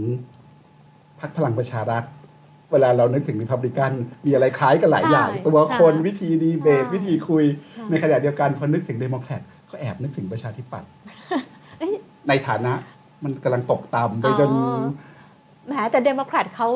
[1.19, 2.03] พรรคพลังประชารัฐ
[2.71, 3.91] เวลาเรานึกถึงริพับลิกัน
[4.25, 7.43] มีอะไรคล้ายกันหลายอย่างใช่ตัวคนค่ะวิธีดีเบตใช่วิธีคุย
[7.77, 10.89] ค่ะในขณะเดียวกันพอนึกถึงเดโมแครตก็แอบนึกถึงประชาธิปัตย์
[11.77, 11.93] เอ้ย
[12.27, 12.73] ในฐานะ
[13.23, 14.83] มันกำลังตกต่ำไปจนอ๋อ
[15.67, 16.67] แหมแต่เดโมแครตเขา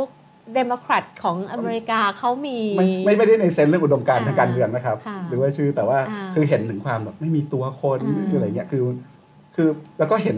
[0.55, 8.83] เดโมแครตของอเมริกาเขามีไม่ไม่ไม่ได้ในเซนส์เรื่องอุดมการณ์อ่าทางการเมืองนะครับค่ะหรือว่าชื่อแต่ว่าอ่าคือเห็นถึงความแบบไม่มีตัวคนอ่าหรืออะไรเงี้ยคือ
[9.55, 9.67] คือ
[9.99, 10.37] แล้วก็เห็น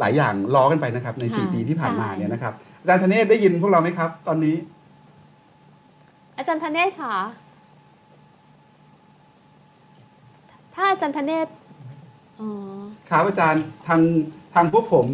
[0.00, 4.56] หลายอย่างล้อกันไปนะครับ ในค่ะ4ปีที่ผ่านมาใช่เนี่ยนะครับอาจารย์ธเนศได้ยินพวกเราไหมครับ ตอนนี้
[6.36, 7.14] อาจารย์ธเนศค่ะ
[10.74, 11.48] ถ้าอาจารย์ธเนศ
[12.40, 12.48] อ๋อ
[13.10, 14.00] ครับอาจารย์ทาง
[14.54, 15.08] ทางพวกผม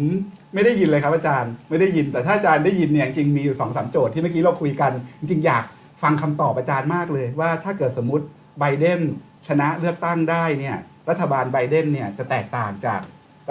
[0.53, 5.63] ไม่ได้ยินเลยครับอาจารย์ไม่ได้ยิน แต่ถ้าอาจารย์ได้ยินเนี่ยจริงๆมีอยู่สองสามโจทย์ที่เมื่อกี้เราคุยกัน จริงๆอยาก
[6.03, 8.25] ฟังคำตอบอาจารย์มากเลย ว่าถ้าเกิดสมมติ
[8.59, 8.99] ไบเดน
[9.47, 10.77] ชนะเลือกตั้งได้เนี่ย
[11.09, 13.01] รัฐบาลไบเดนเนี่ยจะแตกต่างจาก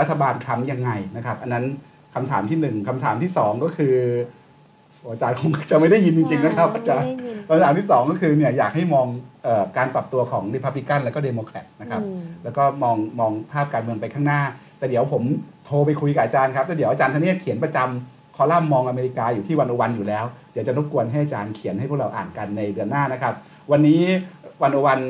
[0.01, 1.65] รัฐบาลทรัมป์ยังไงนะครับ อันนั้น
[2.15, 3.97] คำถามที่หนึ่งคำถามที่สองก็คือ
[5.01, 7.11] โอ้อาจารย์คงจะไม่ได้ยินจริง ๆ นะครับอาจารย์
[7.47, 9.07] ไม่ได้ยินคำถามที่สองก็คือเนี่ยอยากให้มอง
[9.45, 14.43] เออการปรับตัวของริพับลิกันและก็เดโมแครตนะครับอืมแล้วก็มองมองภาพการเมืองไปข้างหน้า
[14.81, 15.23] แต่เดี๋ยวผม
[15.67, 23.35] โทรไปคุยกับอาจารย์ครับแล้วเดี๋ยวอาจารย์ธเนศเขียนประจำคอลัมน์มองอเมริกาอยู่ที่วันวันอยู่แล้ว เดี๋ยวจะรบกวนให้อาจารย์เขียนให้พวกเราอ่านกันในเดือนหน้านะครับ
[23.71, 24.03] วันนี้
[24.63, 25.01] วันวัน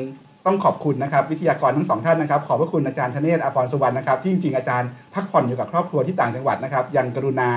[0.45, 7.49] ต้องขอบคุณนะครับวิทยากรทั้งสองท่านนะครับ ขอบพระคุณอาจารย์ธเนศอภรสวรรณนะครับที่จริงๆอาจารย์พักผ่อนอยู่กับครอบครัวที่ต่างจังหวัดนะครับ ยังกรุณา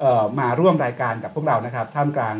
[0.00, 2.36] เอ่อมาร่วมรายการกับพวกเรานะครับ ท่ามกลาง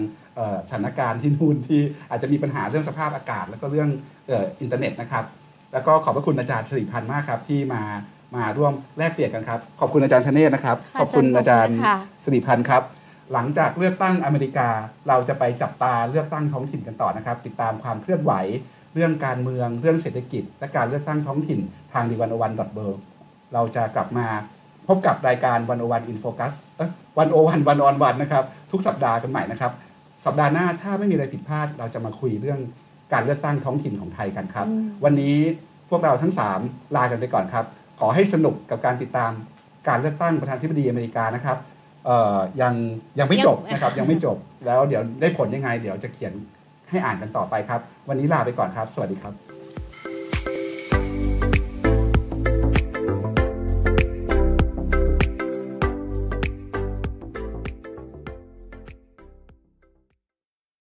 [0.68, 1.80] สถานการณ์ที่นู่นที่
[2.10, 3.88] อาจจะมีปัญหาเรื่องสภาพอากาศ แล้วก็เรื่อง
[4.28, 5.24] เอ่ออินเทอร์เน็ตนะครับ
[5.72, 7.82] แล้วก็ขอบพระคุณอาจารย์สิริพันธ์มากครับที่มา
[8.36, 12.82] มาร่วมแลกเปลี่ยนกันครับ ขอบคุณอาจารย์ธเนศนะครับค่ะขอบคุณอาจารย์ขอบคุณค่ะสิริพันธ์ครับ
[13.32, 14.68] หลังจากเลือกตั้งอเมริกา
[15.08, 18.32] เราจะไปจับตาเลือกตั้งท้องถิ่นกันต่อนะครับ ติดตามความเคลื่อนไหว
[18.94, 21.60] เรื่องการเมือง เรื่องเศรษฐกิจ และการเลือกตั้งท้องถิ่น
[21.92, 22.78] ทางดีวันวันดอทเบ
[23.54, 24.26] เราจะกลับมา
[24.88, 26.52] พบกับรายการวันโอวันอินโฟกัส
[27.18, 29.72] วันโอวันวันออนวันนะครับ ทุกสัปดาห์กันใหม่นะครับ
[30.24, 32.60] สัปดาห์หน้าถ้าไม่มีอะไรผิดพลาด เราจะมาคุยเรื่อง
[33.12, 35.36] การเลือกตั้งท้องถิ่นของไทยกันครับอืมวันนี้
[35.90, 36.32] พวกเราทั้ง
[36.62, 37.64] 3 ลากันไปก่อนครับ
[38.00, 39.30] ขอให้สนุกกับการติดตาม
[39.88, 41.58] การเลือกตั้งประธานาธิบดีอเมริกานะครับ
[42.06, 42.74] เอ่อยัง
[43.18, 44.36] ยังไม่จบยังนะครับยังไม่จบ
[44.66, 46.32] แล้วเดี๋ยวได้ผลยังไง เดี๋ยวจะเขียน
[46.90, 49.49] ให้อ่านกันต่อไปครับ วันนี้ลาไปก่อนครับ สวัสดีครับ